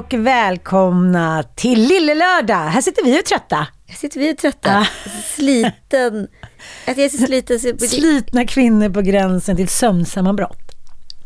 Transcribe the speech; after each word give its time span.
och 0.00 0.14
välkomna 0.14 1.42
till 1.54 1.82
Lille 1.82 2.14
Lördag. 2.14 2.68
Här 2.68 2.80
sitter 2.80 3.04
vi 3.04 3.20
och 3.20 3.24
trötta. 3.24 3.66
Här 3.86 3.96
sitter 3.96 4.20
vi 4.20 4.32
och 4.32 4.38
trötta. 4.38 4.86
Sliten. 5.24 6.28
Att 6.86 6.96
jag 6.96 7.04
är 7.04 7.08
så 7.08 7.26
sliten. 7.26 7.60
Så... 7.60 7.78
Slitna 7.78 8.46
kvinnor 8.46 8.88
på 8.88 9.00
gränsen 9.00 9.56
till 9.56 9.68
sömnsammanbrott. 9.68 10.72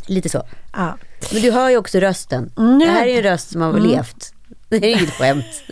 Lite 0.07 0.29
så. 0.29 0.43
Ja. 0.73 0.99
Men 1.33 1.43
du 1.43 1.51
hör 1.51 1.71
ju 1.71 1.77
också 1.77 1.99
rösten. 1.99 2.53
Mm, 2.59 2.79
det 2.79 2.87
här 2.87 3.07
är 3.07 3.17
en 3.17 3.23
röst 3.23 3.51
som 3.51 3.61
har 3.61 3.81
levt. 3.81 4.35
Det 4.69 4.77
är 4.77 4.99
inget 4.99 5.15
skämt. 5.15 5.63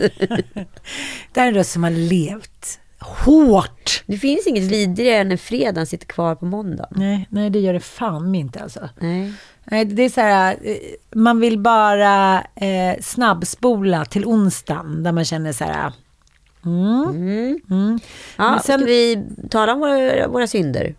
Det 1.33 1.39
här 1.39 1.43
är 1.43 1.47
en 1.47 1.53
röst 1.53 1.71
som 1.71 1.83
har 1.83 1.91
levt 1.91 2.79
hårt. 3.05 4.03
Det 4.05 4.17
finns 4.17 4.47
inget 4.47 4.63
vidrigare 4.63 5.17
än 5.21 5.29
när 5.29 5.37
fredagen 5.37 5.85
sitter 5.87 6.05
kvar 6.07 6.35
på 6.35 6.45
måndag. 6.45 6.87
Nej, 6.91 7.27
nej, 7.29 7.49
det 7.49 7.59
gör 7.59 7.73
det 7.73 7.79
fan 7.79 8.35
inte 8.35 8.59
alltså. 8.59 8.89
Nej. 8.99 9.33
Nej, 9.65 9.85
det 9.85 10.03
är 10.03 10.09
så 10.09 10.21
här, 10.21 10.57
eh, 10.63 10.75
man 11.15 11.39
vill 11.39 11.59
bara 11.59 12.39
eh, 12.55 13.01
snabbspola 13.01 14.05
till 14.05 14.25
onsdagen 14.25 15.03
där 15.03 15.11
man 15.11 15.25
känner 15.25 15.51
så 15.53 15.63
här, 15.63 15.93
mm, 16.65 17.03
Mm. 17.09 17.59
mm. 17.69 17.99
Ja, 18.37 18.51
Men 18.51 18.59
sen- 18.59 18.79
Ska 18.79 18.85
vi 18.87 19.25
tala 19.49 19.73
om 19.73 19.79
våra, 19.79 20.27
våra 20.27 20.47
synder? 20.47 20.95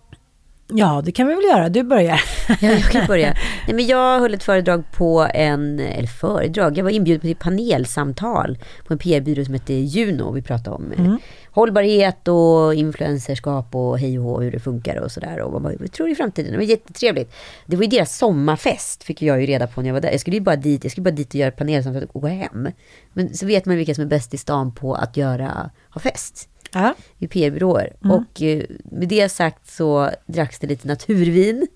ja, 0.68 1.02
det 1.04 1.12
kan 1.12 1.26
vi 1.28 1.34
väl 1.34 1.44
göra. 1.44 1.68
Du 1.68 1.82
börjar. 1.82 2.20
Ja, 2.48 2.56
jag 2.68 2.82
kan 2.82 3.06
börja. 3.06 3.34
Nej, 3.66 3.74
men 3.76 3.86
jag 3.86 4.20
höll 4.20 4.34
ett 4.34 4.42
föredrag 4.44 4.84
på 4.92 5.28
en, 5.34 5.80
eller 5.80 6.08
föredrag, 6.08 6.78
jag 6.78 6.84
var 6.84 6.90
inbjuden 6.90 7.20
till 7.20 7.36
panelsamtal 7.36 8.58
på 8.86 8.92
en 8.92 8.98
PR-byrå 8.98 9.44
som 9.44 9.54
heter 9.54 9.74
Juno. 9.74 10.32
Vi 10.32 10.42
pratade 10.42 10.76
om 10.76 10.92
eh, 10.92 11.14
hållbarhet 11.54 12.28
och 12.28 12.74
influencerskap 12.74 13.74
och 13.74 13.98
hej 13.98 14.18
och 14.18 14.42
hur 14.42 14.50
det 14.52 14.60
funkar 14.60 14.96
och 14.96 15.12
sådär. 15.12 15.40
Och 15.40 15.52
vad 15.52 15.62
man 15.62 15.88
tror 15.88 16.10
i 16.10 16.14
framtiden. 16.14 16.50
Det 16.52 16.56
var 16.56 16.64
jättetrevligt. 16.64 17.34
Det 17.66 17.76
var 17.76 17.82
ju 17.82 17.88
deras 17.88 18.16
sommarfest, 18.18 19.04
fick 19.04 19.22
jag 19.22 19.40
ju 19.40 19.46
reda 19.46 19.66
på 19.66 19.80
när 19.80 19.88
jag 19.88 19.94
var 19.94 20.00
där. 20.00 20.10
Jag 20.10 20.20
skulle 20.20 20.36
ju 20.36 20.42
bara 20.42 20.56
dit, 20.56 20.84
jag 20.84 20.90
skulle 20.90 21.04
bara 21.04 21.14
dit 21.14 21.28
och 21.28 21.34
göra 21.34 21.50
panelsamtal 21.50 22.06
och 22.12 22.20
gå 22.22 22.26
hem. 22.28 22.68
Men 23.12 23.34
så 23.34 23.46
vet 23.46 23.66
man 23.66 23.76
vilka 23.76 23.94
som 23.94 24.04
är 24.04 24.08
bäst 24.08 24.34
i 24.34 24.36
stan 24.36 24.74
på 24.74 24.94
att 24.94 25.16
göra, 25.16 25.70
ha 25.90 26.00
fest 26.00 26.48
Ja. 26.72 26.94
i 27.18 27.26
PR-byråer. 27.28 27.96
Och 28.12 28.42
eh, 28.42 28.62
med 28.84 29.08
det 29.08 29.28
sagt 29.28 29.70
så 29.70 30.10
dracks 30.26 30.58
det 30.58 30.66
lite 30.66 30.88
naturvin, 30.88 31.66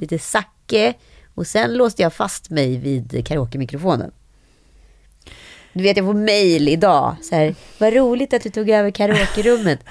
lite 0.00 0.18
sake 0.18 0.94
och 1.34 1.46
sen 1.46 1.74
låste 1.74 2.02
jag 2.02 2.12
fast 2.12 2.50
mig 2.50 2.76
vid 2.78 3.26
karaoke-mikrofonen. 3.26 4.10
Du 5.74 5.82
vet, 5.82 5.96
jag 5.96 6.06
får 6.06 6.14
mail 6.14 6.68
idag. 6.68 7.16
Så 7.22 7.34
här, 7.36 7.54
vad 7.78 7.92
roligt 7.94 8.34
att 8.34 8.42
du 8.42 8.50
tog 8.50 8.70
över 8.70 8.90
karaoke-rummet. 8.90 9.78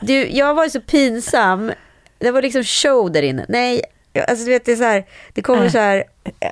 Du, 0.00 0.26
jag 0.28 0.54
var 0.54 0.68
så 0.68 0.80
pinsam. 0.80 1.72
Det 2.18 2.30
var 2.30 2.42
liksom 2.42 2.64
show 2.64 3.12
där 3.12 3.22
inne. 3.22 3.44
Nej, 3.48 3.82
alltså 4.28 4.44
du 4.44 4.50
vet, 4.50 4.64
det 4.64 4.72
är 4.72 4.76
så 4.76 4.84
här, 4.84 5.04
det 5.34 5.42
kommer 5.42 5.68
så 5.68 5.78
här, 5.78 6.04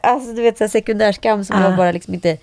alltså 0.03 0.32
du 0.32 0.43
vet, 0.43 0.59
så 0.59 0.65
här 0.65 0.69
sekundärskam 0.69 1.44
som 1.44 1.56
Ah. 1.56 1.62
jag 1.62 1.77
bara 1.77 1.93
liksom 1.93 2.15
inte 2.15 2.38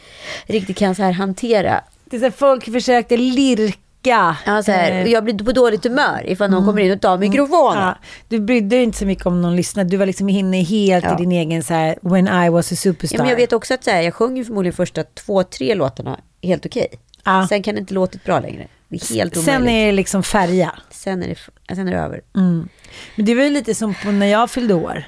riktigt 0.46 0.78
kan 0.78 0.96
så 0.96 1.04
här 1.04 1.12
hantera. 1.12 1.84
Det 2.06 2.16
är 2.18 2.20
så 2.20 2.26
här, 2.26 2.32
folk 2.32 2.64
försökte 2.74 3.18
lirka. 3.18 3.78
Ja, 4.04 4.36
så 4.66 4.72
här, 4.72 4.92
eh, 4.92 5.02
och 5.02 5.08
jag 5.08 5.24
blir 5.24 5.34
på 5.34 5.52
dåligt 5.52 5.84
humör 5.84 6.24
ifall 6.26 6.50
någon 6.52 6.66
kommer 6.66 6.82
in 6.82 6.92
och 6.92 7.02
tar 7.02 7.18
mikrofonen. 7.18 7.84
Ja, 7.84 7.98
du 8.28 8.40
brydde 8.40 8.68
dig 8.76 8.84
inte 8.84 8.98
så 8.98 9.06
mycket 9.06 9.26
om 9.26 9.42
någon 9.42 9.56
lyssnade. 9.56 9.90
Du 9.90 9.98
var 9.98 10.06
liksom 10.06 10.30
inne 10.30 10.62
helt 10.62 11.06
Ja. 11.06 11.14
i 11.14 11.18
din 11.18 11.32
egen 11.32 11.64
så 11.64 11.74
här, 11.74 11.98
when 12.02 12.28
I 12.46 12.50
was 12.50 12.72
a 12.72 12.76
superstar. 12.76 13.18
Ja, 13.18 13.24
men 13.24 13.30
jag 13.30 13.38
vet 13.38 13.54
också 13.54 13.74
att 13.74 13.84
så 13.84 13.92
här, 13.92 14.02
jag 14.02 14.14
sjöng 14.14 14.38
ju 14.38 14.46
förmodligen 14.46 14.74
första 14.74 15.04
två, 15.04 15.44
tre 15.44 15.76
låtarna 15.76 16.20
helt 16.44 16.66
okej. 16.66 16.88
Ja. 17.24 17.48
Sen 17.50 17.64
kan 17.64 17.76
det 17.76 17.80
inte 17.82 17.94
låtit 17.94 18.24
bra 18.24 18.40
längre. 18.40 18.68
Det 18.90 18.96
är 18.96 19.16
helt 19.16 19.38
omöjligt. 19.38 19.46
Sen 19.54 19.68
är 19.70 19.86
det 19.86 19.92
liksom 19.92 20.24
färja. 20.24 20.72
sen, 20.92 21.24
är 21.24 21.28
det, 21.28 21.76
sen 21.76 21.88
är 21.88 21.92
det 21.92 21.98
över. 22.00 22.22
Men 23.16 23.26
det 23.26 23.36
var 23.36 23.44
ju 23.44 23.50
lite 23.50 23.76
som 23.76 23.94
när 24.04 24.26
jag 24.26 24.50
fyllde 24.52 24.74
år. 24.74 25.04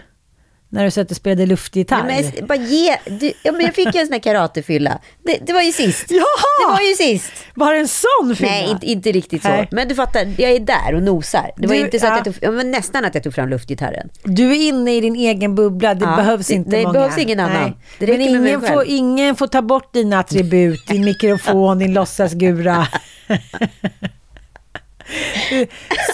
När 0.74 0.84
du 0.86 0.92
satt 0.92 1.12
och 1.12 1.18
spelade 1.18 1.46
luftgitarr. 1.46 2.10
Ja, 2.10 2.22
men, 2.36 2.48
bara 2.48 2.56
ge, 2.58 2.98
du, 3.06 3.34
ja, 3.44 3.52
men 3.52 3.62
jag 3.62 3.76
fick 3.76 3.96
ju 3.96 4.00
en 4.02 4.06
sån 4.08 4.14
här 4.14 4.20
karatefylla. 4.20 5.00
Det, 5.26 5.38
det 5.46 5.54
var 5.54 5.62
ju 5.62 5.72
sist. 5.72 6.06
Jaha! 6.10 6.68
Det 6.68 6.74
var 6.74 6.82
ju 6.90 6.96
sist. 6.96 7.32
Var 7.56 7.74
det 7.74 7.80
en 7.80 7.88
sån 7.88 8.36
fylla? 8.36 8.50
Nej, 8.52 8.70
inte, 8.70 8.86
inte 8.86 9.12
riktigt 9.12 9.42
så. 9.42 9.48
Nej. 9.50 9.68
Men 9.72 9.88
du 9.88 9.96
fattar, 9.96 10.28
jag 10.38 10.52
är 10.52 10.60
där 10.60 10.96
och 10.96 11.04
nosar. 11.04 11.52
Det 11.58 11.68
var 11.68 11.76
Du- 11.76 11.82
inte 11.82 12.00
så 12.00 12.06
att 12.06 12.12
ja. 12.12 12.18
jag 12.18 12.26
tog, 12.26 12.36
ja, 12.42 12.52
men 12.52 12.72
nästan 12.72 13.06
att 13.06 13.16
jag 13.16 13.24
tog 13.24 13.34
fram 13.34 13.50
luftgitarren. 13.50 14.10
Du 14.24 14.52
är 14.52 14.68
inne 14.68 14.96
i 14.96 15.02
din 15.02 15.16
egen 15.16 15.56
bubbla. 15.56 15.94
Det 15.94 16.06
Ja, 16.06 16.16
behövs 16.16 16.48
det- 16.48 16.54
inte 16.54 16.70
det 16.70 16.82
många. 16.84 16.94
behövs 16.94 17.18
ingen 17.18 17.40
annan. 17.40 17.74
Det 18.00 18.08
Men 18.08 18.22
ingen 18.22 18.62
får, 18.62 18.84
ingen 18.88 19.36
får 19.36 19.48
ta 19.48 19.62
bort 19.62 19.94
dina 19.94 20.20
attribut. 20.20 20.88
Din 20.88 21.06
mikrofon, 21.06 21.80
din 21.80 21.94
låtsasgura. 21.94 22.88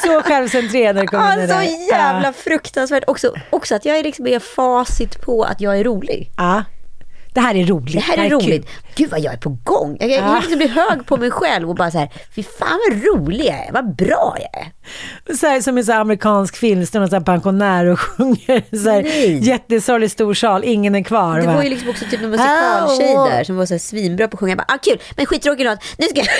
så 0.01 0.21
självcentrerad 0.21 0.95
när 0.95 1.01
det 1.01 1.07
kommer 1.07 1.25
Ja, 1.27 1.33
in 1.33 1.39
det 1.39 1.47
så 1.47 1.53
där. 1.53 1.87
jävla 1.91 2.33
fruktansvärt. 2.33 3.03
Också, 3.07 3.33
också 3.49 3.75
att 3.75 3.85
jag 3.85 3.97
är 3.97 4.03
liksom 4.03 4.27
är 4.27 4.39
facit 4.39 5.21
på 5.21 5.43
att 5.43 5.61
jag 5.61 5.79
är 5.79 5.83
rolig. 5.83 6.31
Ja. 6.37 6.63
Det 7.37 7.41
här 7.41 7.55
är 7.55 7.65
roligt. 7.65 7.93
Det 7.93 7.99
här 7.99 8.17
är 8.17 8.29
kul. 8.29 8.39
roligt. 8.39 8.67
Gud 8.95 9.09
vad 9.09 9.19
jag 9.19 9.33
är 9.33 9.37
på 9.37 9.49
gång. 9.63 9.97
Jag, 9.99 10.09
jag, 10.09 10.19
Ja. 10.19 10.27
jag 10.33 10.39
liksom 10.41 10.57
blir 10.57 10.67
hög 10.67 11.05
på 11.05 11.17
mig 11.17 11.31
själv 11.31 11.69
och 11.69 11.75
bara 11.75 11.91
så 11.91 11.97
här, 11.97 12.09
fy 12.35 12.43
fan 12.43 12.79
vad 12.89 13.03
rolig 13.03 13.45
jag 13.45 13.55
är, 13.67 13.71
vad 13.71 13.95
bra 13.95 14.37
jag 14.39 14.61
är. 14.63 15.35
Så 15.35 15.47
här, 15.47 15.61
som 15.61 15.77
en 15.77 15.85
så 15.85 15.91
här 15.91 15.99
amerikansk 15.99 16.55
film, 16.57 16.85
står 16.85 16.99
någon 16.99 17.09
så 17.09 17.15
här 17.15 17.23
pensionär 17.23 17.85
och 17.85 17.99
sjunger 18.17 18.75
så 18.83 18.89
här, 18.89 19.03
Nej. 19.03 19.43
jättesorglig 19.47 20.11
stor 20.11 20.33
sal, 20.33 20.63
ingen 20.65 20.95
är 20.95 21.03
kvar. 21.03 21.39
Det 21.39 21.47
va? 21.47 21.53
var 21.53 21.63
ju 21.63 21.69
liksom 21.69 21.89
också 21.89 22.05
typ 22.11 22.21
en 22.21 22.29
musikaltjej 22.29 23.17
och- 23.17 23.29
där 23.29 23.43
som 23.43 23.57
var 23.57 23.65
så 23.65 23.73
här 23.73 23.79
svinbra 23.79 24.27
på 24.27 24.35
att 24.35 24.39
sjunga. 24.39 24.51
Jag 24.51 24.57
bara, 24.57 24.65
ah, 24.75 24.77
kul, 24.77 24.99
men 25.17 25.25
skittråkig 25.25 25.65
låt. 25.65 25.79
Nu 25.97 26.07
ska 26.07 26.19
jag... 26.19 26.27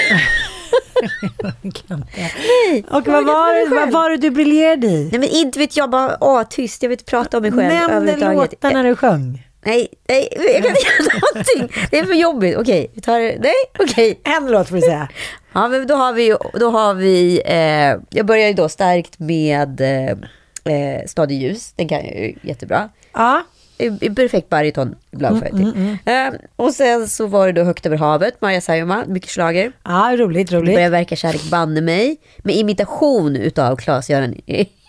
Och 2.92 3.08
vad 3.08 3.26
var, 3.26 3.70
det, 3.70 3.76
vad 3.76 3.92
var 3.92 4.10
det 4.10 4.18
du 4.18 4.30
briljerade 4.30 4.88
i? 4.88 5.10
Nej 5.12 5.20
men 5.20 5.30
inte 5.30 5.60
vet 5.60 5.78
jag, 5.78 5.90
bara 5.90 6.18
åh, 6.22 6.44
tyst. 6.50 6.82
Jag 6.84 6.90
vill 6.90 6.94
inte 7.00 7.12
prata 7.12 7.38
om 7.38 7.42
mig 7.44 7.52
själv 7.52 7.68
Nämn 7.74 7.92
överhuvudtaget. 7.92 8.52
låtarna 8.52 8.84
du 8.84 8.96
sjöng. 8.96 9.47
Nej, 9.68 9.88
nej, 10.08 10.28
jag 10.32 10.44
kan 10.46 10.56
inte 10.56 10.82
göra 10.82 11.20
någonting. 11.34 11.88
Det 11.92 12.00
är 12.00 12.06
för 12.06 12.14
jobbigt. 12.14 12.58
Okej, 12.58 12.92
vi 12.94 13.02
tar 13.02 13.20
det. 13.20 13.38
Nej, 13.40 13.54
okej. 13.80 14.20
En 14.24 14.52
låt 14.52 14.70
får 14.70 14.76
du 14.76 14.82
säga. 14.82 15.08
Ja, 15.54 15.68
men 15.68 15.88
då 15.88 15.96
har 15.96 16.14
vi, 16.14 16.36
då 16.60 16.70
har 16.70 16.94
vi 16.94 17.42
eh, 17.46 17.96
jag 18.18 18.26
börjar 18.26 18.48
ju 18.48 18.54
då 18.54 18.70
starkt 18.70 19.20
med 19.20 19.82
eh, 19.82 20.10
eh, 20.76 21.06
Stad 21.08 21.32
i 21.32 21.36
ljus. 21.36 21.74
Den 21.76 21.88
kan 21.88 21.98
jag 22.06 22.16
ju 22.16 22.36
jättebra. 22.42 22.90
Ja. 23.14 23.44
i- 23.78 24.10
perfekt 24.10 24.50
bariton 24.50 24.96
ibland 25.12 25.40
får 25.40 25.48
jag 25.48 25.60
Mm, 25.60 25.74
till. 26.04 26.14
Eh, 26.14 26.28
och 26.56 26.74
sen 26.74 27.08
så 27.08 27.28
var 27.28 27.48
det 27.48 27.54
då 27.54 27.64
Högt 27.64 27.86
över 27.86 27.98
havet, 27.98 28.42
Maja 28.42 28.62
Saijonmaa, 28.62 29.04
mycket 29.08 29.30
slager. 29.30 29.72
Ja, 29.84 30.14
roligt, 30.18 30.52
roligt. 30.52 30.76
Börjar 30.76 30.90
verka 30.90 31.16
kärlek 31.16 31.44
banne 31.44 31.82
mig. 31.82 32.18
Med 32.38 32.56
imitation 32.56 33.36
utav 33.36 33.76
Claes-Göran 33.78 34.42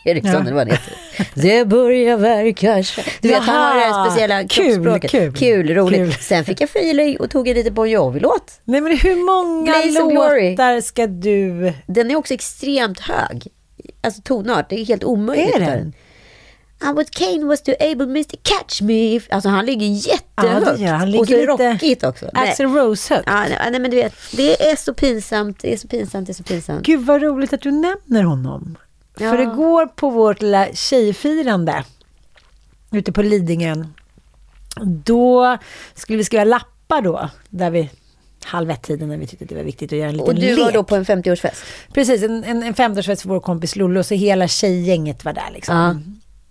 Eriksson 0.08 0.32
Ja. 0.32 0.40
eller 0.40 0.52
vad 0.52 0.68
han 0.68 0.70
heter. 0.70 0.94
Det 1.34 1.64
börjar 1.64 2.16
verka. 2.16 2.82
Du 3.20 3.28
vet, 3.28 3.42
han 3.42 3.56
har 3.56 3.74
det 3.74 3.80
här 3.80 4.04
speciella 4.08 4.44
kul, 4.48 5.00
kul. 5.00 5.32
kul, 5.32 5.74
roligt. 5.74 5.98
Kul. 6.00 6.12
Sen 6.12 6.44
fick 6.44 6.60
jag 6.60 6.68
feeling 6.70 7.20
och 7.20 7.30
tog 7.30 7.48
en 7.48 7.54
liten 7.54 7.74
Bon 7.74 7.90
Jovi-låt. 7.90 8.60
Nej, 8.64 8.80
men 8.80 8.96
hur 8.96 9.16
många 9.16 9.72
Blaze 9.72 10.00
låtar 10.14 10.80
ska 10.80 11.06
du... 11.06 11.72
Den 11.86 12.10
är 12.10 12.16
också 12.16 12.34
extremt 12.34 13.00
hög. 13.00 13.46
Alltså 14.00 14.22
tonart, 14.22 14.70
det 14.70 14.80
är 14.80 14.84
helt 14.84 15.04
omöjligt. 15.04 15.56
Är 15.56 15.60
den? 15.60 15.92
And 16.80 16.96
what 16.96 17.10
Kane 17.10 17.44
was 17.44 17.62
to 17.62 17.72
able 17.80 18.04
Mr. 18.04 18.36
Catch 18.42 18.80
Me. 18.82 19.20
Alltså 19.30 19.48
han 19.48 19.66
ligger 19.66 19.86
jättehögt. 19.86 20.80
Ja, 20.80 20.88
han. 20.88 21.00
Han 21.00 21.18
och 21.18 21.26
så 21.26 21.32
ligger 21.32 21.52
lite 21.52 21.72
rockigt 21.72 22.04
också. 22.04 22.30
Axl 22.34 22.62
Rose 22.62 23.14
högt. 23.14 23.26
Ja, 23.26 23.40
nej, 23.40 23.68
nej, 23.70 23.80
men 23.80 23.90
du 23.90 23.96
vet, 23.96 24.14
det 24.32 24.70
är 24.70 24.76
så 24.76 24.94
pinsamt, 24.94 25.58
det 25.60 25.72
är 25.72 25.76
så 25.76 25.88
pinsamt, 25.88 26.26
det 26.26 26.32
är 26.32 26.34
så 26.34 26.42
pinsamt. 26.42 26.86
Gud 26.86 27.00
vad 27.06 27.22
roligt 27.22 27.52
att 27.52 27.60
du 27.60 27.70
nämner 27.70 28.22
honom. 28.22 28.76
Ja. 29.20 29.30
För 29.30 29.38
igår 29.38 29.86
på 29.86 30.10
vårt 30.10 30.42
lilla 30.42 30.68
tjejfirande 30.74 31.84
ute 32.90 33.12
på 33.12 33.22
Lidingön, 33.22 33.94
då 35.04 35.58
skulle 35.94 36.18
vi 36.18 36.24
skriva 36.24 36.44
lappar 36.44 37.02
då, 37.02 37.30
där 37.48 37.70
vi 37.70 37.90
halv 38.44 38.70
ett-tiden 38.70 39.08
när 39.08 39.16
vi 39.16 39.26
tyckte 39.26 39.44
det 39.44 39.54
var 39.54 39.62
viktigt 39.62 39.92
att 39.92 39.98
göra 39.98 40.08
en 40.08 40.16
liten 40.16 40.28
Och 40.28 40.34
du 40.34 40.40
lek. 40.40 40.58
var 40.58 40.72
då 40.72 40.82
på 40.82 40.96
en 40.96 41.04
50-årsfest? 41.04 41.64
Precis, 41.92 42.22
en, 42.22 42.44
en, 42.44 42.62
en 42.62 42.74
50-årsfest 42.74 43.22
för 43.22 43.28
vår 43.28 43.40
kompis 43.40 43.76
Lollo, 43.76 44.02
så 44.02 44.14
hela 44.14 44.48
tjejgänget 44.48 45.24
var 45.24 45.32
där 45.32 45.50
liksom. 45.52 45.76
Ja. 45.76 45.96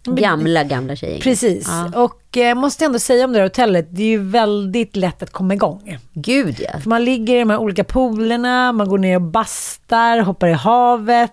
Gamla, 0.06 0.64
gamla 0.64 0.96
tjejer. 0.96 1.22
Precis, 1.22 1.68
Ja. 1.68 2.02
och 2.04 2.38
eh, 2.38 2.56
måste 2.56 2.86
ändå 2.86 3.00
säga 3.00 3.26
om 3.26 3.34
det 3.34 3.40
här 3.40 3.44
hotellet, 3.44 3.88
det 3.92 4.04
är 4.04 4.08
ju 4.08 4.18
väldigt 4.24 4.96
lätt 4.96 5.24
att 5.24 5.30
komma 5.32 5.54
igång. 5.54 5.98
Gud 6.14 6.56
ja. 6.60 6.80
För 6.80 6.90
man 6.90 7.06
ligger 7.06 7.36
i 7.36 7.40
de 7.40 7.50
här 7.50 7.58
olika 7.58 7.84
poolerna, 7.84 8.72
man 8.72 8.90
går 8.90 8.98
ner 8.98 9.16
och 9.16 9.22
bastar, 9.22 10.20
hoppar 10.20 10.48
i 10.48 10.54
havet, 10.54 11.32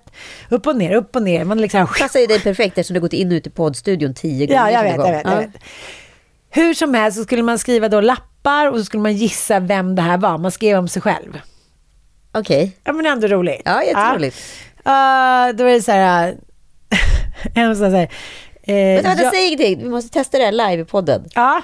upp 0.48 0.66
och 0.66 0.76
ner, 0.76 0.94
upp 0.94 1.16
och 1.16 1.22
ner. 1.22 1.44
Man 1.44 1.60
liksom... 1.60 1.86
Passar 2.00 2.20
ju 2.20 2.26
dig 2.26 2.40
perfekt 2.40 2.78
eftersom 2.78 2.94
du 2.94 3.00
har 3.00 3.02
gått 3.02 3.12
in 3.12 3.28
och 3.32 3.36
ut 3.36 3.46
i 3.46 3.50
poddstudion 3.50 4.14
tio 4.14 4.46
gånger. 4.46 4.60
Ja, 4.60 4.70
jag 4.70 4.94
som 4.94 5.02
vet, 5.02 5.06
jag 5.08 5.16
vet, 5.16 5.24
jag 5.24 5.32
Ja. 5.34 5.38
vet. 5.38 5.50
Hur 6.50 6.74
som 6.74 6.94
helst 6.94 7.18
så 7.18 7.24
skulle 7.24 7.42
man 7.42 7.58
skriva 7.58 7.88
då 7.88 8.00
lappar 8.00 8.70
och 8.70 8.78
så 8.78 8.84
skulle 8.84 9.02
man 9.02 9.14
gissa 9.16 9.60
vem 9.60 9.94
det 9.94 10.02
här 10.02 10.18
var. 10.18 10.38
Man 10.38 10.50
skrev 10.50 10.78
om 10.78 10.88
sig 10.88 11.02
själv. 11.02 11.40
Okej. 12.32 12.76
Ja, 12.84 12.92
men 12.92 13.06
ändå 13.06 13.26
roligt. 13.26 13.62
Ja, 13.64 13.82
jätteroligt. 13.82 14.36
Ja. 14.84 15.46
Uh, 15.50 15.56
då 15.56 15.64
är 15.64 15.74
det 15.74 15.82
så 15.82 15.92
här... 15.92 16.28
äh, 16.28 16.34
en 17.64 17.76
sån 17.76 17.92
här... 17.94 18.08
Eh, 18.66 18.74
Vänta, 18.74 19.08
vänta, 19.08 19.22
jag- 19.22 19.32
säg 19.34 19.46
ingenting. 19.46 19.78
Vi 19.78 19.88
måste 19.88 20.10
testa 20.10 20.38
det 20.38 20.44
här 20.44 20.52
live 20.52 20.82
i 20.82 20.84
podden. 20.84 21.24
Ja, 21.34 21.62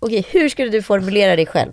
Okej, 0.00 0.26
hur 0.30 0.48
skulle 0.48 0.68
du 0.70 0.82
formulera 0.82 1.36
dig 1.36 1.46
själv? 1.46 1.72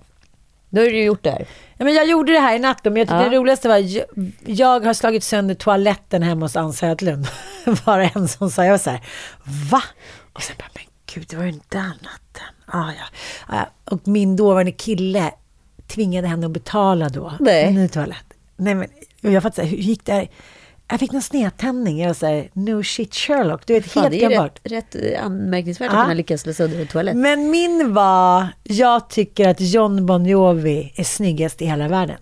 Då 0.69 0.81
har 0.81 0.87
du 0.87 1.03
gjort 1.03 1.23
det 1.23 1.31
här. 1.31 1.47
Ja, 1.77 1.85
men 1.85 1.93
jag 1.93 2.07
gjorde 2.07 2.31
det 2.33 2.39
här 2.39 2.55
i 2.55 2.59
natt 2.59 2.79
men 2.83 2.95
jag 2.95 3.07
tyckte 3.07 3.23
Ja. 3.23 3.29
det 3.29 3.37
roligaste 3.37 3.67
var 3.67 3.77
jag, 3.77 4.05
jag 4.45 4.85
har 4.85 4.93
slagit 4.93 5.23
sönder 5.23 5.55
toaletten 5.55 6.23
hemma 6.23 6.45
hos 6.45 6.55
Ann 6.55 6.73
Södlund. 6.73 7.27
Bara 7.85 8.09
en 8.15 8.27
som 8.27 8.51
sa, 8.51 8.63
jag 8.65 8.71
var 8.71 8.77
så 8.77 8.89
här, 8.89 9.01
va? 9.71 9.83
Och 10.33 10.41
sen 10.43 10.55
bara, 10.59 10.69
men 10.75 10.83
gud, 11.13 11.25
det 11.29 11.35
var 11.37 11.43
ju 11.43 11.51
den 11.51 11.61
där 11.69 11.79
natten. 11.83 12.53
Ah, 12.65 12.91
ja. 12.99 13.05
Ah, 13.57 13.91
och 13.93 14.07
min 14.07 14.35
dåvarande 14.35 14.71
kille 14.71 15.31
tvingade 15.87 16.27
henne 16.27 16.45
att 16.45 16.51
betala 16.51 17.09
då. 17.09 17.33
Nej. 17.39 17.63
En 17.63 17.73
ny 17.75 17.87
toalett. 17.87 18.25
Nej, 18.55 18.75
men 18.75 18.87
jag 19.21 19.43
fattade, 19.43 19.67
hur 19.67 19.77
gick 19.77 20.05
det 20.05 20.13
här? 20.13 20.27
Jag 20.89 20.99
fick 20.99 21.11
någon 21.11 21.21
snedtändning. 21.21 21.99
Jag 21.99 22.07
var 22.07 22.13
så 22.13 22.25
här, 22.25 22.49
no 22.53 22.83
shit 22.83 23.15
Sherlock. 23.15 23.67
Du 23.67 23.73
vet, 23.73 23.91
Fan, 23.91 24.03
helt 24.03 24.13
det 24.19 24.23
är 24.23 24.43
rätt, 24.43 24.95
rätt 24.95 25.19
anmärkningsvärt 25.23 25.91
Ja. 25.91 25.97
att 25.97 26.03
kunna 26.03 26.13
lyckas 26.13 26.41
slå 26.41 26.53
sönder 26.53 26.79
en 26.81 26.87
toalett. 26.87 27.15
Men 27.15 27.49
min 27.49 27.93
var, 27.93 28.47
jag 28.63 29.09
tycker 29.09 29.49
att 29.49 29.61
John 29.61 30.05
Bon 30.05 30.25
Jovi 30.25 30.93
är 30.95 31.03
snyggast 31.03 31.61
i 31.61 31.65
hela 31.65 31.87
världen. 31.87 32.17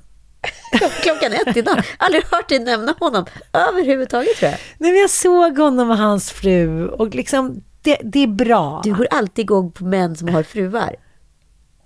Klockan 1.01 1.33
ett 1.33 1.57
idag. 1.57 1.83
Aldrig 1.97 2.23
hört 2.31 2.49
dig 2.49 2.59
nämna 2.59 2.95
honom 2.99 3.25
överhuvudtaget 3.53 4.37
tror 4.37 4.51
jag. 4.51 4.59
Nej, 4.77 4.91
men 4.91 5.01
jag 5.01 5.09
såg 5.09 5.57
honom 5.57 5.89
och 5.89 5.97
hans 5.97 6.31
fru 6.31 6.87
och 6.87 7.15
liksom, 7.15 7.63
det, 7.81 7.97
det 8.03 8.19
är 8.23 8.27
bra. 8.27 8.81
Du 8.83 8.93
går 8.93 9.07
alltid 9.11 9.43
igång 9.43 9.71
på 9.71 9.85
män 9.85 10.15
som 10.15 10.29
har 10.29 10.43
fruar. 10.43 10.95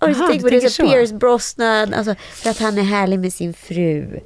Har 0.00 0.08
du 0.08 0.14
Aha, 0.14 0.26
tänker 0.26 0.60
Så 0.60 0.70
så. 0.70 0.82
Pierce 0.82 1.12
Brosnan, 1.12 1.94
alltså, 1.94 2.14
för 2.32 2.50
att 2.50 2.58
han 2.58 2.78
är 2.78 2.82
härlig 2.82 3.18
med 3.18 3.32
sin 3.32 3.54
fru. 3.54 4.20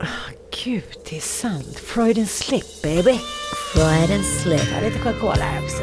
Gud, 0.64 0.82
det 1.10 1.16
är 1.16 1.20
sant. 1.20 1.76
Freud 1.76 2.18
and 2.18 2.30
slip, 2.30 2.82
baby. 2.82 3.18
Fried 3.74 4.10
and 4.10 4.24
slip. 4.24 4.62
Ja, 4.72 4.88
lite 4.88 4.98
Coca-Cola 4.98 5.34
här 5.34 5.64
också. 5.64 5.82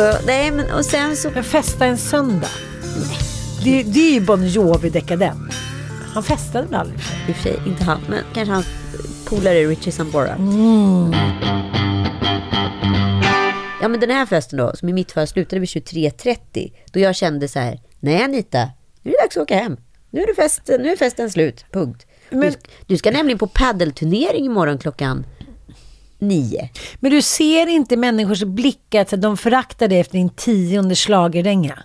Och, 0.00 0.26
nej, 0.26 0.50
men, 0.50 0.70
och 0.70 0.84
sen 0.84 1.16
så... 1.16 1.30
Men 1.30 1.44
festa 1.44 1.86
en 1.86 1.98
söndag. 1.98 2.48
Det, 3.64 3.82
det 3.82 4.00
är 4.00 4.12
ju 4.12 4.20
Bon 4.20 4.46
Jovi 4.46 4.90
dekadent. 4.90 5.54
Han 6.14 6.22
festade 6.22 6.66
väl 6.66 6.74
aldrig? 6.74 7.00
I 7.28 7.32
och 7.32 7.36
för 7.36 7.42
sig, 7.42 7.58
inte 7.66 7.84
han, 7.84 8.00
men 8.08 8.24
kanske 8.34 8.52
hans 8.52 8.66
polare 9.28 9.64
Richie 9.64 9.92
Sambora. 9.92 10.32
Mm. 10.34 11.12
Ja, 13.82 13.88
men 13.88 14.00
den 14.00 14.10
här 14.10 14.26
festen 14.26 14.58
då, 14.58 14.72
som 14.76 14.88
i 14.88 14.92
mitt 14.92 15.12
fall 15.12 15.26
slutade 15.26 15.60
vid 15.60 15.68
23.30, 15.68 16.72
då 16.92 17.00
jag 17.00 17.16
kände 17.16 17.48
så 17.48 17.58
här, 17.58 17.80
nej 18.00 18.22
Anita, 18.22 18.70
nu 19.06 19.12
är 19.12 19.16
det 19.16 19.22
dags 19.24 19.36
att 19.36 19.42
åka 19.42 19.56
hem. 19.56 19.76
Nu 20.10 20.20
är, 20.22 20.34
fest, 20.34 20.62
nu 20.66 20.92
är 20.92 20.96
festen 20.96 21.30
slut, 21.30 21.64
punkt. 21.72 22.06
Men- 22.30 22.40
Du, 22.40 22.54
du 22.86 22.96
ska 22.96 23.10
nämligen 23.10 23.38
på 23.38 23.46
paddelturnering 23.46 24.44
imorgon 24.44 24.78
klockan 24.78 25.26
nio. 26.18 26.68
Men 27.00 27.10
du 27.10 27.22
ser 27.22 27.66
inte 27.66 27.96
människors 27.96 28.42
blickar 28.42 29.00
att 29.00 29.22
de 29.22 29.36
föraktar 29.36 29.88
dig 29.88 30.00
efter 30.00 30.12
din 30.18 30.30
tionde 30.30 30.94
schlagerdänga. 30.94 31.82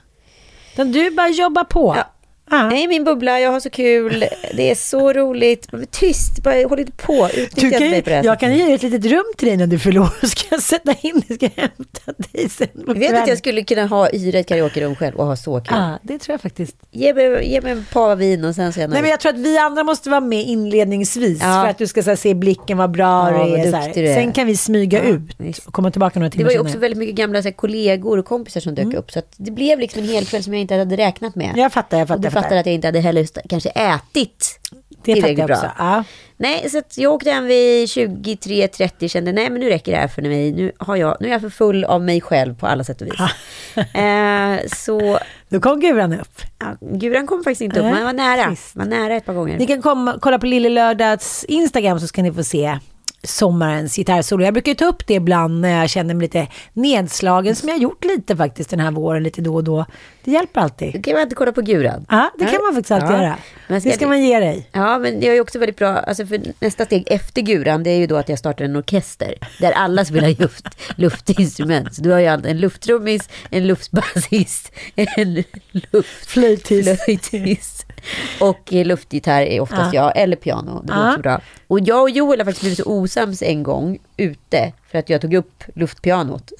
Utan 0.73 0.91
du 0.91 1.11
bara 1.11 1.29
jobbar 1.29 1.63
på. 1.63 1.93
Ja. 1.97 2.11
Ja. 2.51 2.69
Nej, 2.69 2.87
min 2.87 3.03
bubbla, 3.03 3.39
jag 3.39 3.51
har 3.51 3.59
så 3.59 3.69
kul, 3.69 4.25
det 4.53 4.71
är 4.71 4.75
så 4.75 5.13
roligt. 5.13 5.67
Tyst, 5.91 6.43
bara 6.43 6.55
håll 6.67 6.79
inte 6.79 6.91
på, 6.91 7.29
utnyttja 7.33 7.79
kan, 7.79 7.89
mig 7.89 8.01
på 8.01 8.09
det 8.09 8.15
jag 8.23 8.39
kan 8.39 8.49
sättet. 8.49 8.67
ge 8.67 8.73
ett 8.73 8.83
litet 8.83 9.05
rum 9.05 9.23
till 9.37 9.47
dig 9.47 9.57
när 9.57 9.67
du 9.67 9.79
förlorar. 9.79 10.11
Ska 10.27 10.41
jag 10.51 10.61
sätta 10.61 10.93
in 11.01 11.21
dig? 11.27 11.37
Ska 11.37 11.49
jag 11.55 11.61
hämta 11.61 12.11
dig 12.31 12.49
sen 12.49 12.67
Jag 12.87 12.95
vet 12.95 13.13
att 13.21 13.27
jag 13.27 13.37
skulle 13.37 13.63
kunna 13.63 13.85
ha, 13.85 14.09
hyra 14.13 14.39
ett 14.39 14.47
karaokerum 14.47 14.95
själv 14.95 15.15
och 15.15 15.25
ha 15.25 15.35
så 15.35 15.59
kul. 15.61 15.77
Ja, 15.77 15.99
det 16.03 16.19
tror 16.19 16.33
jag 16.33 16.41
faktiskt. 16.41 16.75
Ge, 16.91 17.13
mig, 17.13 17.49
ge 17.51 17.61
mig 17.61 17.71
en 17.71 17.85
par 17.93 18.15
vin 18.15 18.45
och 18.45 18.55
sen 18.55 18.73
så 18.73 18.79
är 18.79 18.81
jag 18.81 18.89
Nej, 18.89 19.01
men 19.01 19.11
jag 19.11 19.19
tror 19.19 19.33
att 19.33 19.39
vi 19.39 19.57
andra 19.57 19.83
måste 19.83 20.09
vara 20.09 20.21
med 20.21 20.41
inledningsvis 20.41 21.39
Ja. 21.41 21.61
för 21.63 21.69
att 21.69 21.77
du 21.77 21.87
ska 21.87 22.01
här, 22.01 22.15
se 22.15 22.33
blicken 22.33 22.77
vad 22.77 22.91
bra 22.91 23.31
Ja, 23.31 23.45
du 23.47 23.53
är. 23.61 23.71
vad 23.71 23.93
du 23.93 24.07
är. 24.07 24.15
Sen 24.15 24.31
kan 24.31 24.47
vi 24.47 24.57
smyga 24.57 25.03
Ja, 25.03 25.09
ut 25.09 25.21
visst. 25.37 25.67
och 25.67 25.73
komma 25.73 25.91
tillbaka 25.91 26.19
några 26.19 26.29
Det 26.29 26.37
timmar 26.37 26.45
var 26.49 26.53
ju 26.53 26.59
också 26.59 26.77
väldigt 26.77 26.97
mycket 26.97 27.15
gamla 27.15 27.41
här, 27.41 27.51
kollegor 27.51 28.17
och 28.17 28.25
kompisar 28.25 28.61
som 28.61 28.75
dök 28.75 28.85
Mm. 28.85 28.97
upp. 28.97 29.11
Så 29.11 29.21
det 29.37 29.51
blev 29.51 29.79
liksom 29.79 30.01
en 30.01 30.07
hel 30.09 30.25
kväll 30.25 30.43
som 30.43 30.53
jag 30.53 30.61
inte 30.61 30.75
hade 30.75 30.97
räknat 30.97 31.35
med. 31.35 31.51
Jag 31.55 31.73
fattar, 31.73 31.97
jag 31.97 32.07
fattar. 32.07 32.29
Fattar 32.43 32.55
att 32.55 32.65
jag 32.65 32.75
inte 32.75 32.87
hade 32.87 32.99
heller 32.99 33.27
kanske 33.49 33.69
ätit 33.69 34.59
det 35.03 35.13
tillräckligt 35.13 35.45
bra. 35.45 35.55
också. 35.55 35.71
Ja. 35.77 36.03
Nej, 36.37 36.69
så 36.69 36.81
jag 36.95 37.13
åkte 37.13 37.31
hem 37.31 37.45
vid 37.45 37.85
23.30 37.85 39.07
kände 39.07 39.31
nej 39.31 39.49
men 39.49 39.61
nu 39.61 39.69
räcker 39.69 39.91
det 39.91 39.97
här 39.97 40.07
för 40.07 40.21
mig. 40.21 40.51
Nu, 40.51 40.71
har 40.77 40.95
jag, 40.95 41.17
nu 41.19 41.27
är 41.27 41.31
jag 41.31 41.41
för 41.41 41.49
full 41.49 41.83
av 41.83 42.01
mig 42.01 42.21
själv 42.21 42.55
på 42.55 42.67
alla 42.67 42.83
sätt 42.83 43.01
och 43.01 43.07
vis. 43.07 43.19
eh, 43.93 44.67
så 44.77 45.19
Då 45.49 45.59
kom 45.59 45.79
guran 45.79 46.13
upp. 46.13 46.41
ja, 46.59 46.75
Guran 46.81 47.27
kom 47.27 47.43
faktiskt 47.43 47.61
inte 47.61 47.79
upp, 47.79 47.85
men 47.85 48.05
var 48.05 48.13
nära. 48.13 48.47
trist. 48.47 48.75
Var 48.75 48.85
nära 48.85 49.15
ett 49.15 49.25
par 49.25 49.33
gånger. 49.33 49.57
Ni 49.57 49.67
kan 49.67 49.81
komma, 49.81 50.17
kolla 50.21 50.39
på 50.39 50.45
Lille 50.45 50.69
Lördags 50.69 51.43
Instagram 51.43 51.99
så 51.99 52.07
ska 52.07 52.21
ni 52.21 52.33
få 52.33 52.43
se 52.43 52.79
sommarens 53.23 53.95
gitarrsolo. 53.95 54.43
Jag 54.43 54.53
brukar 54.53 54.71
ju 54.71 54.75
ta 54.75 54.85
upp 54.85 55.07
det 55.07 55.13
ibland 55.13 55.61
när 55.61 55.79
jag 55.79 55.89
känner 55.89 56.13
mig 56.13 56.21
lite 56.21 56.47
nedslagen, 56.73 57.55
som 57.55 57.69
jag 57.69 57.75
har 57.75 57.81
gjort 57.81 58.03
lite 58.05 58.37
faktiskt 58.37 58.69
den 58.69 58.79
här 58.79 58.91
våren, 58.91 59.23
lite 59.23 59.41
då 59.41 59.55
och 59.55 59.63
då. 59.63 59.85
Det 60.23 60.31
hjälper 60.31 60.61
alltid. 60.61 60.93
Då 60.93 61.01
kan 61.01 61.13
man 61.13 61.21
inte 61.21 61.35
kolla 61.35 61.51
på 61.51 61.61
Guran. 61.61 62.05
Ja, 62.09 62.31
det 62.39 62.45
kan 62.45 62.61
man 62.63 62.73
faktiskt 62.73 62.91
alltid 62.91 63.09
Ja. 63.09 63.23
göra. 63.23 63.37
Men 63.67 63.81
ska 63.81 63.89
Det 63.89 63.95
ska 63.95 64.05
vi- 64.05 64.09
man 64.09 64.21
ge 64.23 64.39
dig. 64.39 64.69
Ja, 64.71 64.99
men 64.99 65.19
det 65.19 65.27
är 65.27 65.41
också 65.41 65.59
väldigt 65.59 65.77
bra, 65.77 65.87
alltså 65.97 66.25
för 66.25 66.41
nästa 66.59 66.85
steg 66.85 67.03
efter 67.07 67.41
Guran, 67.41 67.83
det 67.83 67.89
är 67.89 67.97
ju 67.97 68.07
då 68.07 68.17
att 68.17 68.29
jag 68.29 68.39
startar 68.39 68.65
en 68.65 68.75
orkester, 68.75 69.35
där 69.59 69.71
alla 69.71 70.05
spelar 70.05 70.29
luft, 70.41 70.65
luftinstrument. 70.95 71.95
Så 71.95 72.01
du 72.01 72.11
har 72.11 72.19
ju 72.19 72.25
en 72.25 72.59
lufttrummis, 72.59 73.29
en 73.49 73.67
luftbasist, 73.67 74.71
en 74.95 75.43
Flöjtist. 76.27 76.87
luftflöjtist 76.87 77.85
och 78.39 78.73
eh, 78.73 78.85
luftgitarr 78.85 79.41
är 79.41 79.59
oftast 79.59 79.93
Ja. 79.93 80.03
jag, 80.03 80.17
eller 80.23 80.35
piano. 80.35 80.81
Det 80.83 80.93
Ja. 80.93 81.07
låter 81.09 81.21
bra. 81.21 81.41
Och 81.67 81.79
jag 81.79 82.01
och 82.01 82.09
Joel 82.09 82.39
har 82.39 82.45
faktiskt 82.45 82.61
blivit 82.61 82.77
så 82.79 82.85
osams 82.85 83.41
en 83.41 83.63
gång 83.63 83.99
ute, 84.17 84.73
för 84.91 84.97
att 84.99 85.09
jag 85.09 85.21
tog 85.21 85.33
upp 85.33 85.63
luftpianot. 85.75 86.51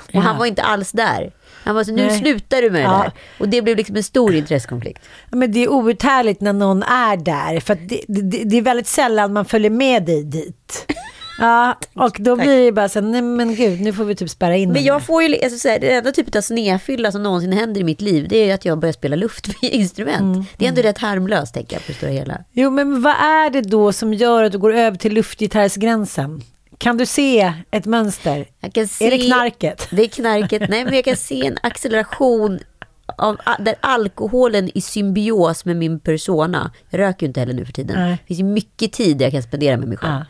Och 0.00 0.08
Ja. 0.10 0.20
han 0.20 0.38
var 0.38 0.46
inte 0.46 0.62
alls 0.62 0.92
där. 0.92 1.32
Han 1.66 1.74
var 1.74 1.84
så, 1.84 1.92
nu 1.92 2.06
Nej. 2.06 2.18
slutar 2.18 2.62
du 2.62 2.70
med 2.70 2.80
det 2.80 2.84
Ja. 2.84 3.02
där. 3.02 3.12
Och 3.38 3.48
det 3.48 3.62
blev 3.62 3.76
liksom 3.76 3.96
en 3.96 4.02
stor 4.02 4.34
intressekonflikt. 4.34 5.00
Ja, 5.30 5.36
Men 5.36 5.52
det 5.52 5.64
är 5.64 5.68
outhärdligt 5.72 6.40
när 6.40 6.52
någon 6.52 6.82
är 6.82 7.16
där, 7.16 7.60
för 7.60 7.74
det, 7.74 8.00
det, 8.08 8.44
det 8.44 8.58
är 8.58 8.62
väldigt 8.62 8.86
sällan 8.88 9.32
man 9.32 9.44
följer 9.44 9.70
med 9.70 10.04
dig 10.04 10.24
dit. 10.24 10.86
Ja, 11.38 11.78
och 11.94 12.16
då 12.20 12.36
blir 12.36 12.64
det 12.64 12.72
bara 12.72 12.88
så 12.88 13.00
här, 13.00 13.06
nej 13.06 13.22
men 13.22 13.54
gud, 13.54 13.80
nu 13.80 13.92
får 13.92 14.04
vi 14.04 14.14
typ 14.14 14.30
spärra 14.30 14.56
in 14.56 14.72
Men 14.72 14.84
jag 14.84 15.02
får 15.06 15.22
ju, 15.22 15.34
alltså, 15.44 15.58
så 15.58 15.68
här, 15.68 15.78
det 15.80 15.90
enda 15.94 16.12
typet 16.12 16.36
av 16.36 16.40
snedfylla 16.40 17.12
som 17.12 17.22
någonsin 17.22 17.52
händer 17.52 17.80
i 17.80 17.84
mitt 17.84 18.00
liv, 18.00 18.26
det 18.28 18.36
är 18.36 18.46
ju 18.46 18.52
att 18.52 18.64
jag 18.64 18.78
börjar 18.78 18.92
spela 18.92 19.16
luftinstrument. 19.16 20.20
Mm, 20.36 20.44
det 20.56 20.64
är 20.64 20.68
ändå 20.68 20.82
rätt 20.82 20.98
harmlöst, 20.98 21.54
tänker 21.54 21.76
jag, 21.76 21.86
på 21.86 21.92
det 21.92 21.96
stora 21.98 22.10
hela. 22.10 22.38
Jo, 22.52 22.70
men 22.70 23.02
vad 23.02 23.12
är 23.14 23.50
det 23.50 23.60
då 23.60 23.92
som 23.92 24.14
gör 24.14 24.42
att 24.44 24.52
du 24.52 24.58
går 24.58 24.74
över 24.74 24.98
till 24.98 25.12
luftgitarrsgränsen? 25.14 26.42
Kan 26.78 26.96
du 26.96 27.06
se 27.06 27.52
ett 27.70 27.84
mönster? 27.84 28.46
Se, 28.88 29.06
Är 29.06 29.10
det 29.10 29.18
knarket? 29.18 29.88
Det 29.90 30.02
är 30.02 30.08
knarket. 30.08 30.68
Nej, 30.68 30.84
men 30.84 30.94
jag 30.94 31.04
kan 31.04 31.16
se 31.16 31.46
en 31.46 31.58
acceleration 31.62 32.60
av 33.06 33.36
där 33.58 33.74
alkoholen 33.80 34.70
i 34.74 34.80
symbios 34.80 35.64
med 35.64 35.76
min 35.76 36.00
persona. 36.00 36.72
Jag 36.90 36.98
röker 36.98 37.26
ju 37.26 37.28
inte 37.28 37.40
heller 37.40 37.54
nu 37.54 37.64
för 37.64 37.72
tiden. 37.72 37.96
Nej. 37.98 38.10
Det 38.10 38.26
finns 38.26 38.40
ju 38.40 38.44
mycket 38.44 38.92
tid 38.92 39.22
jag 39.22 39.32
kan 39.32 39.42
spendera 39.42 39.76
med 39.76 39.88
mig 39.88 39.98
själv. 39.98 40.22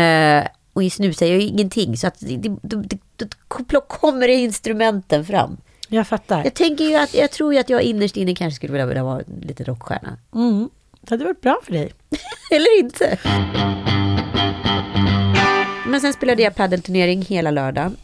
Eh, 0.00 0.48
och 0.72 0.84
i 0.84 0.90
snusar 0.90 1.26
jag 1.26 1.40
ju 1.40 1.42
ingenting. 1.42 1.96
Så 1.96 2.06
att 2.06 2.20
det, 2.20 2.36
det, 2.36 2.56
det, 2.62 2.98
det, 3.16 3.80
kommer 3.86 4.28
instrumenten 4.28 5.24
fram. 5.24 5.56
Jag 5.88 6.08
fattar. 6.08 6.44
Jag 6.44 6.54
tänker 6.54 6.84
ju 6.84 6.94
att, 6.94 7.14
jag 7.14 7.30
tror 7.30 7.54
ju 7.54 7.60
att 7.60 7.70
jag 7.70 7.82
innerst 7.82 8.16
inne 8.16 8.34
kanske 8.34 8.56
skulle 8.56 8.72
vilja, 8.72 8.86
vilja 8.86 9.04
vara 9.04 9.22
lite 9.42 9.64
rockstjärna. 9.64 10.16
Mm. 10.34 10.70
Det 11.00 11.10
hade 11.10 11.24
varit 11.24 11.40
bra 11.40 11.60
för 11.64 11.72
dig. 11.72 11.92
Eller 12.50 12.78
inte. 12.78 13.18
Men 15.88 16.00
sen 16.00 16.12
spelade 16.12 16.42
jag 16.42 16.54
paddelturnering 16.54 17.22
hela 17.22 17.50
lördagen. 17.50 17.96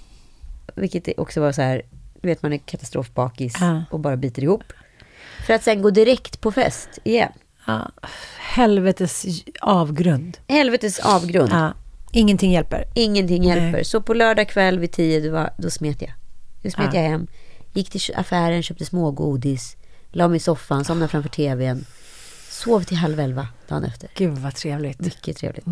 Vilket 0.74 1.18
också 1.18 1.40
var 1.40 1.52
så 1.52 1.62
här, 1.62 1.82
du 2.20 2.28
vet 2.28 2.42
man 2.42 2.52
är 2.52 2.58
katastrofbakis 2.58 3.54
Ja. 3.60 3.84
och 3.90 4.00
bara 4.00 4.16
biter 4.16 4.42
ihop. 4.42 4.62
För 5.46 5.54
att 5.54 5.62
sen 5.62 5.82
gå 5.82 5.90
direkt 5.90 6.40
på 6.40 6.52
fest 6.52 6.88
igen. 7.04 7.32
Ja. 7.66 7.90
Helvetes 8.38 9.24
avgrund. 9.60 10.38
Helvetes 10.48 10.98
avgrund. 10.98 11.50
Ja. 11.52 11.72
Ingenting 12.12 12.52
hjälper. 12.52 12.84
Ingenting 12.94 13.44
hjälper. 13.44 13.70
Nej. 13.72 13.84
Så 13.84 14.00
på 14.02 14.14
lördag 14.14 14.48
kväll 14.48 14.78
vid 14.78 14.92
tio, 14.92 15.20
då, 15.20 15.32
var, 15.32 15.50
då 15.58 15.70
smet 15.70 16.02
jag. 16.02 16.12
Då 16.62 16.70
smet 16.70 16.94
Ja. 16.94 17.00
jag 17.00 17.08
hem. 17.10 17.26
Gick 17.72 17.90
till 17.90 18.00
affären, 18.16 18.62
köpte 18.62 18.84
smågodis. 18.84 19.76
La 20.12 20.28
mig 20.28 20.36
i 20.36 20.40
soffan, 20.40 20.84
somnade 20.84 21.08
framför 21.08 21.28
tvn. 21.28 21.84
Sov 22.50 22.82
till 22.82 22.96
halv 22.96 23.20
elva 23.20 23.48
dagen 23.68 23.84
efter. 23.84 24.10
Gud 24.14 24.38
vad 24.38 24.54
trevligt. 24.54 25.00
Mycket 25.00 25.36
trevligt. 25.36 25.66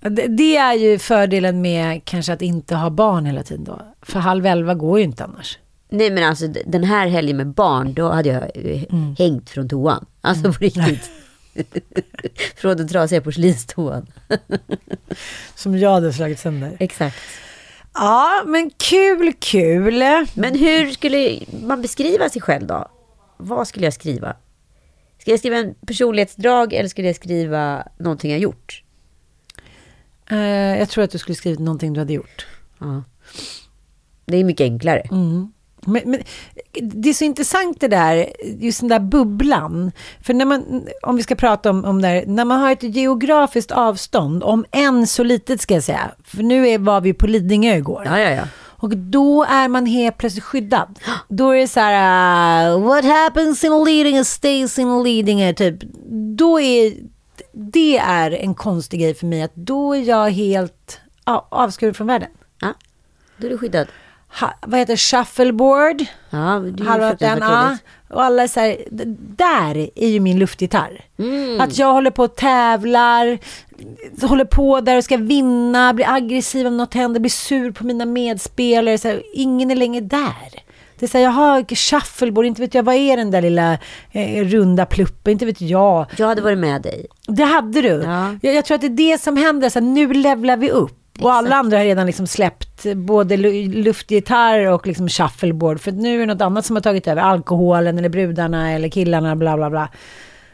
Det, 0.00 0.26
det 0.26 0.56
är 0.56 0.74
ju 0.74 0.98
fördelen 0.98 1.60
med 1.60 2.04
kanske 2.04 2.32
att 2.32 2.42
inte 2.42 2.74
ha 2.76 2.90
barn 2.90 3.26
hela 3.26 3.42
tiden 3.42 3.64
då. 3.64 3.80
För 4.02 4.18
halv 4.20 4.46
elva 4.46 4.74
går 4.74 4.98
ju 4.98 5.04
inte 5.04 5.24
annars. 5.24 5.58
Nej 5.90 6.10
men 6.10 6.24
alltså 6.24 6.46
den 6.66 6.84
här 6.84 7.06
helgen 7.08 7.36
med 7.36 7.46
barn, 7.46 7.94
då 7.94 8.10
hade 8.10 8.28
jag 8.28 8.42
eh, 8.42 8.82
Mm. 8.90 9.14
hängt 9.18 9.50
från 9.50 9.68
toan. 9.68 10.06
Alltså 10.20 10.52
på 10.52 10.58
riktigt. 10.58 11.10
från 12.56 12.76
den 12.76 12.88
trasiga 12.88 13.20
porslinstoan. 13.20 14.06
Som 15.54 15.78
jag 15.78 15.90
hade 15.90 16.12
slagit 16.12 16.38
sönder. 16.38 16.76
Exakt. 16.80 17.16
Ja, 17.94 18.42
men 18.46 18.70
kul, 18.76 19.32
kul. 19.38 20.02
Men 20.34 20.54
hur 20.58 20.90
skulle 20.90 21.38
man 21.62 21.82
beskriva 21.82 22.28
sig 22.28 22.42
själv 22.42 22.66
då? 22.66 22.88
Vad 23.36 23.68
skulle 23.68 23.86
jag 23.86 23.94
skriva? 23.94 24.36
Ska 25.18 25.30
jag 25.30 25.40
skriva 25.40 25.56
en 25.56 25.74
personlighetsdrag 25.86 26.72
eller 26.72 26.88
skulle 26.88 27.06
jag 27.06 27.16
skriva 27.16 27.88
någonting 27.98 28.30
jag 28.30 28.40
gjort? 28.40 28.82
Eh, 30.30 30.78
jag 30.78 30.88
tror 30.88 31.04
att 31.04 31.10
du 31.10 31.18
skulle 31.18 31.36
skrivit 31.36 31.60
någonting 31.60 31.92
du 31.92 32.00
hade 32.00 32.12
gjort. 32.12 32.46
Ja. 32.78 33.02
Det 34.26 34.36
är 34.36 34.44
mycket 34.44 34.64
enklare. 34.64 35.00
Mm. 35.00 35.52
Men, 35.86 36.02
men 36.04 36.20
det 36.82 37.08
är 37.08 37.12
så 37.12 37.24
intressant 37.24 37.80
det 37.80 37.88
där, 37.88 38.26
just 38.58 38.80
den 38.80 38.88
där 38.88 39.00
bubblan. 39.00 39.92
För 40.20 40.34
när 40.34 40.44
man, 40.44 40.86
om 41.02 41.16
vi 41.16 41.22
ska 41.22 41.34
prata 41.34 41.70
om, 41.70 41.84
om 41.84 42.02
det 42.02 42.08
här, 42.08 42.24
när 42.26 42.44
man 42.44 42.60
har 42.60 42.72
ett 42.72 42.82
geografiskt 42.82 43.70
avstånd, 43.70 44.42
om 44.42 44.64
än 44.70 45.06
så 45.06 45.22
litet 45.22 45.60
ska 45.60 45.74
jag 45.74 45.82
säga, 45.82 46.10
för 46.24 46.42
nu 46.42 46.68
är, 46.68 46.78
var 46.78 47.00
vi 47.00 47.14
på 47.14 47.26
Lidingö 47.26 47.76
igår. 47.76 48.02
Ja, 48.06 48.18
ja, 48.18 48.30
ja. 48.30 48.44
Och 48.80 48.96
då 48.96 49.44
är 49.44 49.68
man 49.68 49.86
helt 49.86 50.18
plötsligt 50.18 50.44
skyddad. 50.44 50.98
Då 51.28 51.50
är 51.50 51.60
det 51.60 51.68
så 51.68 51.80
här, 51.80 52.72
uh, 52.72 52.86
what 52.86 53.04
happens 53.04 53.64
in 53.64 53.84
Lidingö 53.84 54.24
stays 54.24 54.78
in 54.78 55.02
Lidingö, 55.02 55.52
typ. 55.52 55.76
Då 56.36 56.60
är, 56.60 56.94
det 57.60 57.98
är 57.98 58.30
en 58.30 58.54
konstig 58.54 59.00
grej 59.00 59.14
för 59.14 59.26
mig, 59.26 59.42
att 59.42 59.54
då 59.54 59.94
är 59.96 60.02
jag 60.02 60.30
helt 60.30 61.00
avskuren 61.24 61.94
från 61.94 62.06
världen. 62.06 62.28
ja. 62.60 62.74
Då 63.36 63.46
är 63.46 63.50
du 63.50 63.58
skyddad. 63.58 63.88
Ha, 64.40 64.54
vad 64.66 64.80
heter 64.80 64.96
shuffleboard? 64.96 66.04
Ja, 66.30 66.38
Halva 66.86 67.14
den, 67.14 67.38
ja. 67.38 67.76
Och 68.08 68.24
alla 68.24 68.42
är 68.42 68.46
så 68.46 68.60
här, 68.60 68.76
där 69.36 69.90
är 69.94 70.08
ju 70.08 70.20
min 70.20 70.38
luftgitarr. 70.38 71.04
Mm. 71.18 71.60
Att 71.60 71.78
jag 71.78 71.92
håller 71.92 72.10
på 72.10 72.22
och 72.22 72.36
tävlar, 72.36 73.38
håller 74.26 74.44
på 74.44 74.80
där 74.80 74.96
och 74.96 75.04
ska 75.04 75.16
vinna, 75.16 75.94
blir 75.94 76.08
aggressiv 76.08 76.66
om 76.66 76.76
något 76.76 76.94
händer, 76.94 77.20
blir 77.20 77.30
sur 77.30 77.70
på 77.70 77.86
mina 77.86 78.04
medspelare. 78.04 78.98
Så 78.98 79.08
här, 79.08 79.22
ingen 79.34 79.70
är 79.70 79.76
längre 79.76 80.00
där. 80.00 80.62
Det 80.98 81.06
är 81.06 81.08
så 81.08 81.18
här, 81.18 81.24
jag 81.24 81.30
har 81.30 81.74
shuffleboard, 81.74 82.46
inte 82.46 82.60
vet 82.60 82.74
jag, 82.74 82.82
vad 82.82 82.94
är 82.94 83.16
den 83.16 83.30
där 83.30 83.42
lilla 83.42 83.78
eh, 84.12 84.44
runda 84.44 84.86
pluppen, 84.86 85.32
inte 85.32 85.46
vet 85.46 85.60
jag. 85.60 86.06
Jag 86.16 86.26
hade 86.26 86.42
varit 86.42 86.58
med 86.58 86.82
dig. 86.82 87.06
Det 87.26 87.44
hade 87.44 87.82
du. 87.82 88.02
Ja. 88.04 88.34
Jag, 88.42 88.54
jag 88.54 88.64
tror 88.64 88.74
att 88.74 88.80
det 88.80 88.86
är 88.86 89.12
det 89.12 89.20
som 89.20 89.36
händer, 89.36 89.68
så 89.68 89.78
här, 89.78 89.86
nu 89.86 90.12
levlar 90.12 90.56
vi 90.56 90.70
upp. 90.70 90.94
Och 91.20 91.32
alla 91.32 91.56
andra 91.56 91.76
har 91.78 91.84
redan 91.84 92.06
liksom 92.06 92.26
släppt 92.26 92.84
både 92.94 93.36
lu- 93.36 93.82
luftgitarr 93.82 94.66
och 94.66 94.86
liksom 94.86 95.08
shuffleboard. 95.08 95.80
För 95.80 95.92
nu 95.92 96.14
är 96.22 96.26
det 96.26 96.34
något 96.34 96.42
annat 96.42 96.66
som 96.66 96.76
har 96.76 96.80
tagit 96.80 97.08
över. 97.08 97.22
Alkoholen 97.22 97.98
eller 97.98 98.08
brudarna 98.08 98.72
eller 98.72 98.88
killarna, 98.88 99.36
bla 99.36 99.56
bla 99.56 99.70
bla. 99.70 99.88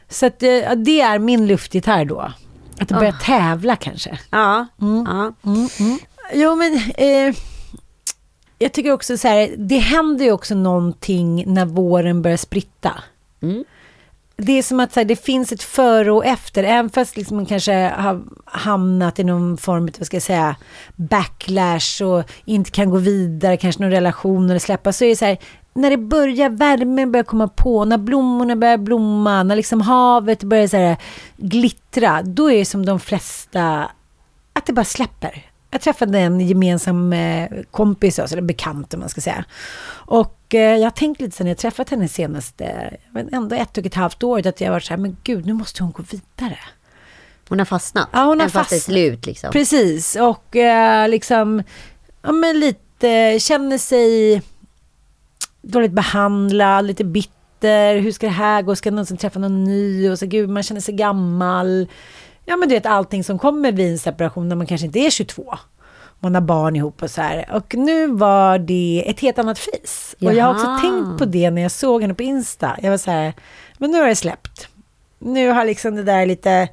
Så 0.09 0.27
att, 0.27 0.43
eh, 0.43 0.49
det 0.77 1.01
är 1.01 1.19
min 1.19 1.47
luftgitarr 1.47 2.05
då. 2.05 2.33
Att 2.81 2.89
börja 2.89 3.13
tävla 3.13 3.77
kanske. 3.77 4.19
Ja. 4.31 4.67
ja. 4.79 5.33
Jo 6.35 6.55
men, 6.55 6.75
eh, 6.75 7.35
jag 8.59 8.73
tycker 8.73 8.93
också 8.93 9.19
så 9.19 9.29
här, 9.29 9.55
det 9.59 9.79
händer 9.79 10.25
ju 10.25 10.33
också 10.33 10.55
någonting 10.55 11.55
när 11.55 11.65
våren 11.65 12.23
börjar 12.23 12.37
spritta. 12.37 12.93
Mm. 13.43 13.65
Det 14.37 14.53
är 14.53 14.63
som 14.63 14.81
att 14.81 14.93
så 14.93 15.01
här, 15.01 15.05
det 15.05 15.17
finns 15.17 15.53
ett 15.53 15.63
före 15.63 16.13
och 16.13 16.27
efter, 16.27 16.65
även 16.65 16.91
fast 16.91 17.17
liksom 17.17 17.37
man 17.37 17.47
kanske 17.47 17.73
har 17.73 18.23
hamnat 18.45 19.19
i 19.19 19.25
någon 19.25 19.57
form 19.57 19.85
av, 19.85 19.91
vad 19.99 20.07
ska 20.07 20.17
jag 20.17 20.23
säga, 20.23 20.57
backlash 20.97 22.03
och 22.03 22.25
inte 22.45 22.71
kan 22.71 22.91
gå 22.91 22.97
vidare, 22.97 23.57
kanske 23.57 23.83
någon 23.83 23.91
relation 23.91 24.51
eller 24.51 24.59
släppa, 24.59 24.93
så 24.93 25.05
är 25.05 25.09
det 25.09 25.17
så 25.17 25.25
här, 25.25 25.39
när 25.75 25.91
det 25.91 25.97
börjar, 25.97 26.49
värmen 26.49 27.13
börjar 27.13 27.25
komma 27.25 27.49
på, 27.49 27.85
när 27.85 27.99
blommorna 27.99 28.57
börjar 28.57 28.79
blomma, 28.79 29.43
när 29.43 29.57
liksom 29.57 29.81
havet 29.81 30.43
börjar 30.43 30.69
så 30.69 30.77
här, 30.77 30.97
glittra, 31.37 32.23
då 32.23 32.51
är 32.51 32.59
det 32.59 32.65
som 32.65 32.87
de 32.87 33.01
flesta, 33.01 33.91
att 34.53 34.67
det 34.67 34.73
bara 34.73 34.85
släpper. 34.85 35.54
Jag 35.75 35.81
träffade 35.81 36.19
en 36.19 36.41
gemensam 36.41 37.13
eh, 37.13 37.51
kompis, 37.71 38.19
alltså, 38.19 38.35
eller 38.35 38.47
bekant 38.47 38.95
om 38.95 39.01
man 39.01 39.09
ska 39.09 39.21
säga. 39.21 39.45
Och 39.91 40.55
eh, 40.55 40.77
jag 40.77 40.85
har 40.85 40.91
tänkt 40.91 41.21
lite 41.21 41.37
sen 41.37 41.47
jag 41.47 41.59
träffat 41.59 41.91
henne 41.91 42.09
senaste, 42.09 42.97
men 43.11 43.35
ändå 43.35 43.57
ett 43.57 43.79
och 43.79 43.87
ett 43.87 43.95
halvt 43.95 44.23
år, 44.23 44.47
att 44.47 44.61
jag 44.61 44.71
var 44.71 44.81
så 44.81 44.91
här, 44.91 44.99
men 44.99 45.17
gud, 45.25 45.47
nu 45.47 45.53
måste 45.53 45.83
hon 45.83 45.93
gå 45.93 46.03
vidare. 46.03 46.59
Hon 47.49 47.59
har 47.59 47.67
fastnat. 47.67 48.09
Ja, 48.13 48.19
hon 48.19 48.29
har 48.29 48.35
Även 48.35 48.51
fast 48.51 48.71
det 48.71 48.77
är 48.77 48.79
fastnat. 48.79 48.95
slut 48.95 49.27
liksom. 49.27 49.51
Precis, 49.53 50.17
och 50.17 50.57
eh, 50.57 51.09
liksom, 51.09 51.63
ja 52.23 52.33
men 52.33 52.61
lite, 52.61 53.39
känner 53.41 53.79
sig 53.79 54.43
dåligt 55.63 55.93
behandlad, 55.93 56.87
lite 56.87 57.05
bitter, 57.05 57.97
hur 57.97 58.13
ska 58.13 58.27
det 58.27 58.33
här 58.33 58.63
gå, 58.63 58.77
ska 58.77 58.91
någonsin 58.91 59.17
träffa 59.17 59.39
någon 59.39 59.65
ny, 59.65 60.11
och 60.11 60.19
så 60.19 60.27
gud, 60.27 60.49
man 60.49 60.63
känner 60.63 60.81
sig 60.81 60.95
gammal. 60.95 61.89
Ja 62.45 62.57
men 62.57 62.69
du 62.69 62.75
vet 62.75 62.87
allting 62.87 63.25
som 63.25 63.39
kommer 63.39 63.73
vid 63.73 63.93
en 63.93 63.99
separation 63.99 64.49
när 64.49 64.57
man 64.57 64.67
kanske 64.67 64.87
inte 64.87 64.99
är 64.99 65.11
22. 65.11 65.55
Man 66.21 66.35
har 66.35 66.43
barn 66.43 66.77
ihop 66.77 67.03
och 67.03 67.11
så 67.11 67.23
här. 67.23 67.51
Och 67.53 67.75
nu 67.75 68.07
var 68.07 68.59
det 68.59 69.05
ett 69.07 69.21
helt 69.21 69.39
annat 69.39 69.59
face. 69.59 70.27
Och 70.27 70.35
jag 70.35 70.45
har 70.45 70.55
också 70.55 70.79
tänkt 70.81 71.19
på 71.19 71.25
det 71.25 71.51
när 71.51 71.63
jag 71.63 71.71
såg 71.71 72.03
henne 72.03 72.15
på 72.15 72.23
Insta. 72.23 72.77
Jag 72.83 72.91
var 72.91 72.99
så 72.99 73.11
här, 73.11 73.35
men 73.79 73.91
nu 73.91 74.01
har 74.01 74.09
det 74.09 74.17
släppt. 74.17 74.69
Nu 75.19 75.49
har 75.49 75.65
liksom 75.65 75.97
det 75.97 76.03
där 76.03 76.27
lite 76.27 76.69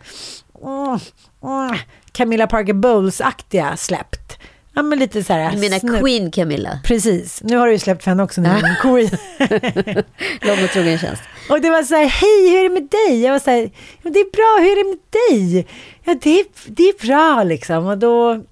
mm, 0.64 1.00
mm, 1.44 1.78
Camilla 2.12 2.48
Parker 2.48 2.74
Bowles-aktiga 2.74 3.78
släppt. 3.78 4.40
Ja 4.74 4.82
men 4.82 5.00
lite 5.00 5.24
så 5.24 5.34
här. 5.34 5.52
Du 5.52 5.58
menar 5.58 5.80
snupp- 5.80 6.00
Queen 6.02 6.32
Camilla? 6.32 6.80
Precis, 6.84 7.42
nu 7.44 7.58
har 7.58 7.68
du 7.68 7.74
ju 7.74 7.80
släppt 7.80 8.04
för 8.04 8.12
henne 8.12 8.24
också. 8.24 8.42
Nu, 8.42 8.50
Queen. 8.82 9.10
Lång 10.42 10.64
och 10.64 10.70
trogen 10.74 10.98
tjänst. 11.00 11.22
Och 11.50 11.62
det 11.62 11.70
var 11.70 11.84
så 11.84 11.96
här, 11.96 12.06
hej 12.06 12.50
hur 12.50 12.60
är 12.60 12.64
det 12.64 12.70
med 12.82 12.90
dig? 12.90 13.22
Jag 13.22 13.32
var 13.32 13.40
så 13.40 13.52
här, 13.52 13.72
det 14.04 14.20
är 14.20 14.32
bra, 14.32 14.64
hur 14.64 14.72
är 14.72 14.84
det 14.84 14.90
med 14.90 15.00
dig? 15.30 15.68
Ja 16.04 16.16
det 16.22 16.40
är, 16.40 16.46
det 16.68 16.84
är 16.84 17.08
bra 17.08 17.44
liksom. 17.44 17.86
Och 17.86 17.98
då, 17.98 18.44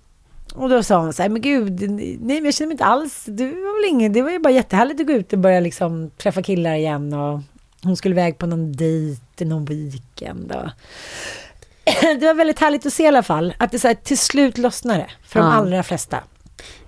och 0.55 0.69
då 0.69 0.83
sa 0.83 0.99
hon 0.99 1.13
så 1.13 1.21
här, 1.21 1.29
men 1.29 1.41
gud, 1.41 1.89
nej 2.21 2.43
jag 2.43 2.53
känner 2.53 2.67
mig 2.67 2.73
inte 2.73 2.85
alls, 2.85 3.23
det 3.27 3.45
var 3.45 3.81
väl 3.81 3.89
inget, 3.95 4.13
det 4.13 4.21
var 4.21 4.31
ju 4.31 4.39
bara 4.39 4.53
jättehärligt 4.53 5.01
att 5.01 5.07
gå 5.07 5.13
ut 5.13 5.33
och 5.33 5.39
börja 5.39 5.59
liksom 5.59 6.11
träffa 6.17 6.41
killar 6.43 6.75
igen. 6.75 7.13
Och 7.13 7.39
hon 7.83 7.95
skulle 7.97 8.13
iväg 8.15 8.37
på 8.37 8.45
någon 8.45 8.71
dejt 8.71 9.45
någon 9.45 9.65
weekend. 9.65 10.51
Och 10.51 10.69
det 12.19 12.25
var 12.25 12.33
väldigt 12.33 12.59
härligt 12.59 12.85
att 12.85 12.93
se 12.93 13.03
i 13.03 13.07
alla 13.07 13.23
fall, 13.23 13.53
att 13.57 13.71
det 13.71 13.79
så 13.79 13.87
här, 13.87 13.95
till 13.95 14.17
slut 14.17 14.57
lossnade 14.57 15.05
för 15.23 15.39
de 15.39 15.45
Ja. 15.45 15.53
allra 15.53 15.83
flesta. 15.83 16.17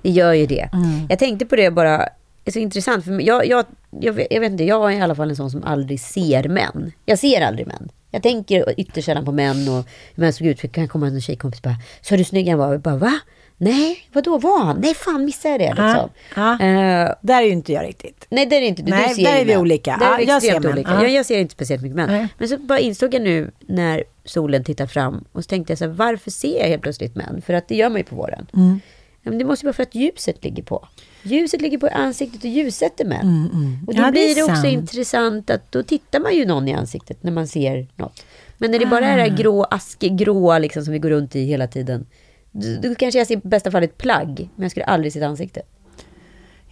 Det 0.02 0.10
gör 0.10 0.34
ju 0.34 0.46
det. 0.46 0.70
Mm. 0.74 1.08
Jag 1.10 1.20
tänkte 1.20 1.46
på 1.46 1.56
det 1.56 1.72
bara, 1.72 1.98
det 1.98 2.10
är 2.46 2.52
så 2.52 2.60
intressant. 2.60 3.06
För 3.06 3.22
jag, 3.22 3.48
jag, 3.48 3.66
jag, 4.00 4.14
vet, 4.14 4.28
jag 4.32 4.40
vet 4.42 4.52
inte, 4.52 4.64
jag 4.64 4.94
är 4.94 4.98
i 4.98 5.02
alla 5.02 5.16
fall 5.16 5.30
en 5.30 5.36
sån 5.36 5.52
som 5.52 5.64
aldrig 5.64 6.00
ser 6.00 6.48
män. 6.48 6.92
Jag 7.06 7.20
ser 7.20 7.42
aldrig 7.42 7.68
män. 7.68 7.90
Jag 8.12 8.24
tänker 8.24 8.80
ytterst 8.80 9.06
sällan 9.06 9.26
på 9.26 9.32
män 9.32 9.70
och 9.70 9.86
hur 10.16 10.22
män 10.24 10.34
såg 10.34 10.48
ut. 10.48 10.60
För 10.60 10.68
det 10.68 10.74
kan 10.74 10.88
komma 10.88 11.08
en 11.08 11.22
tjejkompis 11.22 11.60
och 11.60 11.64
bara, 11.64 11.76
så 12.02 12.16
du 12.16 12.24
snygg? 12.24 12.48
Jag 12.48 12.60
bara, 12.60 12.78
bara, 12.78 12.96
va? 12.98 13.20
Nej, 13.64 13.98
vadå, 14.14 14.38
var 14.38 14.64
han? 14.64 14.78
Nej, 14.80 14.94
fan 14.94 15.26
missade 15.26 15.64
jag 15.64 15.76
det 15.76 15.84
liksom. 15.84 16.10
Ja, 16.36 16.58
ja. 16.60 16.66
Eh, 16.66 17.16
Där 17.22 17.42
är 17.42 17.46
ju 17.46 17.52
inte 17.52 17.74
jag 17.74 17.84
riktigt. 17.86 18.26
nej, 18.30 18.46
där 18.46 18.58
är 18.58 18.62
inte 18.62 18.82
du. 18.82 18.92
Nej, 18.92 19.10
du 19.10 19.16
ser 19.16 19.24
där 19.24 19.36
är 19.40 19.46
vi 19.46 19.52
män. 19.52 19.62
olika. 19.62 19.98
Där 20.00 20.06
är 20.06 20.12
Ja, 20.12 20.18
vi 20.18 20.26
jag 20.26 20.42
ser 20.42 20.72
olika. 20.72 20.92
Ja. 20.92 21.02
Jag, 21.02 21.12
jag 21.12 21.26
ser 21.26 21.40
inte 21.40 21.54
speciellt 21.54 21.82
mycket 21.82 21.96
män. 21.96 22.10
Nej. 22.10 22.28
Men 22.38 22.48
så 22.50 22.58
bara 22.58 22.80
insåg 22.80 23.14
jag 23.14 23.22
nu 23.22 23.52
när 23.60 24.04
solen 24.26 24.64
tittar 24.64 24.88
fram 24.88 25.24
och 25.32 25.44
så 25.44 25.48
tänkte 25.48 25.72
jag 25.72 25.78
så 25.78 25.86
här, 25.86 25.92
varför 25.92 26.32
ser 26.32 26.60
jag 26.60 26.68
helt 26.68 26.82
plötsligt 26.82 27.16
män? 27.16 27.42
För 27.46 27.54
att 27.54 27.68
det 27.68 27.76
gör 27.76 27.90
man 27.90 27.98
ju 27.98 28.04
på 28.04 28.16
våren. 28.16 28.48
Mm. 28.54 28.80
Ja, 29.24 29.30
men 29.32 29.40
det 29.40 29.46
måste 29.46 29.66
ju 29.66 29.68
vara 29.68 29.74
för 29.74 29.84
att 29.84 29.96
ljuset 29.96 30.44
ligger 30.44 30.64
på. 30.64 30.88
Ljuset 31.24 31.62
ligger 31.62 31.78
på 31.78 31.88
ansiktet 31.88 32.44
och 32.44 32.50
ljussätter 32.50 33.06
män. 33.06 33.50
Och 33.88 33.94
då 33.94 34.02
Mm, 34.02 34.06
Ja, 34.06 34.12
det 34.12 34.20
är 34.20 34.26
blir 34.26 34.36
det 34.36 34.44
också 34.44 34.56
sant. 34.56 34.68
intressant 34.74 35.50
att 35.50 35.72
då 35.72 35.84
tittar 35.84 36.20
man 36.20 36.36
ju 36.36 36.46
någon 36.46 36.68
i 36.68 36.74
ansiktet 36.74 37.24
när 37.24 37.32
man 37.32 37.48
ser 37.48 37.88
något. 37.96 38.26
Men 38.58 38.72
när 38.72 38.80
det 38.80 38.86
bara 38.86 39.06
är 39.06 39.14
Ah. 39.14 39.16
det 39.16 39.22
här 39.32 39.38
grå, 39.38 39.64
aske, 39.64 40.10
gråa 40.10 40.60
liksom 40.60 40.84
som 40.84 40.94
vi 40.94 41.00
går 41.00 41.10
runt 41.10 41.36
i 41.36 41.46
hela 41.46 41.68
tiden. 41.68 42.06
Då, 42.52 42.96
kanske 42.96 43.20
jag 43.20 43.28
ser 43.28 43.36
i 43.36 43.42
bästa 43.44 43.72
fall 43.72 43.84
ett 43.84 43.98
plagg, 43.98 44.50
men 44.56 44.64
jag 44.64 44.72
skulle 44.72 44.86
aldrig 44.86 45.14
se 45.14 45.20
ett 45.20 45.26
ansikte. 45.26 45.62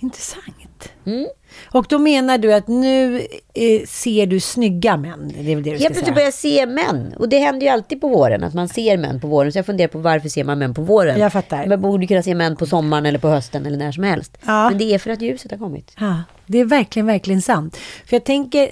Intressant. 0.02 0.90
Mm. 1.06 1.28
Och 1.72 1.86
då 1.90 2.00
menar 2.00 2.38
du 2.38 2.54
att 2.54 2.68
nu 2.68 3.18
eh, 3.54 3.82
ser 3.88 4.26
du 4.26 4.40
snygga 4.40 4.98
män? 4.98 5.34
Det 5.36 5.52
är 5.52 5.56
väl 5.56 5.64
det 5.64 5.72
du 5.72 5.80
ska 5.80 5.88
plötsligt 5.88 6.14
börjar 6.14 6.28
jag 6.28 6.34
se 6.34 6.66
män. 6.66 7.14
Och 7.18 7.30
det 7.30 7.38
händer 7.38 7.66
ju 7.66 7.72
alltid 7.72 8.02
på 8.02 8.08
våren, 8.08 8.44
att 8.44 8.54
man 8.54 8.70
ser 8.70 8.98
män 8.98 9.22
på 9.22 9.28
våren. 9.28 9.52
Så 9.52 9.58
jag 9.58 9.66
funderar 9.66 9.88
på 9.88 10.00
varför 10.00 10.30
ser 10.30 10.44
man 10.44 10.60
män 10.60 10.74
på 10.74 10.82
våren? 10.82 11.20
Jag 11.20 11.34
fattar. 11.34 11.68
Man 11.68 11.82
borde 11.82 12.08
kunna 12.08 12.24
se 12.24 12.36
män 12.36 12.56
på 12.56 12.66
sommaren 12.66 13.06
eller 13.06 13.20
på 13.20 13.28
hösten 13.30 13.66
eller 13.66 13.78
när 13.78 13.92
som 13.92 14.04
helst. 14.04 14.38
Ja. 14.46 14.70
Men 14.70 14.78
det 14.78 14.94
är 14.94 15.00
för 15.00 15.10
att 15.12 15.22
ljuset 15.22 15.52
har 15.52 15.58
kommit. 15.58 15.92
Ja, 16.00 16.24
det 16.46 16.58
är 16.60 16.66
verkligen, 16.66 17.06
verkligen 17.06 17.42
sant. 17.42 17.78
För 18.06 18.16
jag 18.16 18.24
tänker, 18.24 18.70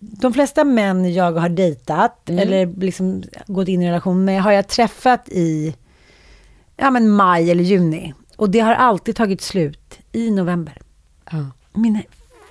de 0.00 0.32
flesta 0.34 0.64
män 0.64 1.14
jag 1.14 1.32
har 1.32 1.48
dejtat 1.48 2.28
Mm. 2.28 2.42
eller 2.42 2.66
liksom 2.80 3.22
gått 3.46 3.68
in 3.68 3.82
i 3.82 3.88
relation 3.88 4.24
med 4.24 4.42
har 4.42 4.52
jag 4.52 4.68
träffat 4.68 5.28
i 5.28 5.74
ja, 6.82 6.90
men 6.90 7.10
maj 7.10 7.50
eller 7.50 7.64
juni. 7.64 8.14
Och 8.36 8.50
det 8.50 8.60
har 8.60 8.74
alltid 8.74 9.16
tagit 9.16 9.40
slut 9.40 9.98
i 10.12 10.30
november. 10.30 10.78
Ja. 11.30 11.46
Min 11.72 12.02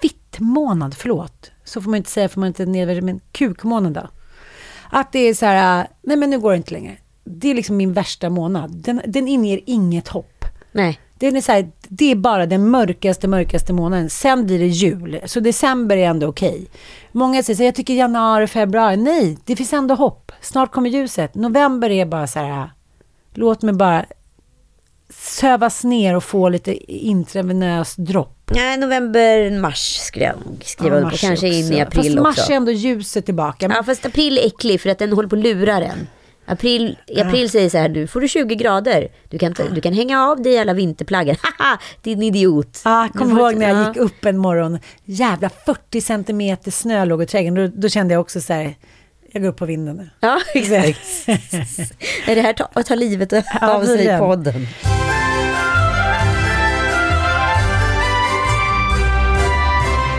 fittmånad, 0.02 0.96
förlåt. 0.96 1.52
Så 1.64 1.82
får 1.82 1.90
man 1.90 1.98
inte 1.98 2.10
säga, 2.10 2.30
får 2.30 2.40
man 2.40 2.48
inte 2.48 2.66
nedvärderande, 2.66 3.14
men 3.14 3.22
kukmånad 3.32 3.94
då. 3.94 4.10
Att 4.90 5.12
det 5.12 5.20
är 5.20 5.34
så 5.34 5.46
här, 5.46 5.88
nej 6.02 6.18
men 6.18 6.30
nu 6.30 6.40
går 6.40 6.52
det 6.52 6.58
inte 6.58 6.74
längre. 6.74 6.98
Det 7.24 7.52
är 7.52 7.56
liksom 7.56 7.78
min 7.78 7.94
värsta 7.94 8.30
månad. 8.30 8.72
Den, 8.72 9.02
den 9.06 9.28
inger 9.28 9.60
inget 9.66 10.08
hopp. 10.08 10.46
Nej. 10.72 11.00
Den 11.14 11.36
är 11.36 11.42
så 11.42 11.52
här, 11.52 11.72
det 11.88 12.12
är 12.12 12.16
bara 12.16 12.46
den 12.46 12.70
mörkaste, 12.70 13.28
mörkaste 13.28 13.74
månaden. 13.74 14.10
Sen 14.10 14.46
blir 14.46 14.60
det 14.60 14.68
jul. 14.68 15.20
Så 15.26 15.40
december 15.40 15.98
är 15.98 16.08
ändå 16.08 16.28
okej. 16.28 16.68
Många 17.12 17.44
säger 17.44 17.58
så 17.58 17.64
här, 17.64 17.68
jag 17.68 17.76
tycker 17.76 17.94
januari, 17.94 18.48
februari. 18.48 18.98
Nej, 18.98 19.38
det 19.46 19.56
finns 19.56 19.74
ändå 19.74 19.96
hopp. 19.96 20.32
Snart 20.42 20.72
kommer 20.72 20.90
ljuset. 20.90 21.36
November 21.36 21.90
är 21.90 22.06
bara 22.06 22.28
så 22.28 22.40
här, 22.40 22.72
låt 23.34 23.62
mig 23.62 23.74
bara 23.74 24.06
sövas 25.14 25.84
ner 25.84 26.16
och 26.16 26.24
få 26.24 26.50
lite 26.50 26.94
intravenös 26.94 27.96
dropp. 27.96 28.38
Nej, 28.56 28.78
november, 28.78 29.60
mars 29.60 29.98
skulle 29.98 30.26
jag 30.26 30.36
skriva 30.64 30.96
Ja, 30.96 30.98
under 30.98 31.10
på. 31.10 31.12
mars 31.14 31.22
Kanske 31.22 31.48
in 31.48 31.64
också. 31.66 31.74
i 31.74 31.82
april 31.82 32.04
Fast 32.04 32.16
mars 32.24 32.38
också. 32.40 32.52
är 32.52 32.56
ändå 32.56 32.72
ljuset 32.72 33.26
tillbaka. 33.26 33.68
Men, 33.68 33.78
Ja, 33.78 33.84
fast 33.84 34.06
april 34.06 34.38
är 34.38 34.46
äcklig 34.48 34.82
för 34.82 34.90
att 34.90 35.00
den 35.00 35.14
håller 35.14 35.30
på 35.30 35.36
att 35.36 35.42
lura 35.44 35.78
en. 35.78 36.08
April, 36.46 36.98
i 37.08 37.22
april 37.22 37.50
säger 37.50 37.70
så 37.70 37.78
här, 37.78 37.90
nu 37.90 38.08
får 38.08 38.22
du 38.22 38.28
20 38.28 38.56
grader. 38.56 39.08
Du 39.30 39.38
kan, 39.38 39.54
ta, 39.54 39.64
du 39.64 39.82
kan 39.82 39.94
hänga 39.94 40.24
av 40.28 40.42
dig 40.42 40.60
alla 40.60 40.74
vinterplaggen. 40.74 41.36
Haha, 41.58 41.78
din 42.02 42.24
idiot. 42.24 42.82
Ja, 42.86 43.10
Du 43.14 43.20
kom 43.20 43.38
ihåg 43.38 43.56
när 43.56 43.68
jag 43.70 43.78
ja. 43.78 43.88
gick 43.88 43.98
upp 43.98 44.26
en 44.26 44.38
morgon. 44.38 44.80
Jävla 45.06 45.50
40 45.66 46.02
centimeter 46.02 46.72
snö 46.72 47.06
låg 47.06 47.24
i 47.24 47.26
trädgården. 47.26 47.72
Då, 47.72 47.82
då 47.82 47.90
kände 47.90 48.14
jag 48.14 48.22
också 48.22 48.42
så 48.42 48.54
här, 48.54 48.76
jag 49.32 49.42
går 49.44 49.50
upp 49.50 49.58
på 49.58 49.66
vinden 49.66 49.96
nu. 49.98 50.10
Ja, 50.20 50.40
exakt. 50.54 51.00
är 52.28 52.36
det 52.36 52.42
här 52.42 52.54
ta, 52.54 52.84
ta 52.84 52.96
livet 52.96 53.34
av 53.34 53.44
Ja, 53.62 53.86
sig 53.86 54.16
i 54.16 54.18
podden? 54.18 54.68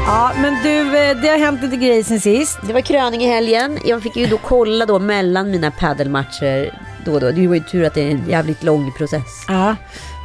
Ja, 0.06 0.32
men 0.42 0.54
du, 0.62 0.98
eh, 0.98 1.16
det 1.16 1.28
har 1.28 1.38
hänt 1.38 1.62
lite 1.62 1.76
grejer 1.76 2.02
sen 2.02 2.20
sist. 2.20 2.58
Det 2.66 2.72
var 2.72 2.80
kröning 2.80 3.22
i 3.22 3.26
helgen. 3.26 3.78
Jag 3.84 4.02
fick 4.02 4.16
ju 4.16 4.26
då 4.26 4.38
kolla 4.38 4.86
då 4.86 4.98
mellan 4.98 5.50
mina 5.50 5.70
paddelmatcher 5.70 6.78
då 7.04 7.12
och 7.12 7.20
då. 7.20 7.30
Det 7.30 7.46
var 7.46 7.54
ju 7.54 7.60
tur 7.60 7.84
att 7.84 7.94
det 7.94 8.00
är 8.02 8.10
en 8.10 8.28
jävligt 8.28 8.62
lång 8.62 8.92
process. 8.92 9.44
Ja. 9.48 9.76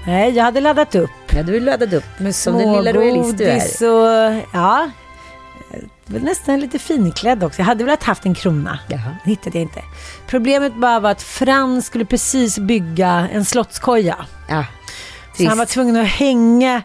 Nej, 0.08 0.32
jag 0.36 0.44
hade 0.44 0.62
laddat 0.62 0.96
upp 0.96 1.10
Ja, 1.36 1.44
du 1.44 1.60
laddat 1.60 1.94
upp. 1.94 2.04
med 2.20 2.36
Som 2.36 2.58
den 2.58 2.72
lilla 2.74 2.94
royalist 2.94 3.38
du 3.38 3.44
är. 3.46 3.60
smågodis 3.60 3.82
och 3.82 4.58
ja, 4.60 4.90
nästan 6.08 6.60
lite 6.60 6.80
finklädd 6.80 7.44
också. 7.44 7.60
Jag 7.62 7.66
hade 7.66 7.84
velat 7.84 8.04
haft 8.04 8.26
en 8.26 8.34
krona. 8.36 8.80
Jaha. 8.90 9.16
Det 9.24 9.30
hittade 9.30 9.58
jag 9.58 9.62
inte. 9.64 9.82
Problemet 10.28 10.76
bara 10.76 11.00
var 11.00 11.12
att 11.12 11.22
Frans 11.24 11.86
skulle 11.86 12.06
precis 12.06 12.60
bygga 12.60 13.28
en 13.34 13.46
slottskoja. 13.46 14.16
Ja, 14.50 14.66
Så 15.38 15.48
han 15.50 15.58
var 15.58 15.66
tvungen 15.66 15.96
att 15.98 16.08
hänga, 16.20 16.82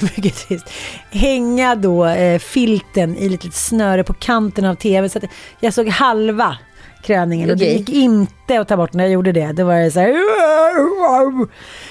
mycket 0.00 0.34
trist, 0.48 0.66
hänga 1.10 1.74
då 1.74 2.06
eh, 2.06 2.38
filten 2.38 3.16
i 3.16 3.28
lite 3.28 3.50
snöre 3.50 4.04
på 4.04 4.12
kanten 4.14 4.64
av 4.64 4.74
tv. 4.74 5.08
Så 5.08 5.18
att 5.18 5.24
jag 5.60 5.74
såg 5.74 5.88
halva 5.88 6.58
kröningen 7.02 7.50
och 7.50 7.56
det 7.56 7.64
gick 7.64 7.88
inte 7.88 8.60
att 8.60 8.68
ta 8.68 8.76
bort 8.76 8.92
när 8.92 9.04
jag 9.04 9.12
gjorde 9.12 9.32
det. 9.32 9.52
Det 9.52 9.64
var 9.64 9.74
det 9.76 9.90
så 9.90 10.00
här. 10.00 10.14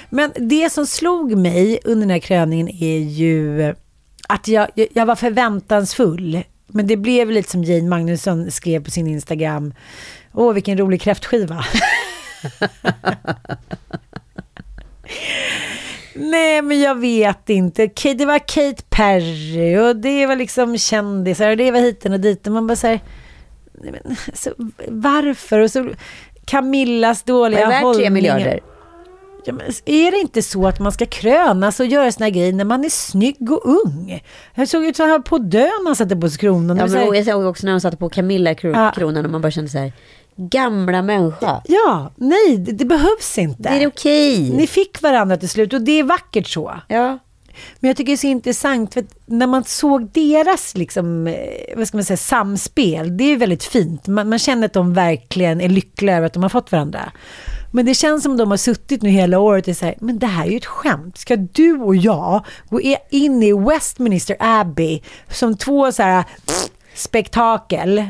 Men 0.09 0.31
det 0.35 0.69
som 0.69 0.85
slog 0.87 1.37
mig 1.37 1.79
under 1.85 1.99
den 2.01 2.09
här 2.09 2.19
kröningen 2.19 2.69
är 2.69 2.97
ju 2.99 3.73
att 4.27 4.47
jag- 4.47 4.69
jag 4.93 5.05
var 5.05 5.15
förväntansfull. 5.15 6.43
Men 6.69 6.87
det 6.87 6.97
blev 6.97 7.31
lite 7.31 7.51
som 7.51 7.63
Jane 7.63 7.89
Magnusson 7.89 8.51
skrev 8.51 8.83
på 8.83 8.91
sin 8.91 9.07
Instagram. 9.07 9.73
Åh, 10.33 10.53
vilken 10.53 10.77
rolig 10.77 11.01
kräftskiva. 11.01 11.65
Nej, 16.13 16.61
men 16.61 16.79
jag 16.79 16.99
vet 16.99 17.49
inte. 17.49 17.87
Det 18.03 18.25
var 18.25 18.39
Kate 18.39 18.83
Perry 18.89 19.77
och 19.77 19.95
det 19.95 20.25
var 20.25 20.35
liksom 20.35 20.77
kändisar 20.77 21.49
och 21.49 21.57
det 21.57 21.71
var 21.71 21.79
hiten 21.79 22.13
och 22.13 22.19
dit. 22.19 22.47
Och 22.47 22.53
man 22.53 22.67
bara 22.67 22.75
så 22.75 22.87
här, 22.87 22.99
men, 23.71 24.15
så, 24.33 24.53
varför? 24.87 25.59
Och 25.59 25.71
så 25.71 25.89
Camillas 26.45 27.23
Var 27.27 27.33
dåliga 27.33 27.59
det 27.59 27.67
värt 27.67 27.95
tre 27.95 28.09
miljarder? 28.09 28.59
Ja, 29.49 29.73
är 29.85 30.11
det 30.11 30.17
inte 30.19 30.41
så 30.41 30.67
att 30.67 30.79
man 30.79 30.91
ska 30.91 31.05
krönas 31.05 31.79
och 31.79 31.85
göra 31.85 32.11
såna 32.11 32.25
här 32.25 32.31
grejer 32.31 32.53
när 32.53 32.65
man 32.65 32.85
är 32.85 32.89
snygg 32.89 33.51
och 33.51 33.61
ung? 33.65 34.23
Jag 34.55 34.67
såg 34.67 34.85
ut 34.85 34.95
så 34.97 35.03
här 35.05 35.19
på 35.19 35.37
dö 35.37 35.59
när 35.59 35.83
man 35.83 35.95
satte 35.95 36.15
på 36.15 36.29
sig 36.29 36.39
kronan. 36.39 36.77
Ja, 36.77 36.87
men 36.87 37.13
jag 37.15 37.25
såg 37.25 37.45
också 37.45 37.65
när 37.65 37.71
de 37.73 37.81
satte 37.81 37.97
på 37.97 38.09
Camilla 38.09 38.53
kro- 38.53 38.71
Ja. 38.75 38.91
kronan 38.95 39.25
och 39.25 39.31
man 39.31 39.41
bara 39.41 39.51
kände 39.51 39.69
så 39.69 39.77
här, 39.77 39.93
gamla 40.35 41.01
människa. 41.01 41.61
ja, 41.67 42.11
nej, 42.15 42.57
det, 42.57 42.71
det 42.71 42.85
behövs 42.85 43.37
inte. 43.37 43.63
Det 43.63 43.83
är 43.83 43.87
okej. 43.87 44.49
Ni 44.51 44.67
fick 44.67 45.01
varandra 45.01 45.37
till 45.37 45.49
slut 45.49 45.73
och 45.73 45.81
det 45.81 45.99
är 45.99 46.03
vackert 46.03 46.47
så. 46.47 46.73
Ja. 46.87 47.19
Men 47.79 47.87
jag 47.87 47.97
tycker 47.97 48.07
det 48.11 48.15
är 48.15 48.17
så 48.17 48.27
intressant 48.27 48.93
för 48.93 49.03
när 49.25 49.47
man 49.47 49.63
såg 49.63 50.09
deras 50.11 50.77
liksom, 50.77 51.27
eh, 51.27 51.35
vad 51.77 51.87
ska 51.87 51.97
man 51.97 52.03
säga, 52.03 52.17
samspel, 52.17 53.17
det 53.17 53.23
är 53.23 53.37
väldigt 53.37 53.63
fint. 53.63 54.07
Man, 54.07 54.29
man 54.29 54.39
känner 54.39 54.65
att 54.65 54.73
de 54.73 54.93
verkligen 54.93 55.61
är 55.61 55.69
lyckliga 55.69 56.17
över 56.17 56.27
att 56.27 56.33
de 56.33 56.43
har 56.43 56.49
fått 56.49 56.71
varandra. 56.71 57.11
Men 57.71 57.85
det 57.85 57.93
känns 57.93 58.23
som 58.23 58.37
de 58.37 58.49
har 58.51 58.57
suttit 58.57 59.01
nu 59.01 59.09
hela 59.09 59.39
året 59.39 59.67
och 59.67 59.75
säger, 59.77 59.95
men 60.01 60.19
det 60.19 60.27
här 60.27 60.45
är 60.45 60.49
ju 60.51 60.57
ett 60.57 60.65
skämt. 60.65 61.17
Ska 61.17 61.35
du 61.35 61.73
och 61.79 61.95
jag 61.95 62.45
gå 62.69 62.81
in 63.09 63.43
i 63.43 63.53
Westminster 63.53 64.35
Abbey 64.39 65.01
som 65.31 65.57
två 65.57 65.91
så 65.91 66.03
här 66.03 66.23
pff, 66.45 66.69
spektakel 66.93 68.03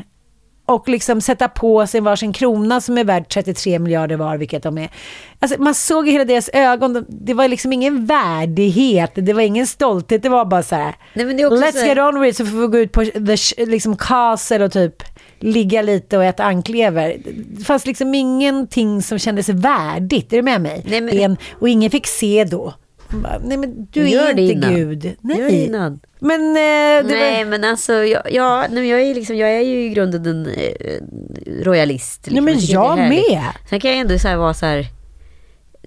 och 0.66 0.88
liksom 0.88 1.20
sätta 1.20 1.48
på 1.48 1.86
sig 1.86 2.00
varsin 2.00 2.32
krona 2.32 2.80
som 2.80 2.98
är 2.98 3.04
värd 3.04 3.28
33 3.28 3.78
miljarder 3.78 4.16
var, 4.16 4.36
vilket 4.36 4.62
de 4.62 4.78
är. 4.78 4.90
Alltså, 5.38 5.62
man 5.62 5.74
såg 5.74 6.08
i 6.08 6.12
hela 6.12 6.24
deras 6.24 6.48
ögon, 6.52 6.92
de- 6.92 7.04
det 7.08 7.34
var 7.34 7.48
liksom 7.48 7.72
ingen 7.72 8.06
värdighet, 8.06 9.10
det 9.14 9.32
var 9.32 9.40
ingen 9.42 9.66
stolthet, 9.66 10.22
det 10.22 10.28
var 10.28 10.44
bara 10.44 10.62
så 10.62 10.74
här. 10.74 10.94
Nej, 11.14 11.24
Let's 11.26 11.72
så 11.72 11.78
här- 11.78 11.86
get 11.86 11.98
on 11.98 12.20
with 12.20 12.30
it 12.30 12.36
så 12.36 12.52
får 12.52 12.58
vi 12.60 12.66
gå 12.66 12.78
ut 12.78 12.92
på 12.92 13.04
the 13.04 13.64
liksom 13.66 13.96
castle 13.96 14.64
och 14.64 14.72
typ 14.72 15.02
ligga 15.40 15.82
lite 15.82 16.16
och 16.16 16.24
äta 16.24 16.44
anklever. 16.44 17.16
Det 17.52 17.64
fanns 17.64 17.86
liksom 17.86 18.14
ingenting 18.14 19.02
som 19.02 19.18
kändes 19.18 19.48
värdigt, 19.48 20.32
är 20.32 20.36
du 20.36 20.42
med 20.42 20.60
mig? 20.60 20.82
Nej, 20.88 21.00
men- 21.00 21.18
En, 21.18 21.36
och 21.58 21.68
ingen 21.68 21.90
fick 21.90 22.06
se 22.06 22.44
då. 22.44 22.74
Bara, 23.22 23.38
Nej 23.44 23.56
men 23.56 23.86
du 23.92 24.08
Gör 24.08 24.24
är 24.26 24.30
inte 24.30 24.42
innan. 24.42 24.74
Gud. 24.74 25.16
Nej. 25.20 25.64
innan. 25.64 26.00
Men 26.18 26.40
eh, 26.40 27.06
Nej, 27.10 27.44
var... 27.44 27.50
men 27.50 27.64
alltså, 27.64 27.92
jag, 27.92 28.22
ja, 28.32 28.66
nej, 28.70 28.88
jag, 28.88 29.00
är 29.02 29.14
liksom, 29.14 29.36
jag 29.36 29.50
är 29.52 29.60
ju 29.60 29.84
i 29.84 29.88
grunden 29.88 30.26
en 30.26 30.46
eh, 30.46 31.64
royalist. 31.64 32.28
Nej 32.30 32.40
men 32.40 32.54
jag 32.58 32.96
härligt. 32.96 33.30
med. 33.30 33.42
Sen 33.70 33.80
kan 33.80 33.90
jag 33.90 34.00
ändå 34.00 34.18
så 34.18 34.28
här 34.28 34.36
vara 34.36 34.54
så 34.54 34.66
här... 34.66 34.86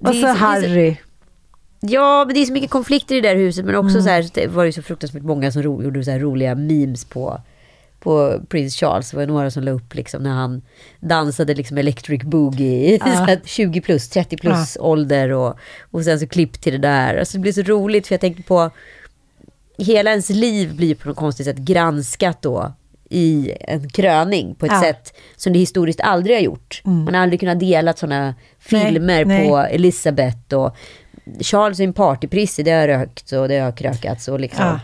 Och 0.01 0.15
så 0.15 0.27
Harry. 0.27 0.95
Ja, 1.81 2.23
men 2.25 2.33
det 2.35 2.41
är 2.41 2.45
så 2.45 2.53
mycket 2.53 2.69
konflikter 2.69 3.15
i 3.15 3.21
det 3.21 3.29
där 3.29 3.35
huset. 3.35 3.65
Men 3.65 3.75
också 3.75 3.89
Mm. 3.97 4.03
så 4.03 4.09
här, 4.09 4.29
det 4.33 4.47
var 4.47 4.63
ju 4.63 4.71
så 4.71 4.81
fruktansvärt 4.81 5.23
många 5.23 5.51
som 5.51 5.63
ro, 5.63 5.83
gjorde 5.83 6.03
så 6.03 6.11
här 6.11 6.19
roliga 6.19 6.55
memes 6.55 7.05
på, 7.05 7.41
på 8.03 8.39
Prince 8.49 8.77
Charles. 8.77 9.11
Det 9.11 9.17
var 9.17 9.25
några 9.25 9.51
som 9.51 9.63
la 9.63 9.71
upp 9.71 9.95
liksom 9.95 10.23
när 10.23 10.29
han 10.29 10.61
dansade 10.99 11.53
liksom 11.53 11.77
electric 11.77 12.23
boogie. 12.23 12.97
Ja. 13.05 13.05
Så 13.17 13.23
här 13.23 13.39
20 13.45 13.81
plus, 13.81 14.09
30 14.09 14.37
plus 14.37 14.77
ålder 14.79 15.29
och, 15.31 15.55
och 15.91 16.03
sen 16.03 16.19
så 16.19 16.27
klipp 16.27 16.61
till 16.61 16.73
det 16.73 16.87
där. 16.87 17.17
Alltså 17.17 17.37
det 17.37 17.41
blir 17.41 17.51
så 17.53 17.61
roligt 17.61 18.07
för 18.07 18.13
jag 18.13 18.21
tänker 18.21 18.43
på 18.43 18.71
hela 19.77 20.09
ens 20.09 20.29
liv 20.29 20.75
blir 20.75 20.95
på 20.95 21.07
något 21.07 21.17
konstigt 21.17 21.45
sätt 21.45 21.57
granskat 21.57 22.41
då 22.41 22.73
i 23.09 23.51
en 23.61 23.89
kröning 23.89 24.55
på 24.55 24.65
ett 24.65 24.71
Ja. 24.71 24.81
sätt 24.81 25.13
som 25.35 25.53
det 25.53 25.59
historiskt 25.59 26.01
aldrig 26.01 26.35
har 26.35 26.41
gjort. 26.41 26.81
Man 26.83 27.13
har 27.13 27.21
aldrig 27.21 27.39
kunnat 27.39 27.59
dela 27.59 27.93
sådana 27.93 28.35
filmer 28.59 29.25
nej. 29.25 29.47
på 29.47 29.57
Elisabeth 29.57 30.55
och 30.55 30.75
Charles 31.39 31.79
är 31.79 31.83
en 31.83 31.93
partyprisse, 31.93 32.63
det 32.63 32.71
har 32.71 32.87
rökt 32.87 33.31
och 33.31 33.47
det 33.47 33.59
har 33.59 33.71
krökats 33.71 34.27
och 34.27 34.39
liksom. 34.39 34.65
Ja. 34.65 34.79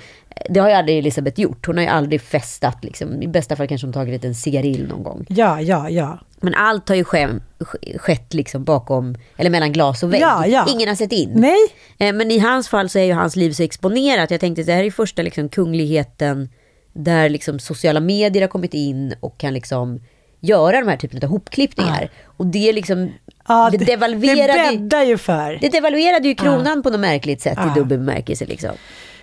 Det 0.50 0.60
har 0.60 0.70
ju 0.70 0.76
aldrig 0.76 0.98
Elisabeth 0.98 1.42
gjort. 1.42 1.66
Hon 1.68 1.78
har 1.78 1.84
ju 1.84 1.90
aldrig 1.90 2.22
festat 2.22 2.78
liksom. 2.84 3.22
I 3.24 3.28
bästa 3.28 3.56
fall 3.56 3.68
kanske 3.68 3.88
hon 3.88 3.94
tagit 3.94 4.26
en 4.26 4.36
cigarill 4.36 4.88
någon 4.88 5.04
gång. 5.04 5.26
Ja, 5.30 5.62
ja, 5.62 5.90
ja. 5.90 6.20
Men 6.40 6.56
allt 6.56 6.90
har 6.90 6.96
ju 6.96 7.04
ske, 7.04 7.28
sk- 7.60 7.98
skett 7.98 8.34
liksom 8.34 8.64
bakom, 8.64 9.16
eller 9.38 9.50
mellan 9.50 9.72
glas 9.72 10.04
och 10.04 10.14
vägg. 10.14 10.22
Ja, 10.22 10.46
ja. 10.48 10.66
Ingen 10.70 10.88
har 10.90 10.96
sett 10.96 11.12
in. 11.12 11.32
Nej. 11.36 11.58
Eh, 11.98 12.14
Men 12.14 12.32
i 12.32 12.40
hans 12.40 12.68
fall 12.68 12.90
så 12.90 13.00
är 13.00 13.04
ju 13.04 13.14
hans 13.14 13.36
liv 13.36 13.52
så 13.52 13.64
exponerat. 13.64 14.32
Jag 14.32 14.40
tänkte 14.40 14.62
att 14.62 14.68
det 14.68 14.74
här 14.74 14.84
är 14.84 14.92
första 14.92 15.22
liksom 15.22 15.50
kungligheten 15.50 16.50
där 16.94 17.30
liksom 17.30 17.60
sociala 17.60 18.00
medier 18.00 18.42
har 18.44 18.48
kommit 18.48 18.74
in 18.74 19.14
och 19.20 19.38
kan 19.38 19.54
liksom 19.54 20.00
göra 20.42 20.80
de 20.80 20.88
här 20.88 20.98
typen 20.98 21.24
av 21.24 21.30
hopklippningar. 21.30 22.10
Och 22.26 22.46
det 22.46 22.72
liksom, 22.74 23.12
Ja, 23.48 23.70
det, 23.72 23.78
det 23.78 23.86
devalverade, 23.86 24.54
det, 24.72 24.78
bäddar 24.78 25.04
ju 25.04 25.18
för. 25.18 25.58
det 25.62 25.70
devalverade 25.70 26.28
ju 26.28 26.36
kronan 26.36 26.84
på 26.84 26.90
något 26.90 27.00
märkligt 27.00 27.42
sätt 27.42 27.58
i 27.58 27.80
dubbel 27.80 27.98
bemärkelse 28.00 28.46
liksom. 28.46 28.72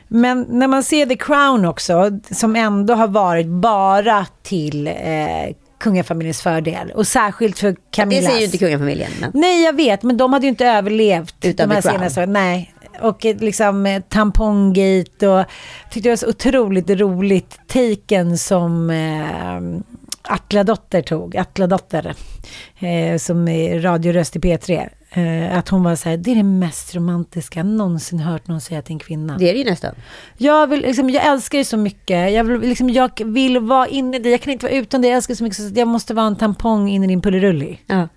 Men 0.09 0.47
när 0.49 0.69
man 0.69 0.83
ser 0.83 1.07
The 1.07 1.17
Crown 1.17 1.65
också, 1.65 2.11
som 2.31 2.57
ändå 2.57 2.95
har 2.95 3.09
varit 3.09 3.47
bara 3.47 4.27
till 4.43 4.87
eh, 4.87 4.95
kungafamiljens 5.81 6.43
fördel. 6.43 6.91
Och 6.95 7.07
särskilt 7.07 7.59
för 7.59 7.71
Det 7.71 7.77
Camillas. 7.91 8.25
säger 8.25 8.39
ju 8.39 8.45
inte 8.45 8.59
kungafamiljen. 8.59 9.11
Men. 9.21 9.31
Nej, 9.35 9.65
jag 9.65 9.73
vet, 9.77 10.03
men 10.03 10.17
de 10.17 10.33
hade 10.33 10.47
ju 10.47 10.51
inte 10.51 10.67
överlevt 10.67 11.35
Utan 11.45 11.69
de 11.69 11.75
här 11.75 11.83
The 11.83 11.89
Crown. 11.89 11.99
senaste. 12.01 12.27
Nej. 12.27 12.73
Och 13.01 13.27
eh, 13.27 13.37
liksom 13.37 13.87
eh, 13.87 14.03
tampongate 14.09 15.29
och 15.29 15.45
tyckte 15.91 16.09
det 16.09 16.13
var 16.13 16.17
så 16.17 16.29
otroligt 16.29 16.91
roligt 16.91 17.59
taken 17.67 18.39
som 18.39 18.91
eh, 18.91 19.61
Atla 20.29 20.65
Dotter 20.65 21.03
tog, 21.03 21.37
Atla 21.37 21.67
Dotter, 21.67 22.15
eh, 22.79 23.19
som 23.19 23.49
är 23.49 23.81
radioröst 23.81 24.37
i 24.37 24.39
P3. 24.39 24.89
Eh, 25.11 25.59
att 25.59 25.69
hon 25.69 25.83
var 25.83 25.97
så 25.97 26.09
här, 26.09 26.17
det 26.17 26.31
är 26.31 26.35
det 26.35 26.43
mest 26.43 26.95
romantiska 26.95 27.59
jag 27.61 27.67
någonsin 27.67 28.19
hört 28.19 28.49
någon 28.49 28.61
säga 28.61 28.83
till 28.83 28.93
en 28.93 28.99
kvinna. 28.99 29.39
Det 29.39 29.51
är 29.51 29.53
det 29.53 29.59
ju 29.59 29.65
nästan. 29.65 29.95
Jag, 30.39 30.67
vill, 30.67 30.81
liksom, 30.81 31.11
jag 31.11 31.27
älskar 31.27 31.59
dig 31.59 31.65
så 31.65 31.77
mycket. 31.77 32.33
Jag 32.33 32.45
vill, 32.45 32.61
liksom, 32.61 32.91
jag 32.91 33.25
vill 33.25 33.59
vara 33.59 33.87
inne 33.87 34.17
i 34.17 34.21
dig. 34.21 34.33
Jag 34.33 34.41
kan 34.41 34.53
inte 34.53 34.67
vara 34.67 34.77
utan 34.77 35.03
dig. 35.03 35.11
Jag 35.11 35.17
älskar 35.17 35.35
så 35.35 35.45
mycket 35.45 35.59
så 35.59 35.71
jag 35.75 35.89
måste 35.89 36.15
vara 36.15 36.27
en 36.27 36.37
tampong 36.37 36.89
in 36.89 37.05
i 37.05 37.07
din 37.07 37.23
pullerulli. 37.23 37.79
Ja. 37.87 38.09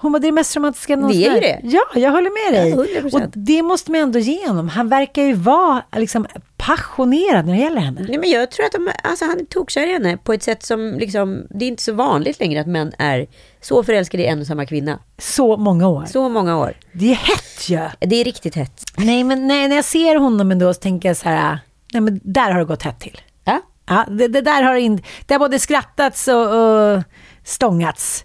Hon 0.00 0.12
var 0.12 0.20
det 0.20 0.26
är 0.26 0.28
det 0.28 0.34
mest 0.34 0.56
romantiska 0.56 0.96
någonsin 0.96 1.20
Det 1.20 1.26
är 1.26 1.42
ju 1.42 1.52
hört." 1.52 1.60
det. 1.62 1.68
Ja, 1.68 2.00
jag 2.00 2.10
håller 2.10 2.52
med 2.52 2.62
dig. 2.62 2.70
Ja, 2.70 3.00
100%. 3.00 3.14
och 3.24 3.30
det 3.34 3.62
måste 3.62 3.90
man 3.90 4.00
ändå 4.00 4.18
ge 4.18 4.48
honom. 4.48 4.68
Han 4.68 4.88
verkar 4.88 5.22
ju 5.22 5.32
vara 5.32 5.82
liksom, 5.96 6.26
passionerad 6.56 7.46
när 7.46 7.52
det 7.52 7.58
gäller 7.60 7.80
henne. 7.80 8.06
Nej, 8.08 8.18
men 8.18 8.30
jag 8.30 8.50
tror 8.50 8.66
att 8.66 8.72
de, 8.72 8.90
alltså, 9.04 9.24
han 9.24 9.40
är 9.40 9.44
tokkär 9.44 9.86
i 9.86 9.92
henne 9.92 10.16
på 10.16 10.32
ett 10.32 10.42
sätt 10.42 10.62
som 10.62 10.96
liksom, 10.98 11.46
det 11.50 11.64
är 11.64 11.68
inte 11.68 11.82
så 11.82 11.92
vanligt 11.92 12.40
längre 12.40 12.60
att 12.60 12.66
män 12.66 12.92
är 12.98 13.26
så 13.60 13.82
förälskade 13.82 14.22
i 14.22 14.26
en 14.26 14.40
och 14.40 14.46
samma 14.46 14.66
kvinna. 14.66 14.98
Så 15.18 15.56
många 15.56 15.88
år. 15.88 16.04
Så 16.08 16.28
många 16.28 16.58
år. 16.58 16.72
Det 16.92 17.10
är 17.10 17.14
hett 17.14 17.68
ju. 17.68 18.08
Det 18.08 18.16
är 18.16 18.24
riktigt 18.24 18.54
hett. 18.54 18.82
Nej, 18.96 19.24
men 19.24 19.46
nej, 19.46 19.68
när 19.68 19.76
jag 19.76 19.84
ser 19.84 20.16
honom 20.16 20.50
ändå 20.52 20.74
så 20.74 20.80
tänker 20.80 21.08
jag 21.08 21.16
så 21.16 21.28
här, 21.28 21.58
nej 21.92 22.00
men 22.00 22.20
där 22.24 22.50
har 22.50 22.58
det 22.58 22.64
gått 22.64 22.82
hett 22.82 23.00
till. 23.00 23.20
Ja. 23.44 23.60
Ja, 23.88 24.04
det, 24.08 24.28
det 24.28 24.40
där 24.40 24.62
har 24.62 24.74
in, 24.74 25.02
det 25.26 25.34
har 25.34 25.38
både 25.38 25.58
skrattats 25.58 26.28
och, 26.28 26.54
och 26.54 27.02
stångats. 27.44 28.24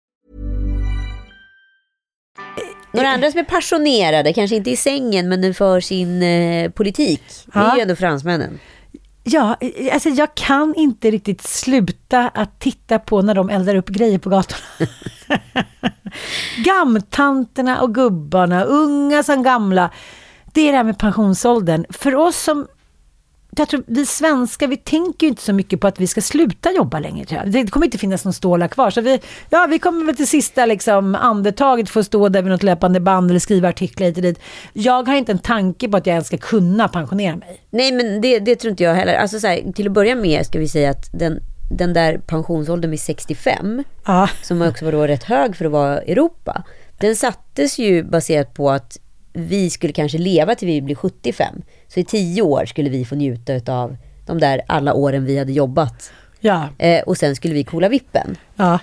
Några 2.93 3.09
andra 3.09 3.31
som 3.31 3.39
är 3.39 3.43
passionerade, 3.43 4.33
kanske 4.33 4.55
inte 4.55 4.71
i 4.71 4.75
sängen, 4.75 5.29
men 5.29 5.53
för 5.53 5.79
sin 5.79 6.23
eh, 6.23 6.71
politik. 6.71 7.23
Det 7.53 7.59
är 7.59 7.75
ju 7.75 7.81
ändå 7.81 7.95
fransmännen. 7.95 8.59
Ja, 9.23 9.57
alltså 9.93 10.09
jag 10.09 10.35
kan 10.35 10.75
inte 10.75 11.11
riktigt 11.11 11.41
sluta 11.41 12.29
att 12.33 12.59
titta 12.59 12.99
på 12.99 13.21
när 13.21 13.35
de 13.35 13.49
eldar 13.49 13.75
upp 13.75 13.89
grejer 13.89 14.19
på 14.19 14.29
gatorna. 14.29 14.61
Gamtanterna 16.65 17.81
och 17.81 17.95
gubbarna, 17.95 18.63
unga 18.63 19.23
som 19.23 19.43
gamla. 19.43 19.89
Det 20.53 20.61
är 20.61 20.71
det 20.71 20.77
här 20.77 20.83
med 20.83 20.97
pensionsåldern. 20.97 21.85
För 21.89 22.15
oss 22.15 22.37
som 22.37 22.67
jag 23.57 23.69
tror 23.69 23.83
vi 23.87 24.05
svenskar, 24.05 24.67
vi 24.67 24.77
tänker 24.77 25.25
ju 25.25 25.29
inte 25.29 25.41
så 25.41 25.53
mycket 25.53 25.79
på 25.79 25.87
att 25.87 25.99
vi 25.99 26.07
ska 26.07 26.21
sluta 26.21 26.71
jobba 26.71 26.99
längre. 26.99 27.25
Tror 27.25 27.41
jag. 27.43 27.51
Det 27.51 27.67
kommer 27.67 27.85
inte 27.85 27.97
finnas 27.97 28.25
någon 28.25 28.33
stålar 28.33 28.67
kvar. 28.67 28.89
Så 28.91 29.01
vi, 29.01 29.19
ja, 29.49 29.67
vi 29.69 29.79
kommer 29.79 30.05
väl 30.05 30.15
till 30.15 30.27
sista 30.27 30.65
liksom, 30.65 31.15
andetaget 31.15 31.89
få 31.89 32.03
stå 32.03 32.29
där 32.29 32.41
vid 32.41 32.51
något 32.51 32.63
löpande 32.63 32.99
band 32.99 33.29
eller 33.29 33.39
skriva 33.39 33.69
artiklar 33.69 34.07
hit 34.07 34.17
och 34.17 34.23
dit. 34.23 34.39
Jag 34.73 35.07
har 35.07 35.15
inte 35.15 35.31
en 35.31 35.39
tanke 35.39 35.89
på 35.89 35.97
att 35.97 36.05
jag 36.05 36.13
ens 36.13 36.27
ska 36.27 36.37
kunna 36.37 36.87
pensionera 36.87 37.35
mig. 37.35 37.61
Nej, 37.69 37.91
men 37.91 38.21
det, 38.21 38.39
det 38.39 38.55
tror 38.55 38.71
inte 38.71 38.83
jag 38.83 38.93
heller. 38.93 39.13
Alltså, 39.15 39.39
så 39.39 39.47
här, 39.47 39.71
till 39.71 39.87
att 39.87 39.93
börja 39.93 40.15
med 40.15 40.45
ska 40.45 40.59
vi 40.59 40.67
säga 40.67 40.89
att 40.91 41.09
den, 41.13 41.39
den 41.71 41.93
där 41.93 42.17
pensionsåldern 42.17 42.91
vid 42.91 42.99
65, 42.99 43.83
Ja. 44.05 44.29
som 44.43 44.61
också 44.61 44.85
var 44.85 44.91
då 44.91 45.07
rätt 45.07 45.23
hög 45.23 45.55
för 45.55 45.65
att 45.65 45.71
vara 45.71 46.01
Europa, 46.01 46.63
den 46.99 47.15
sattes 47.15 47.79
ju 47.79 48.03
baserat 48.03 48.53
på 48.53 48.71
att 48.71 48.97
vi 49.33 49.69
skulle 49.69 49.93
kanske 49.93 50.17
leva 50.17 50.55
till 50.55 50.67
vi 50.67 50.81
blir 50.81 50.95
75. 50.95 51.55
Så 51.87 51.99
i 51.99 52.03
tio 52.03 52.41
år 52.41 52.65
skulle 52.65 52.89
vi 52.89 53.05
få 53.05 53.15
njuta 53.15 53.73
av 53.73 53.97
de 54.25 54.39
där 54.39 54.61
alla 54.67 54.93
åren 54.93 55.25
vi 55.25 55.37
hade 55.37 55.51
jobbat. 55.51 56.11
Ja, 56.39 56.69
Eh, 56.77 57.01
och 57.03 57.17
sen 57.17 57.35
skulle 57.35 57.53
vi 57.53 57.63
kola 57.63 57.89
vippen. 57.89 58.37
ja. 58.55 58.79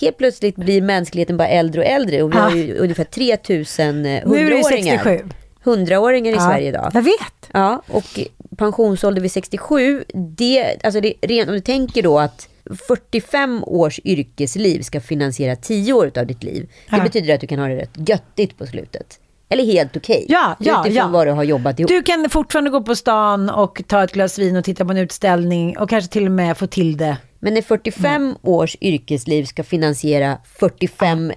Helt 0.00 0.18
plötsligt 0.18 0.56
blir 0.56 0.82
mänskligheten 0.82 1.36
bara 1.36 1.48
äldre 1.48 1.80
och 1.80 1.86
äldre 1.86 2.22
och 2.22 2.30
vi 2.32 2.36
Ja. 2.36 2.42
har 2.42 2.56
ju 2.56 2.74
ungefär 2.76 3.04
3000 3.04 4.02
Nu 4.02 4.08
är 4.16 4.24
det 4.24 4.38
ju 4.38 4.42
hundraåringar. 4.44 4.96
67. 5.04 5.28
100-åringar 5.64 6.32
i 6.32 6.34
Ja, 6.34 6.40
Sverige 6.40 6.68
idag. 6.68 6.90
Jag 6.94 7.02
vet. 7.02 7.48
Ja, 7.52 7.82
och 7.88 8.20
pensionsålder 8.56 9.22
vid 9.22 9.32
67, 9.32 10.04
det, 10.14 10.76
alltså 10.84 11.00
det, 11.00 11.14
rent, 11.22 11.48
om 11.48 11.54
du 11.54 11.60
tänker 11.60 12.02
då 12.02 12.18
att 12.18 12.48
45 12.88 13.64
års 13.66 14.00
yrkesliv 14.04 14.82
ska 14.82 15.00
finansiera 15.00 15.56
10 15.56 15.92
år 15.92 16.10
av 16.18 16.26
ditt 16.26 16.42
liv. 16.42 16.68
Det 16.90 17.00
betyder 17.00 17.34
att 17.34 17.40
du 17.40 17.46
kan 17.46 17.58
ha 17.58 17.66
det 17.68 17.76
rätt 17.76 18.08
göttigt 18.08 18.58
på 18.58 18.66
slutet. 18.66 19.18
Eller 19.48 19.64
helt 19.64 19.96
okej. 19.96 20.26
Ja, 20.28 20.56
ja, 20.60 20.80
Utifrån 20.86 21.06
ja. 21.06 21.08
vad 21.12 21.26
du 21.26 21.30
har 21.30 21.42
jobbat 21.44 21.80
ihop. 21.80 21.88
Du 21.88 22.02
kan 22.02 22.30
fortfarande 22.30 22.70
gå 22.70 22.82
på 22.82 22.94
stan 22.96 23.50
och 23.50 23.82
ta 23.86 24.04
ett 24.04 24.12
glas 24.12 24.38
vin 24.38 24.56
och 24.56 24.64
titta 24.64 24.84
på 24.84 24.90
en 24.90 24.96
utställning 24.98 25.78
och 25.78 25.90
kanske 25.90 26.12
till 26.12 26.24
och 26.26 26.32
med 26.32 26.58
få 26.58 26.66
till 26.66 26.96
det. 26.96 27.16
Men 27.40 27.54
när 27.54 27.62
45 27.62 28.36
års 28.42 28.76
yrkesliv 28.80 29.44
ska 29.44 29.64
finansiera 29.64 30.38
45 30.58 31.32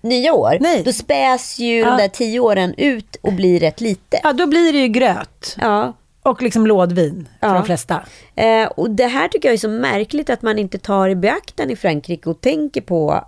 nya 0.00 0.34
år, 0.34 0.56
Nej. 0.60 0.82
då 0.84 0.92
späs 0.92 1.58
ju 1.58 1.78
Ja. 1.78 1.90
de 1.90 1.96
där 1.96 2.08
10 2.08 2.40
åren 2.40 2.74
ut 2.76 3.16
och 3.20 3.32
blir 3.32 3.60
rätt 3.60 3.80
lite. 3.80 4.20
Ja, 4.22 4.32
då 4.32 4.46
blir 4.46 4.72
det 4.72 4.78
ju 4.78 4.88
gröt 4.88 5.56
Ja. 5.60 5.92
och 6.22 6.42
liksom 6.42 6.66
lådvin 6.66 7.28
för 7.40 7.46
Ja. 7.48 7.54
de 7.54 7.64
flesta. 7.64 8.00
Eh, 8.34 8.66
och 8.66 8.90
det 8.90 9.06
här 9.06 9.28
tycker 9.28 9.48
jag 9.48 9.54
är 9.54 9.58
så 9.58 9.68
märkligt 9.68 10.30
att 10.30 10.42
man 10.42 10.58
inte 10.58 10.78
tar 10.78 11.08
i 11.08 11.16
beaktan 11.16 11.70
i 11.70 11.76
Frankrike 11.76 12.30
och 12.30 12.40
tänker 12.40 12.80
på 12.80 13.24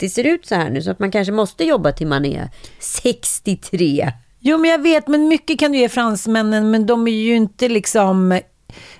det 0.00 0.08
ser 0.08 0.24
ut 0.24 0.46
så 0.46 0.54
här 0.54 0.70
nu, 0.70 0.82
så 0.82 0.90
att 0.90 0.98
man 0.98 1.10
kanske 1.10 1.32
måste 1.32 1.64
jobba 1.64 1.92
till 1.92 2.06
man 2.06 2.24
är 2.24 2.50
63. 2.78 4.12
Jo, 4.40 4.58
men 4.58 4.70
jag 4.70 4.82
vet, 4.82 5.08
men 5.08 5.28
mycket 5.28 5.58
kan 5.58 5.72
du 5.72 5.78
ge 5.78 5.88
fransmännen, 5.88 6.70
men 6.70 6.86
de 6.86 7.08
är 7.08 7.12
ju 7.12 7.36
inte 7.36 7.68
liksom 7.68 8.40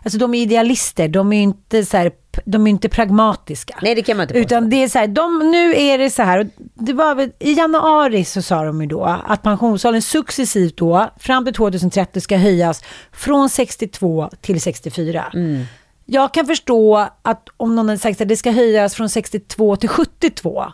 alltså 0.02 0.18
de 0.18 0.34
är 0.34 0.42
idealister, 0.42 1.08
de 1.08 1.32
är 1.32 1.42
inte 1.42 1.84
så 1.84 1.96
här, 1.96 2.12
de 2.44 2.66
är 2.66 2.70
inte 2.70 2.88
pragmatiska. 2.88 3.78
Nej, 3.82 3.94
det 3.94 4.02
kan 4.02 4.16
man 4.16 4.24
inte 4.24 4.34
påstå. 4.34 4.46
Utan 4.46 4.70
det 4.70 4.76
är 4.76 4.88
så 4.88 4.98
här, 4.98 5.06
de, 5.06 5.50
nu 5.50 5.74
är 5.76 5.98
det 5.98 6.10
så 6.10 6.22
här, 6.22 6.38
och 6.40 6.46
det 6.74 6.92
var 6.92 7.14
väl, 7.14 7.30
i 7.38 7.52
januari 7.52 8.24
så 8.24 8.42
sa 8.42 8.64
de 8.64 8.80
ju 8.80 8.86
då 8.86 9.20
att 9.26 9.42
pensionsåldern 9.42 10.02
successivt 10.02 10.76
då, 10.76 11.10
fram 11.18 11.44
till 11.44 11.54
2030 11.54 12.20
ska 12.20 12.36
höjas 12.36 12.82
från 13.12 13.50
62 13.50 14.30
till 14.40 14.60
64. 14.60 15.32
Jag 16.06 16.34
kan 16.34 16.46
förstå 16.46 17.08
att 17.22 17.48
om 17.56 17.76
någon 17.76 17.88
hade 17.88 17.98
sagt 17.98 18.20
att 18.20 18.28
det 18.28 18.36
ska 18.36 18.50
höjas 18.50 18.94
från 18.94 19.08
62 19.08 19.76
till 19.76 19.88
72, 19.88 20.64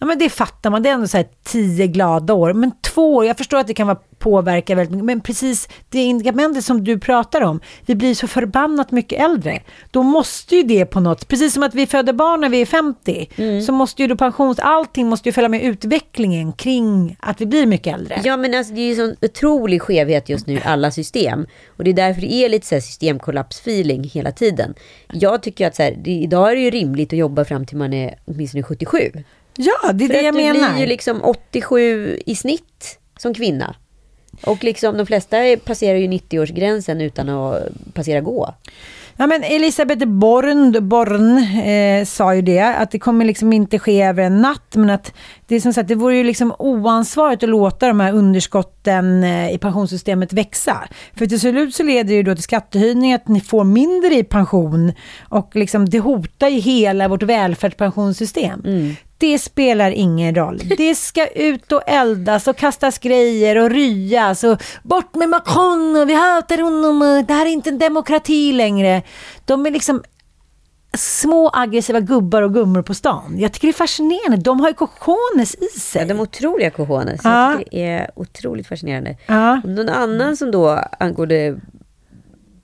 Ja, 0.00 0.06
men 0.06 0.18
det 0.18 0.30
fattar 0.30 0.70
man. 0.70 0.82
Det 0.82 0.88
är 0.88 0.94
ändå 0.94 1.08
så 1.08 1.16
här 1.16 1.26
tio 1.44 1.86
glada 1.86 2.34
år. 2.34 2.52
Men 2.52 2.72
två 2.80 3.14
år, 3.14 3.26
jag 3.26 3.38
förstår 3.38 3.58
att 3.58 3.66
det 3.66 3.74
kan 3.74 3.86
vara 3.86 3.98
påverka 4.18 4.74
väldigt 4.74 4.92
mycket. 4.92 5.04
Men 5.04 5.20
precis 5.20 5.68
det 5.88 5.98
incitamentet 5.98 6.64
som 6.64 6.84
du 6.84 6.98
pratar 6.98 7.40
om. 7.40 7.60
Vi 7.86 7.94
blir 7.94 8.14
så 8.14 8.26
förbannat 8.26 8.90
mycket 8.90 9.20
äldre. 9.20 9.60
Då 9.90 10.02
måste 10.02 10.56
ju 10.56 10.62
det 10.62 10.86
på 10.86 11.00
något, 11.00 11.28
precis 11.28 11.54
som 11.54 11.62
att 11.62 11.74
vi 11.74 11.86
föder 11.86 12.12
barn 12.12 12.40
när 12.40 12.48
vi 12.48 12.60
är 12.60 12.66
50. 12.66 13.28
Så 13.66 13.72
måste 13.72 14.02
ju 14.02 14.08
då 14.08 14.16
pensions, 14.16 14.58
allting 14.58 15.06
måste 15.08 15.28
ju 15.28 15.32
följa 15.32 15.48
med 15.48 15.62
utvecklingen 15.62 16.52
kring 16.52 17.16
att 17.20 17.40
vi 17.40 17.46
blir 17.46 17.66
mycket 17.66 17.94
äldre. 17.94 18.20
Ja 18.24 18.36
men 18.36 18.54
alltså 18.54 18.74
det 18.74 18.80
är 18.80 18.88
ju 18.88 18.94
sån 18.94 19.16
otrolig 19.22 19.82
skevhet 19.82 20.28
just 20.28 20.46
nu 20.46 20.54
i 20.54 20.62
alla 20.64 20.90
system. 20.90 21.46
Och 21.76 21.84
det 21.84 21.90
är 21.90 21.94
därför 21.94 22.20
det 22.20 22.32
är 22.32 22.48
lite 22.48 22.66
så 22.66 22.74
här 22.74 22.82
systemkollaps-feeling 22.82 24.10
hela 24.10 24.32
tiden. 24.32 24.74
Jag 25.12 25.42
tycker 25.42 25.66
att 25.66 25.76
så 25.76 25.82
här, 25.82 25.98
det, 26.04 26.10
idag 26.10 26.50
är 26.50 26.56
det 26.56 26.62
ju 26.62 26.70
rimligt 26.70 27.12
att 27.12 27.18
jobba 27.18 27.44
fram 27.44 27.66
till 27.66 27.76
man 27.76 27.92
är 27.92 28.18
åtminstone 28.24 28.62
77. 28.62 28.98
Ja, 29.62 29.92
det 29.92 30.04
är 30.04 30.06
För 30.06 30.14
det 30.14 30.20
jag 30.20 30.28
att 30.28 30.36
du 30.36 30.52
menar. 30.52 30.72
blir 30.72 30.80
ju 30.80 30.86
liksom 30.86 31.22
87 31.22 32.18
i 32.26 32.36
snitt 32.36 32.98
som 33.18 33.34
kvinna. 33.34 33.74
Och 34.44 34.64
liksom 34.64 34.96
de 34.96 35.06
flesta 35.06 35.36
passerar 35.64 35.98
ju 35.98 36.08
90-årsgränsen 36.08 37.02
utan 37.02 37.28
att 37.28 37.62
passera 37.94 38.20
gå. 38.20 38.54
Ja, 39.16 39.26
men 39.26 39.42
Elisabeth 39.42 40.06
Born, 40.06 40.88
Born 40.88 41.38
eh, 41.64 42.04
sa 42.04 42.34
ju 42.34 42.42
det, 42.42 42.60
att 42.60 42.90
det 42.90 42.98
kommer 42.98 43.24
liksom 43.24 43.52
inte 43.52 43.78
ske 43.78 44.02
över 44.02 44.22
en 44.22 44.40
natt, 44.40 44.74
men 44.74 44.90
att 44.90 45.12
det 45.46 45.54
är 45.56 45.60
som 45.60 45.72
sagt, 45.72 45.88
det 45.88 45.94
vore 45.94 46.16
ju 46.16 46.24
liksom 46.24 46.54
oansvarigt 46.58 47.42
att 47.42 47.48
låta 47.48 47.88
de 47.88 48.00
här 48.00 48.12
underskotten 48.12 49.24
eh, 49.24 49.54
i 49.54 49.58
pensionssystemet 49.58 50.32
växa. 50.32 50.88
För 51.16 51.26
till 51.26 51.40
slut 51.40 51.74
så 51.74 51.82
leder 51.82 52.08
det 52.08 52.14
ju 52.14 52.22
då 52.22 52.34
till 52.34 52.44
skattehöjning, 52.44 53.12
att 53.12 53.28
ni 53.28 53.40
får 53.40 53.64
mindre 53.64 54.14
i 54.14 54.24
pension 54.24 54.92
och 55.28 55.56
liksom 55.56 55.88
det 55.88 55.98
hotar 55.98 56.48
ju 56.48 56.60
hela 56.60 57.08
vårt 57.08 57.22
välfärdspensionssystem. 57.22 58.62
Det 59.20 59.38
spelar 59.38 59.90
ingen 59.90 60.34
roll. 60.34 60.58
Det 60.78 60.94
ska 60.94 61.26
ut 61.26 61.72
och 61.72 61.82
eldas 61.86 62.48
och 62.48 62.56
kastas 62.56 62.98
grejer 62.98 63.56
och 63.56 63.70
ryas 63.70 64.44
och 64.44 64.62
bort 64.82 65.14
med 65.14 65.28
Macron 65.28 65.96
och 65.96 66.08
vi 66.08 66.14
hatar 66.14 66.58
honom 66.58 67.24
det 67.28 67.34
här 67.34 67.46
är 67.46 67.50
inte 67.50 67.70
en 67.70 67.78
demokrati 67.78 68.52
längre. 68.52 69.02
De 69.44 69.66
är 69.66 69.70
liksom 69.70 70.02
små 70.98 71.50
aggressiva 71.52 72.00
gubbar 72.00 72.42
och 72.42 72.54
gummor 72.54 72.82
på 72.82 72.94
stan. 72.94 73.38
Jag 73.38 73.52
tycker 73.52 73.68
det 73.68 73.70
är 73.70 73.72
fascinerande. 73.72 74.36
De 74.36 74.60
har 74.60 74.68
ju 74.68 74.74
cojones 74.74 75.54
i 75.54 75.80
sig. 75.80 76.02
Ja, 76.02 76.08
de 76.08 76.20
otroliga 76.20 76.70
cojones. 76.70 77.20
Ja. 77.24 77.50
Jag 77.50 77.58
tycker 77.58 77.70
det 77.70 77.84
är 77.84 78.10
otroligt 78.16 78.66
fascinerande. 78.66 79.16
Ja. 79.26 79.60
Någon 79.64 79.88
annan 79.88 80.36
som 80.36 80.50
då 80.50 80.68
angående 80.98 81.60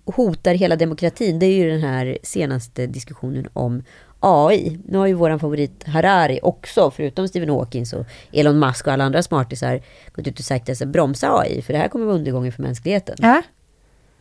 hotar 0.04 0.54
hela 0.54 0.76
demokratin, 0.76 1.38
det 1.38 1.46
är 1.46 1.56
ju 1.56 1.70
den 1.70 1.80
här 1.80 2.18
senaste 2.22 2.86
diskussionen 2.86 3.48
om 3.52 3.82
AI. 4.20 4.79
Nu 4.85 4.98
har 4.98 5.07
ju 5.07 5.14
våran 5.14 5.38
favorit 5.38 5.85
Harari 5.85 6.40
också, 6.42 6.90
förutom 6.90 7.29
Stephen 7.29 7.48
Hawkins 7.48 7.92
och 7.92 8.07
Elon 8.33 8.59
Musk 8.59 8.87
och 8.87 8.92
alla 8.92 9.05
andra 9.05 9.22
smartisar, 9.22 9.83
gått 10.12 10.26
ut 10.26 10.38
och 10.38 10.44
sagt 10.44 10.68
att 10.68 10.88
bromsa 10.88 11.38
AI, 11.38 11.62
för 11.62 11.72
det 11.72 11.79
här 11.79 11.88
kommer 11.88 12.07
vara 12.07 12.16
undergången 12.16 12.52
för 12.52 12.62
mänskligheten. 12.62 13.16
Ja. 13.18 13.42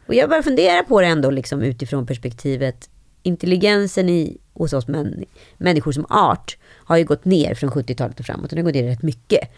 Och 0.08 0.14
jag 0.14 0.30
bara 0.30 0.44
funderar 0.44 0.84
på 0.84 1.02
det 1.02 1.08
ändå 1.08 1.30
liksom 1.30 1.62
utifrån 1.62 2.06
perspektivet 2.06 2.90
intelligensen 3.24 4.10
i, 4.10 4.38
hos 4.54 4.74
oss 4.74 4.88
män, 4.88 5.26
människor 5.58 5.92
som 5.92 6.06
art 6.10 6.58
har 6.64 6.98
ju 6.98 7.04
gått 7.04 7.26
ner 7.26 7.54
från 7.54 7.70
70-talet 7.70 8.20
och 8.20 8.26
framåt. 8.26 8.50
Den 8.50 8.60
har 8.60 8.64
gått 8.64 8.74
ner 8.74 8.84
rätt 8.84 9.02
mycket. 9.02 9.50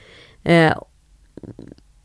Eh, 0.44 0.78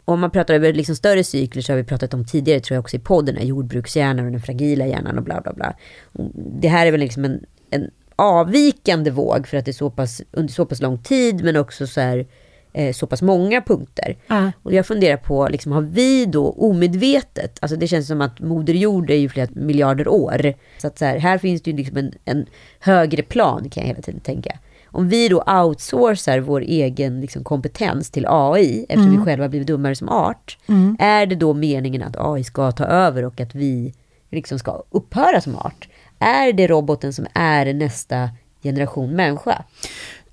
om 0.05 0.21
man 0.21 0.31
pratar 0.31 0.55
över 0.55 0.73
liksom 0.73 0.97
större 0.97 1.25
cykler 1.25 1.63
så 1.63 1.73
har 1.73 1.77
vi 1.77 1.85
pratat 1.85 2.15
om 2.15 2.25
tidigare, 2.25 2.61
tror 2.61 2.75
jag 2.75 2.81
också 2.81 2.97
i 2.97 3.01
podden, 3.01 3.47
jordbrukshjärnan 3.47 4.27
och 4.27 4.33
den 4.33 4.41
fragila 4.41 4.87
hjärnan 4.87 5.19
och 5.19 5.25
bla 5.25 5.41
bla 5.41 5.53
bla. 5.53 5.77
Och 6.13 6.31
det 6.35 6.69
här 6.69 6.87
är 6.87 6.91
väl 6.91 7.01
liksom 7.01 7.25
en, 7.25 7.45
en 7.71 7.91
avvikande 8.17 9.11
våg 9.11 9.47
för 9.47 9.57
att 9.57 9.65
det 9.65 9.71
är 9.71 9.73
så 9.73 9.91
pass, 9.91 10.23
under 10.33 10.53
så 10.53 10.67
pass 10.67 10.81
lång 10.81 10.99
tid 10.99 11.45
men 11.45 11.57
också 11.57 11.87
så 11.87 12.01
här 12.01 12.27
eh, 12.73 12.93
så 12.93 13.07
pass 13.07 13.23
många 13.23 13.61
punkter. 13.61 14.17
Ja. 14.27 14.53
Och 14.63 14.73
jag 14.73 14.87
funderar 14.87 15.17
på, 15.17 15.49
liksom, 15.49 15.73
har 15.73 15.83
vi 15.83 16.27
då 16.27 16.51
omedvetet, 16.51 17.59
alltså 17.61 17.77
det 17.77 17.87
känns 17.87 18.07
som 18.07 18.21
att 18.21 18.41
Moder 18.41 18.75
Jord 18.75 19.11
är 19.11 19.17
ju 19.17 19.29
flera 19.29 19.49
miljarder 19.53 20.09
år. 20.09 20.55
Så 20.79 20.87
att 20.87 20.99
så 20.99 21.05
här, 21.05 21.19
här 21.19 21.39
finns 21.39 21.63
det 21.63 21.71
ju 21.71 21.77
liksom 21.77 21.97
en, 21.97 22.13
en 22.25 22.47
högre 22.81 23.23
plan 23.23 23.71
kan 23.71 23.81
jag 23.83 23.89
hela 23.89 24.03
tiden 24.03 24.21
tänka. 24.21 24.59
Om 24.95 25.09
vi 25.09 25.29
då 25.29 25.43
outsourcar 25.47 26.39
vår 26.39 26.61
egen 26.61 27.21
liksom, 27.21 27.45
kompetens 27.45 28.11
till 28.11 28.27
AI, 28.29 28.87
eftersom 28.89 29.19
vi 29.19 29.25
själva 29.25 29.49
blivit 29.49 29.69
dummare 29.69 29.95
som 29.95 30.09
art, 30.09 30.59
är 30.99 31.27
det 31.27 31.35
då 31.35 31.55
meningen 31.55 32.03
att 32.03 32.17
AI 32.19 32.45
ska 32.45 32.73
ta 32.73 32.85
över 32.85 33.25
och 33.25 33.41
att 33.41 33.55
vi 33.55 33.95
liksom 34.31 34.59
ska 34.59 34.83
upphöra 34.91 35.41
som 35.41 35.57
art? 35.57 35.89
Är 36.23 36.53
det 36.53 36.67
roboten 36.67 37.13
som 37.13 37.27
är 37.35 37.75
nästa 37.75 38.29
generation 38.63 39.17
människa? 39.17 39.63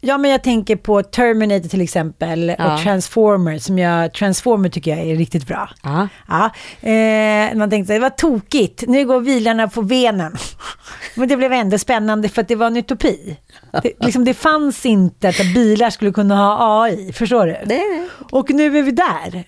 Ja, 0.02 0.18
men 0.18 0.32
jag 0.32 0.44
tänker 0.44 0.76
på 0.76 1.04
Terminator 1.04 1.70
till 1.70 1.82
exempel 1.82 2.56
Ja. 2.60 2.74
och 2.76 2.82
Transformer. 2.82 3.58
Som 3.60 3.80
jag, 3.80 4.14
Transformer 4.14 4.70
tycker 4.70 4.92
jag 4.98 5.00
är 5.08 5.16
riktigt 5.16 5.48
bra. 5.48 5.70
Ja. 5.84 6.08
Ja, 6.28 6.46
eh, 6.90 7.56
man 7.56 7.70
tänkte 7.70 7.94
det 7.94 8.00
var 8.00 8.10
tokigt, 8.10 8.84
nu 8.88 9.06
går 9.06 9.20
vilarna 9.20 9.68
på 9.68 9.82
benen. 9.82 10.36
Men 11.16 11.28
det 11.28 11.38
blev 11.38 11.54
ändå 11.54 11.78
spännande 11.78 12.30
för 12.30 12.42
att 12.42 12.48
det 12.48 12.56
var 12.56 12.68
en 12.68 12.78
utopi. 12.78 13.38
Det, 13.84 13.94
liksom, 14.00 14.26
det 14.26 14.34
fanns 14.34 14.86
inte 14.86 15.30
att 15.30 15.54
bilar 15.54 15.90
skulle 15.90 16.12
kunna 16.12 16.36
ha 16.36 16.84
AI, 16.84 17.14
förstår 17.14 17.46
du? 17.48 17.58
Nej. 17.66 18.08
Och 18.32 18.50
nu 18.50 18.78
är 18.78 18.84
vi 18.84 18.92
där. 18.92 19.44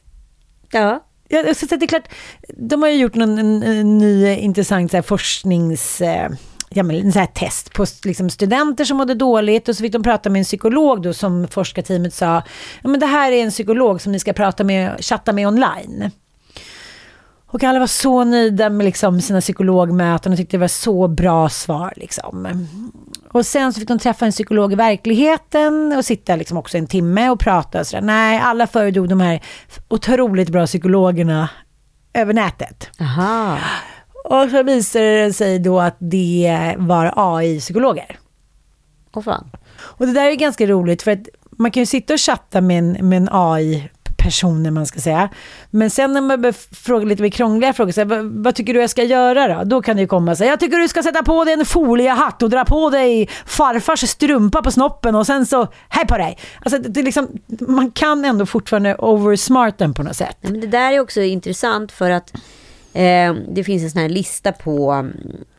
Ja. 0.71 1.03
Ja, 1.31 1.53
så 1.53 1.65
det 1.65 1.85
är 1.85 1.87
klart, 1.87 2.09
de 2.47 2.81
har 2.81 2.89
ju 2.89 2.97
gjort 2.97 3.15
någon, 3.15 3.39
en, 3.39 3.63
en 3.63 3.97
ny 3.97 4.35
intressant 4.35 4.91
så 4.91 4.97
här, 4.97 5.01
forsknings... 5.01 6.01
Eh, 6.01 6.29
ja, 6.69 6.83
men, 6.83 6.95
en 6.95 7.11
så 7.11 7.19
här 7.19 7.25
test 7.25 7.73
på 7.73 7.85
liksom, 8.03 8.29
studenter 8.29 8.85
som 8.85 8.97
mådde 8.97 9.15
dåligt 9.15 9.69
och 9.69 9.75
så 9.75 9.81
fick 9.81 9.93
de 9.93 10.03
prata 10.03 10.29
med 10.29 10.39
en 10.39 10.45
psykolog 10.45 11.01
då 11.01 11.13
som 11.13 11.47
forskarteamet 11.47 12.13
sa, 12.13 12.43
ja, 12.81 12.89
men 12.89 12.99
det 12.99 13.05
här 13.05 13.31
är 13.31 13.43
en 13.43 13.49
psykolog 13.49 14.01
som 14.01 14.11
ni 14.11 14.19
ska 14.19 14.33
prata 14.33 14.63
med, 14.63 14.97
chatta 14.99 15.33
med 15.33 15.47
online. 15.47 16.11
Och 17.53 17.63
alla 17.63 17.79
var 17.79 17.87
så 17.87 18.23
nöjda 18.23 18.69
med 18.69 18.85
liksom, 18.85 19.21
sina 19.21 19.41
psykologmöten 19.41 20.31
och 20.31 20.37
tyckte 20.37 20.57
det 20.57 20.61
var 20.61 20.67
så 20.67 21.07
bra 21.07 21.49
svar. 21.49 21.93
Liksom. 21.95 22.67
Och 23.31 23.45
sen 23.45 23.73
så 23.73 23.79
fick 23.79 23.87
de 23.87 23.99
träffa 23.99 24.25
en 24.25 24.31
psykolog 24.31 24.73
i 24.73 24.75
verkligheten 24.75 25.93
och 25.97 26.05
sitta 26.05 26.35
liksom 26.35 26.57
också 26.57 26.77
en 26.77 26.87
timme 26.87 27.29
och 27.29 27.39
prata. 27.39 27.79
Och 27.79 27.87
så 27.87 27.95
där. 27.95 28.01
Nej, 28.01 28.39
alla 28.39 28.67
föredrog 28.67 29.09
de 29.09 29.21
här 29.21 29.41
otroligt 29.87 30.49
bra 30.49 30.65
psykologerna 30.65 31.49
över 32.13 32.33
nätet. 32.33 32.89
Aha. 32.99 33.57
Och 34.23 34.49
så 34.51 34.63
visade 34.63 35.25
det 35.25 35.33
sig 35.33 35.59
då 35.59 35.79
att 35.79 35.95
det 35.99 36.75
var 36.77 37.13
AI-psykologer. 37.15 38.19
Fan. 39.23 39.51
Och 39.77 40.05
det 40.07 40.13
där 40.13 40.25
är 40.25 40.35
ganska 40.35 40.65
roligt 40.65 41.01
för 41.01 41.11
att 41.11 41.27
man 41.51 41.71
kan 41.71 41.81
ju 41.81 41.85
sitta 41.85 42.13
och 42.13 42.19
chatta 42.19 42.61
med 42.61 42.79
en, 42.79 43.09
med 43.09 43.17
en 43.17 43.29
AI 43.31 43.89
personer 44.23 44.71
man 44.71 44.85
ska 44.85 44.99
säga. 44.99 45.29
Men 45.69 45.89
sen 45.89 46.13
när 46.13 46.21
man 46.21 46.41
börjar 46.41 46.75
fråga 46.75 47.05
lite 47.05 47.21
mer 47.21 47.29
krångliga 47.29 47.73
frågor, 47.73 47.91
så 47.91 48.01
här, 48.01 48.05
vad, 48.05 48.25
vad 48.25 48.55
tycker 48.55 48.73
du 48.73 48.81
jag 48.81 48.89
ska 48.89 49.03
göra 49.03 49.55
då? 49.55 49.63
Då 49.63 49.81
kan 49.81 49.95
det 49.95 50.01
ju 50.01 50.07
komma 50.07 50.35
så 50.35 50.43
här, 50.43 50.51
jag 50.51 50.59
tycker 50.59 50.77
du 50.77 50.87
ska 50.87 51.03
sätta 51.03 51.23
på 51.23 51.43
dig 51.43 51.53
en 51.53 51.65
foliehatt 51.65 52.43
och 52.43 52.49
dra 52.49 52.65
på 52.65 52.89
dig 52.89 53.29
farfars 53.45 54.09
strumpa 54.09 54.61
på 54.61 54.71
snoppen 54.71 55.15
och 55.15 55.25
sen 55.25 55.45
så, 55.45 55.67
hej 55.89 56.07
på 56.07 56.17
dig! 56.17 56.37
Alltså 56.59 56.79
det, 56.79 56.99
är 56.99 57.03
liksom, 57.03 57.27
man 57.59 57.91
kan 57.91 58.25
ändå 58.25 58.45
fortfarande 58.45 58.95
oversmart 58.95 59.77
den 59.77 59.93
på 59.93 60.03
något 60.03 60.15
sätt. 60.15 60.37
Ja, 60.41 60.49
men 60.49 60.61
det 60.61 60.67
där 60.67 60.91
är 60.91 60.99
också 60.99 61.21
intressant 61.21 61.91
för 61.91 62.11
att 62.11 62.33
eh, 62.93 63.33
det 63.49 63.63
finns 63.63 63.83
en 63.83 63.91
sån 63.91 64.01
här 64.01 64.09
lista 64.09 64.51
på 64.51 65.09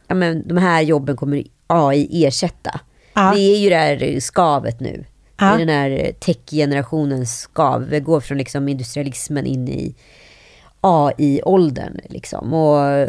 ja, 0.06 0.14
men 0.14 0.48
de 0.48 0.56
här 0.56 0.80
jobben 0.80 1.16
kommer 1.16 1.44
AI 1.66 2.24
ersätta. 2.24 2.80
Ja. 3.14 3.32
Det 3.34 3.40
är 3.40 3.58
ju 3.58 3.70
det 3.70 3.76
här 3.76 4.20
skavet 4.20 4.80
nu. 4.80 5.04
Ja. 5.50 5.56
den 5.58 5.68
här 5.68 6.12
tech-generationens 6.20 7.40
skav. 7.40 7.82
Vi 7.88 8.00
går 8.00 8.20
från 8.20 8.38
liksom 8.38 8.68
industrialismen 8.68 9.46
in 9.46 9.68
i 9.68 9.94
AI-åldern. 10.80 11.98
Liksom. 12.08 12.52
Och 12.52 13.08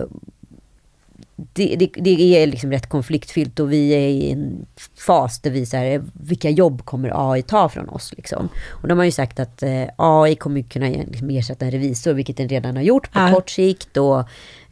det, 1.54 1.76
det, 1.76 1.90
det 1.96 2.42
är 2.44 2.48
liksom 2.48 2.72
rätt 2.72 2.90
konfliktfyllt 2.90 3.60
och 3.60 3.72
vi 3.72 3.90
är 3.94 4.08
i 4.08 4.32
en 4.32 4.66
fas 5.08 5.40
där 5.40 5.52
vi 5.52 5.66
säger 5.66 6.04
vilka 6.14 6.50
jobb 6.50 6.86
kommer 6.86 7.32
AI 7.34 7.42
ta 7.42 7.70
från 7.70 7.90
oss? 7.90 8.14
Liksom. 8.18 8.50
Och 8.70 8.88
de 8.88 8.98
har 8.98 9.06
ju 9.06 9.12
sagt 9.12 9.40
att 9.40 9.64
eh, 9.64 9.84
AI 9.96 10.36
kommer 10.36 10.62
kunna 10.62 10.86
liksom 10.88 11.30
ersätta 11.30 11.66
en 11.66 11.72
revisor, 11.72 12.14
vilket 12.14 12.38
den 12.38 12.50
redan 12.50 12.76
har 12.76 12.84
gjort 12.84 13.12
på 13.12 13.20
Ja. 13.20 13.32
kort 13.34 13.50
sikt. 13.50 13.98
Och, 13.98 14.20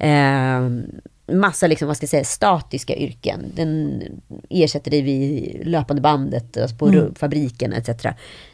eh, 0.06 0.62
massa 1.27 1.67
liksom, 1.67 1.88
vad 1.88 1.97
ska 1.97 2.03
jag 2.03 2.10
säga, 2.10 2.23
statiska 2.23 2.95
yrken. 2.95 3.45
Den 3.55 4.01
ersätter 4.49 4.91
dig 4.91 5.01
vid 5.01 5.62
löpande 5.67 6.01
bandet, 6.01 6.57
alltså 6.57 6.75
på 6.75 6.88
mm. 6.88 7.15
fabriken 7.15 7.73
etc. 7.73 7.89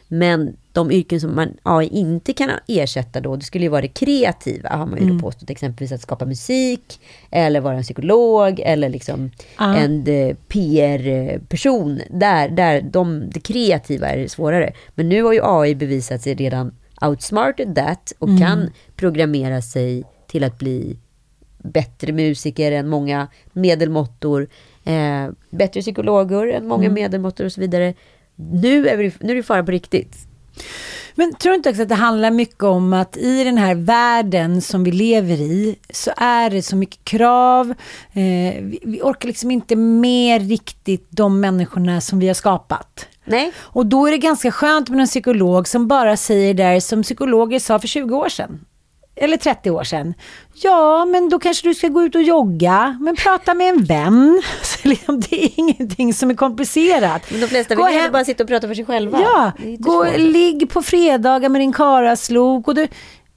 Men 0.08 0.56
de 0.72 0.90
yrken 0.90 1.20
som 1.20 1.36
man 1.36 1.56
AI 1.62 1.86
inte 1.86 2.32
kan 2.32 2.50
ersätta 2.66 3.20
då, 3.20 3.36
det 3.36 3.44
skulle 3.44 3.64
ju 3.64 3.68
vara 3.68 3.82
det 3.82 3.88
kreativa, 3.88 4.68
har 4.68 4.86
man 4.86 4.98
ju 4.98 5.04
mm. 5.04 5.16
då 5.16 5.22
påstått. 5.22 5.50
Exempelvis 5.50 5.92
att 5.92 6.00
skapa 6.00 6.26
musik, 6.26 7.00
eller 7.30 7.60
vara 7.60 7.76
en 7.76 7.82
psykolog, 7.82 8.60
eller 8.60 8.88
liksom 8.88 9.30
ah. 9.56 9.74
en 9.74 10.06
eh, 10.06 10.36
PR-person. 10.48 12.00
Där, 12.10 12.48
där 12.48 12.80
de, 12.80 13.30
det 13.30 13.40
kreativa 13.40 14.08
är 14.08 14.28
svårare. 14.28 14.72
Men 14.94 15.08
nu 15.08 15.22
har 15.22 15.32
ju 15.32 15.40
AI 15.42 15.74
bevisat 15.74 16.22
sig 16.22 16.34
redan 16.34 16.74
outsmarted 17.00 17.74
that 17.74 18.12
och 18.18 18.28
mm. 18.28 18.40
kan 18.40 18.70
programmera 18.96 19.62
sig 19.62 20.04
till 20.26 20.44
att 20.44 20.58
bli 20.58 20.96
bättre 21.58 22.12
musiker 22.12 22.72
än 22.72 22.88
många 22.88 23.28
medelmåttor, 23.52 24.48
eh, 24.84 25.28
bättre 25.50 25.80
psykologer 25.80 26.46
än 26.46 26.66
många 26.66 26.84
mm. 26.84 26.94
medelmåttor 26.94 27.44
och 27.44 27.52
så 27.52 27.60
vidare. 27.60 27.94
Nu 28.36 28.88
är, 28.88 28.96
vi, 28.96 29.12
nu 29.20 29.32
är 29.32 29.36
det 29.36 29.42
fara 29.42 29.64
på 29.64 29.70
riktigt. 29.70 30.16
Men 31.14 31.34
tror 31.34 31.50
du 31.50 31.56
inte 31.56 31.70
också 31.70 31.82
att 31.82 31.88
det 31.88 31.94
handlar 31.94 32.30
mycket 32.30 32.62
om 32.62 32.92
att 32.92 33.16
i 33.16 33.44
den 33.44 33.58
här 33.58 33.74
världen 33.74 34.62
som 34.62 34.84
vi 34.84 34.92
lever 34.92 35.40
i 35.40 35.76
så 35.90 36.10
är 36.16 36.50
det 36.50 36.62
så 36.62 36.76
mycket 36.76 37.04
krav. 37.04 37.70
Eh, 38.12 38.62
vi, 38.62 38.80
vi, 38.84 39.00
orkar 39.02 39.26
liksom 39.26 39.50
inte 39.50 39.76
med 39.76 40.48
riktigt 40.48 41.06
de 41.10 41.40
människorna 41.40 42.00
som 42.00 42.18
vi 42.18 42.26
har 42.26 42.34
skapat. 42.34 43.06
Nej. 43.24 43.52
Och 43.58 43.86
då 43.86 44.06
är 44.06 44.10
det 44.10 44.18
ganska 44.18 44.50
skönt 44.50 44.88
med 44.88 45.00
en 45.00 45.06
psykolog 45.06 45.68
som 45.68 45.88
bara 45.88 46.16
säger 46.16 46.54
det 46.54 46.80
som 46.80 47.02
psykologer 47.02 47.58
sa 47.58 47.78
för 47.78 47.88
20 47.88 48.16
år 48.16 48.28
sedan 48.28 48.60
eller 49.20 49.36
30 49.36 49.70
år 49.70 49.84
sedan. 49.84 50.14
Ja, 50.54 51.04
men 51.04 51.28
då 51.28 51.38
kanske 51.38 51.68
du 51.68 51.74
ska 51.74 51.88
gå 51.88 52.02
ut 52.02 52.14
och 52.14 52.22
jogga, 52.22 52.98
men 53.00 53.16
prata 53.16 53.54
med 53.54 53.68
en 53.68 53.84
vän. 53.84 54.42
Så 54.62 54.88
liksom, 54.88 55.20
det 55.20 55.44
är 55.44 55.50
ingenting 55.56 56.14
som 56.14 56.30
är 56.30 56.34
komplicerat. 56.34 57.30
Men 57.30 57.40
de 57.40 57.46
flesta 57.46 57.74
vill 57.74 57.84
hem... 57.84 58.12
bara 58.12 58.24
sitta 58.24 58.42
och 58.42 58.48
prata 58.48 58.68
för 58.68 58.74
sig 58.74 58.84
själva. 58.84 59.20
Ja, 59.20 59.52
gå, 59.78 60.06
ligg 60.16 60.70
på 60.70 60.82
fredagar 60.82 61.48
med 61.48 61.60
din 61.60 61.72
karaslok 61.72 62.68
och 62.68 62.74
du, 62.74 62.88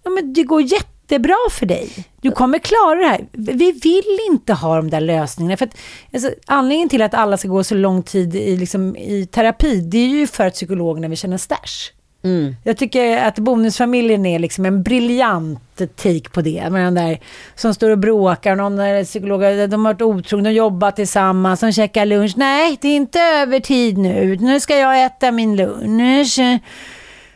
ja, 0.04 0.10
men 0.10 0.34
det 0.34 0.44
går 0.44 0.62
jättebra 0.62 1.38
för 1.52 1.66
dig. 1.66 1.90
Du 2.22 2.32
kommer 2.32 2.60
klara 2.60 2.96
det 2.96 3.08
här. 3.08 3.28
Vi 3.32 3.72
vill 3.72 4.20
inte 4.30 4.54
ha 4.54 4.76
de 4.76 4.90
där 4.90 5.02
lösningarna. 5.02 5.58
För 5.58 5.66
att, 5.66 5.78
alltså, 6.14 6.32
anledningen 6.48 6.90
till 6.90 7.02
att 7.02 7.14
alla 7.14 7.38
ska 7.38 7.48
gå 7.48 7.64
så 7.64 7.76
lång 7.76 8.04
tid 8.04 8.36
i, 8.36 8.58
liksom, 8.58 8.96
i 8.96 9.26
terapi, 9.26 9.82
det 9.82 9.98
är 9.98 10.08
ju 10.08 10.28
för 10.28 10.46
att 10.46 10.54
psykologerna 10.54 11.08
vill 11.08 11.18
känna 11.18 11.38
stash. 11.38 11.92
Mm. 12.24 12.56
Jag 12.64 12.78
tycker 12.78 13.18
att 13.18 13.40
Bonusfamiljen 13.40 14.26
är 14.26 14.40
liksom 14.40 14.66
en 14.66 14.84
briljant 14.84 15.82
take 15.96 16.30
på 16.32 16.42
det. 16.42 16.70
Med 16.70 16.86
den 16.86 16.94
där 16.94 17.20
som 17.56 17.74
står 17.74 17.90
och 17.90 17.98
bråkar, 17.98 18.56
någon 18.56 18.80
är 18.80 19.04
psykolog, 19.04 19.42
de 19.42 19.86
har 19.86 19.94
varit 19.94 20.02
otrogna, 20.02 20.50
de 20.50 20.56
jobbar 20.56 20.92
tillsammans, 20.92 21.60
de 21.60 21.72
käkar 21.72 22.06
lunch. 22.06 22.34
Nej, 22.38 22.78
det 22.82 22.88
är 22.88 22.96
inte 22.96 23.20
övertid 23.20 23.98
nu. 23.98 24.38
Nu 24.38 24.60
ska 24.60 24.78
jag 24.78 25.04
äta 25.06 25.32
min 25.32 25.56
lunch. 25.56 26.40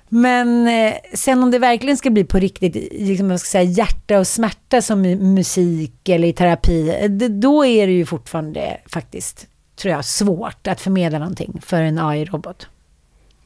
Men 0.09 0.67
eh, 0.67 0.93
sen 1.13 1.43
om 1.43 1.51
det 1.51 1.59
verkligen 1.59 1.97
ska 1.97 2.09
bli 2.09 2.23
på 2.23 2.39
riktigt, 2.39 2.75
liksom, 2.91 3.31
jag 3.31 3.39
ska 3.39 3.47
säga, 3.47 3.63
hjärta 3.63 4.19
och 4.19 4.27
smärta 4.27 4.81
som 4.81 5.05
i 5.05 5.15
musik 5.15 6.09
eller 6.09 6.27
i 6.27 6.33
terapi, 6.33 7.07
då 7.29 7.65
är 7.65 7.87
det 7.87 7.93
ju 7.93 8.05
fortfarande 8.05 8.77
faktiskt, 8.85 9.47
tror 9.75 9.93
jag, 9.93 10.05
svårt 10.05 10.67
att 10.67 10.81
förmedla 10.81 11.19
någonting 11.19 11.61
för 11.65 11.81
en 11.81 11.99
AI-robot. 11.99 12.67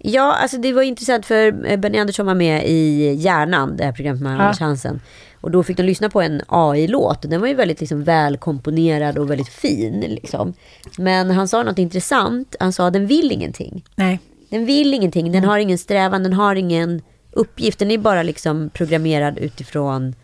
Ja, 0.01 0.35
alltså 0.35 0.57
det 0.57 0.73
var 0.73 0.81
intressant 0.81 1.25
för 1.25 1.65
eh, 1.65 1.77
Benny 1.77 1.97
Andersson 1.97 2.25
var 2.25 2.35
med 2.35 2.63
i 2.65 3.13
Hjärnan, 3.13 3.77
det 3.77 3.83
här 3.83 3.91
programmet 3.91 4.21
med 4.21 4.31
Anders 4.31 4.59
Hansen. 4.59 5.01
Och 5.41 5.51
då 5.51 5.63
fick 5.63 5.77
de 5.77 5.83
lyssna 5.83 6.09
på 6.09 6.21
en 6.21 6.41
AI-låt. 6.47 7.21
Den 7.21 7.41
var 7.41 7.47
ju 7.47 7.53
väldigt 7.53 7.79
liksom 7.79 8.03
välkomponerad 8.03 9.17
och 9.17 9.31
väldigt 9.31 9.49
fin. 9.49 9.99
Liksom. 9.99 10.53
Men 10.97 11.31
han 11.31 11.47
sa 11.47 11.63
något 11.63 11.79
intressant. 11.79 12.55
Han 12.59 12.73
sa 12.73 12.87
att 12.87 12.93
den 12.93 13.07
vill 13.07 13.31
ingenting. 13.31 13.85
Nej. 13.95 14.19
Den 14.49 14.65
vill 14.65 14.93
ingenting. 14.93 15.31
Den 15.31 15.43
har 15.43 15.59
ingen 15.59 15.77
strävan. 15.77 16.23
Den 16.23 16.33
har 16.33 16.55
ingen 16.55 17.01
uppgift. 17.31 17.79
Den 17.79 17.91
är 17.91 17.97
bara 17.97 18.23
liksom 18.23 18.69
programmerad 18.73 19.37
utifrån 19.37 20.15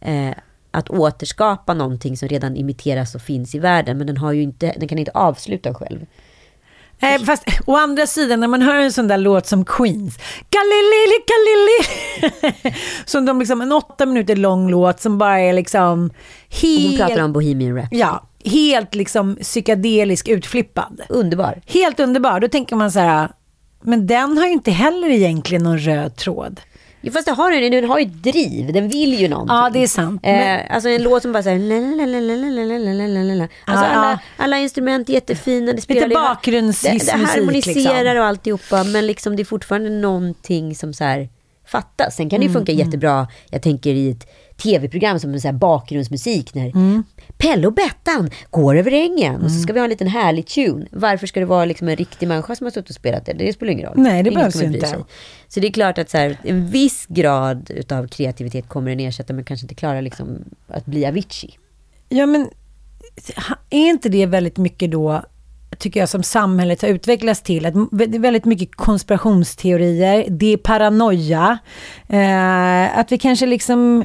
eh, 0.00 0.34
att 0.70 0.90
återskapa 0.90 1.74
någonting 1.74 2.16
som 2.16 2.28
redan 2.28 2.56
imiteras 2.56 3.14
och 3.14 3.22
finns 3.22 3.54
i 3.54 3.58
världen. 3.58 3.98
Men 3.98 4.06
den, 4.06 4.16
har 4.16 4.32
ju 4.32 4.42
inte, 4.42 4.74
den 4.78 4.88
kan 4.88 4.98
inte 4.98 5.12
avsluta 5.14 5.74
själv. 5.74 6.06
Nej, 7.02 7.18
fast 7.18 7.44
å 7.66 7.76
andra 7.76 8.06
sidan 8.06 8.40
när 8.40 8.48
man 8.48 8.62
hör 8.62 8.74
en 8.74 8.92
sån 8.92 9.08
där 9.08 9.18
låt 9.18 9.46
som 9.46 9.64
Queens, 9.64 10.18
Galilili, 10.50 11.18
Galilili, 11.32 12.76
som 13.04 13.24
de 13.24 13.38
liksom, 13.38 13.60
en 13.60 13.72
åtta 13.72 14.06
minuter 14.06 14.36
lång 14.36 14.70
låt 14.70 15.00
som 15.00 15.18
bara 15.18 15.40
är 15.40 15.52
liksom 15.52 16.10
helt... 16.48 16.98
Hon 17.00 17.08
pratar 17.08 17.24
om 17.24 17.32
bohemian 17.32 17.76
rap. 17.76 17.88
Ja, 17.90 18.22
helt 18.44 18.94
liksom 18.94 19.36
psykedelisk 19.36 20.28
utflippad. 20.28 21.00
Underbar. 21.08 21.60
Helt 21.66 22.00
underbar. 22.00 22.40
Då 22.40 22.48
tänker 22.48 22.76
man 22.76 22.92
så 22.92 22.98
här, 22.98 23.28
men 23.82 24.06
den 24.06 24.38
har 24.38 24.46
ju 24.46 24.52
inte 24.52 24.70
heller 24.70 25.08
egentligen 25.08 25.62
någon 25.62 25.78
röd 25.78 26.16
tråd. 26.16 26.60
Jo, 27.02 27.12
fast 27.12 27.26
det 27.26 27.32
har 27.32 27.50
den, 27.50 27.72
den 27.72 27.84
har 27.84 27.98
ju 27.98 28.04
driv, 28.04 28.72
den 28.72 28.88
vill 28.88 29.20
ju 29.20 29.28
någonting. 29.28 29.56
Ja, 29.56 29.70
det 29.70 29.82
är 29.82 29.86
sant. 29.86 30.20
Eh, 30.24 30.74
Alltså 30.74 30.88
en 30.88 31.02
låt 31.02 31.22
som 31.22 31.32
bara 31.32 31.42
såhär... 31.42 31.58
Alltså 33.64 33.84
alla, 33.86 34.20
alla 34.36 34.58
instrument 34.58 35.08
är 35.08 35.12
jättefina. 35.12 35.72
Det 35.72 35.80
spelar 35.80 36.08
Lite 36.08 36.20
bakgrundsmusik. 36.20 37.12
Det, 37.12 37.18
det 37.18 37.24
harmoniserar 37.26 38.04
liksom. 38.04 38.18
och 38.18 38.24
alltihopa, 38.24 38.84
men 38.84 39.06
liksom 39.06 39.36
det 39.36 39.42
är 39.42 39.44
fortfarande 39.44 39.90
någonting 39.90 40.74
som 40.74 40.92
så 40.92 41.04
här 41.04 41.28
fattas. 41.66 42.16
Sen 42.16 42.30
kan 42.30 42.40
det 42.40 42.46
ju 42.46 42.52
funka 42.52 42.72
mm, 42.72 42.86
jättebra, 42.86 43.28
jag 43.50 43.62
tänker 43.62 43.94
i 43.94 44.10
ett 44.10 44.26
tv-program 44.62 45.20
som 45.20 45.34
en 45.34 45.40
så 45.40 45.52
bakgrundsmusik 45.52 46.54
när 46.54 46.66
mm. 46.66 47.04
Pelle 47.42 47.66
och 47.66 47.72
Bettan 47.72 48.30
går 48.50 48.76
över 48.76 48.92
ängen 48.92 49.34
mm. 49.34 49.44
och 49.44 49.50
så 49.50 49.54
mm. 49.54 49.62
ska 49.62 49.72
vi 49.72 49.78
ha 49.78 49.84
en 49.84 49.90
liten 49.90 50.06
härlig 50.06 50.46
tune. 50.46 50.86
Varför 50.90 51.26
ska 51.26 51.40
det 51.40 51.46
vara 51.46 51.64
liksom 51.64 51.88
en 51.88 51.96
riktig 51.96 52.28
människa 52.28 52.56
som 52.56 52.64
har 52.64 52.70
suttit 52.70 52.90
och 52.90 52.94
spelat 52.94 53.26
det? 53.26 53.32
Det 53.32 53.52
spelar 53.52 53.72
ingen 53.72 53.86
roll. 53.86 53.94
Nej, 53.96 54.22
det, 54.22 54.30
behövs 54.30 54.62
inte. 54.62 54.86
Sig. 54.86 54.98
Så 55.48 55.60
det 55.60 55.66
är 55.66 55.72
klart 55.72 55.98
att 55.98 56.10
så 56.10 56.18
här, 56.18 56.36
en 56.42 56.66
viss 56.66 57.06
grad 57.08 57.70
av 57.90 58.08
kreativitet 58.08 58.68
kommer 58.68 58.90
den 58.90 59.00
ersätta, 59.00 59.32
men 59.32 59.44
kanske 59.44 59.64
inte 59.64 59.74
klarar 59.74 60.02
liksom 60.02 60.44
att 60.68 60.86
bli 60.86 61.06
Avicii. 61.06 61.58
Ja, 62.08 62.26
men 62.26 62.48
är 63.70 63.88
inte 63.88 64.08
det 64.08 64.26
väldigt 64.26 64.56
mycket 64.56 64.90
då 64.90 65.22
tycker 65.78 66.00
jag, 66.00 66.08
som 66.08 66.22
samhället 66.22 66.82
har 66.82 66.88
utvecklats 66.88 67.42
till. 67.42 67.66
Att 67.66 67.74
det 67.90 68.04
är 68.04 68.18
väldigt 68.18 68.44
mycket 68.44 68.74
konspirationsteorier, 68.74 70.26
det 70.28 70.52
är 70.52 70.56
paranoia. 70.56 71.58
Eh, 72.08 72.98
att 72.98 73.12
vi 73.12 73.18
kanske 73.18 73.46
liksom 73.46 74.04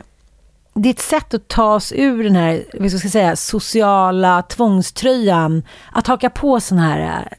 det 0.79 0.89
är 0.89 0.93
ett 0.93 0.99
sätt 0.99 1.33
att 1.33 1.47
ta 1.47 1.75
oss 1.75 1.93
ur 1.95 2.23
den 2.23 2.35
här, 2.35 2.65
vad 2.73 2.91
ska 2.91 3.05
jag 3.05 3.11
säga, 3.11 3.35
sociala 3.35 4.41
tvångströjan. 4.41 5.63
Att 5.91 6.07
haka 6.07 6.29
på 6.29 6.59
sådana 6.59 6.83
här 6.83 6.99
äh, 7.01 7.37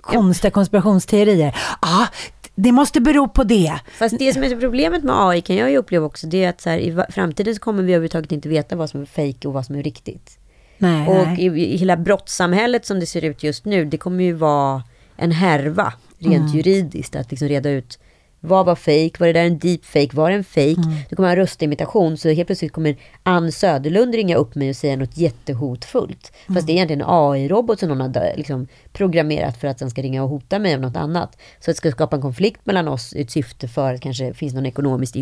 konstiga 0.00 0.50
konspirationsteorier. 0.50 1.56
ah, 1.80 2.06
det 2.54 2.72
måste 2.72 3.00
bero 3.00 3.28
på 3.28 3.44
det. 3.44 3.80
Fast 3.98 4.18
det 4.18 4.32
som 4.32 4.42
är 4.42 4.60
problemet 4.60 5.04
med 5.04 5.14
AI 5.18 5.40
kan 5.40 5.56
jag 5.56 5.70
ju 5.70 5.76
uppleva 5.76 6.06
också, 6.06 6.26
det 6.26 6.44
är 6.44 6.48
att 6.48 6.60
så 6.60 6.70
här, 6.70 6.78
i 6.78 7.04
framtiden 7.10 7.54
så 7.54 7.60
kommer 7.60 7.82
vi 7.82 7.92
överhuvudtaget 7.92 8.32
inte 8.32 8.48
veta 8.48 8.76
vad 8.76 8.90
som 8.90 9.00
är 9.00 9.06
fejk 9.06 9.44
och 9.44 9.52
vad 9.52 9.66
som 9.66 9.74
är 9.74 9.82
riktigt. 9.82 10.38
Nej, 10.78 11.08
och 11.08 11.26
nej. 11.26 11.40
I, 11.40 11.74
i 11.74 11.76
hela 11.76 11.96
brottssamhället 11.96 12.86
som 12.86 13.00
det 13.00 13.06
ser 13.06 13.24
ut 13.24 13.42
just 13.42 13.64
nu, 13.64 13.84
det 13.84 13.98
kommer 13.98 14.24
ju 14.24 14.32
vara 14.32 14.82
en 15.16 15.32
härva 15.32 15.92
rent 16.18 16.50
mm. 16.50 16.56
juridiskt 16.56 17.16
att 17.16 17.30
liksom 17.30 17.48
reda 17.48 17.70
ut 17.70 17.98
vad 18.40 18.66
var 18.66 18.74
fake? 18.74 19.10
Var 19.18 19.26
det 19.26 19.32
där 19.32 19.44
en 19.44 19.58
deepfake? 19.58 20.08
Var 20.12 20.30
det 20.30 20.36
en 20.36 20.44
fake? 20.44 20.82
Mm. 20.84 20.94
Det 21.08 21.16
kommer 21.16 21.30
en 21.30 21.36
röstimitation. 21.36 22.16
Så 22.16 22.28
helt 22.28 22.46
plötsligt 22.46 22.72
kommer 22.72 22.96
Ann 23.22 23.52
Söderlund 23.52 24.14
ringa 24.14 24.36
upp 24.36 24.54
mig 24.54 24.70
och 24.70 24.76
säga 24.76 24.96
något 24.96 25.16
jättehotfullt. 25.16 26.32
Mm. 26.46 26.54
Fast 26.54 26.66
det 26.66 26.72
är 26.72 26.74
egentligen 26.74 27.00
en 27.00 27.06
AI-robot 27.08 27.80
som 27.80 27.88
någon 27.88 28.00
har 28.00 28.36
liksom 28.36 28.66
programmerat 28.92 29.56
för 29.56 29.68
att 29.68 29.78
den 29.78 29.90
ska 29.90 30.02
ringa 30.02 30.22
och 30.22 30.28
hota 30.28 30.58
mig 30.58 30.74
om 30.74 30.80
något 30.80 30.96
annat. 30.96 31.38
Så 31.60 31.70
det 31.70 31.74
ska 31.74 31.90
skapa 31.90 32.16
en 32.16 32.22
konflikt 32.22 32.66
mellan 32.66 32.88
oss 32.88 33.12
i 33.14 33.20
ett 33.20 33.30
syfte 33.30 33.68
för 33.68 33.94
att 33.94 34.00
kanske 34.00 34.34
finns 34.34 34.54
någon 34.54 34.66
ekonomiskt 34.66 35.16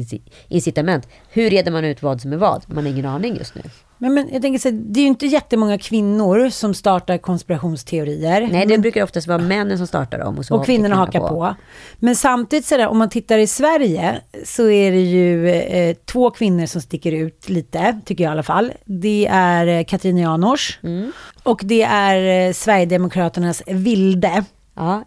incitament. 0.48 1.08
Hur 1.30 1.50
reder 1.50 1.72
man 1.72 1.84
ut 1.84 2.02
vad 2.02 2.20
som 2.20 2.32
är 2.32 2.36
vad? 2.36 2.64
Man 2.66 2.84
har 2.84 2.92
ingen 2.92 3.06
aning 3.06 3.36
just 3.36 3.54
nu. 3.54 3.62
Men, 3.98 4.14
men 4.14 4.28
jag 4.32 4.42
tänker 4.42 4.58
så 4.58 4.70
det 4.70 5.00
är 5.00 5.02
ju 5.02 5.08
inte 5.08 5.26
jättemånga 5.26 5.78
kvinnor 5.78 6.50
som 6.50 6.74
startar 6.74 7.18
konspirationsteorier. 7.18 8.40
Nej, 8.40 8.66
det 8.66 8.74
men, 8.74 8.80
brukar 8.80 9.02
oftast 9.02 9.26
vara 9.26 9.38
männen 9.38 9.78
som 9.78 9.86
startar 9.86 10.18
dem. 10.18 10.38
Och, 10.38 10.58
och 10.58 10.66
kvinnorna 10.66 10.96
hakar 10.96 11.20
på. 11.20 11.28
på. 11.28 11.54
Men 11.98 12.16
samtidigt, 12.16 12.66
så 12.66 12.76
där, 12.76 12.86
om 12.86 12.98
man 12.98 13.10
tittar 13.10 13.38
i 13.38 13.46
Sverige, 13.46 14.20
så 14.44 14.70
är 14.70 14.92
det 14.92 15.00
ju 15.00 15.48
eh, 15.48 15.96
två 16.04 16.30
kvinnor 16.30 16.66
som 16.66 16.80
sticker 16.80 17.12
ut 17.12 17.48
lite, 17.48 18.00
tycker 18.04 18.24
jag 18.24 18.30
i 18.30 18.32
alla 18.32 18.42
fall. 18.42 18.72
Det 18.84 19.26
är 19.30 19.66
eh, 19.66 19.84
Katrin 19.84 20.18
Janouch 20.18 20.78
mm. 20.82 21.12
och 21.42 21.60
det 21.64 21.82
är 21.82 22.48
eh, 22.48 22.52
Sverigedemokraternas 22.52 23.62
Vilde. 23.66 24.44
Ja, 24.74 25.04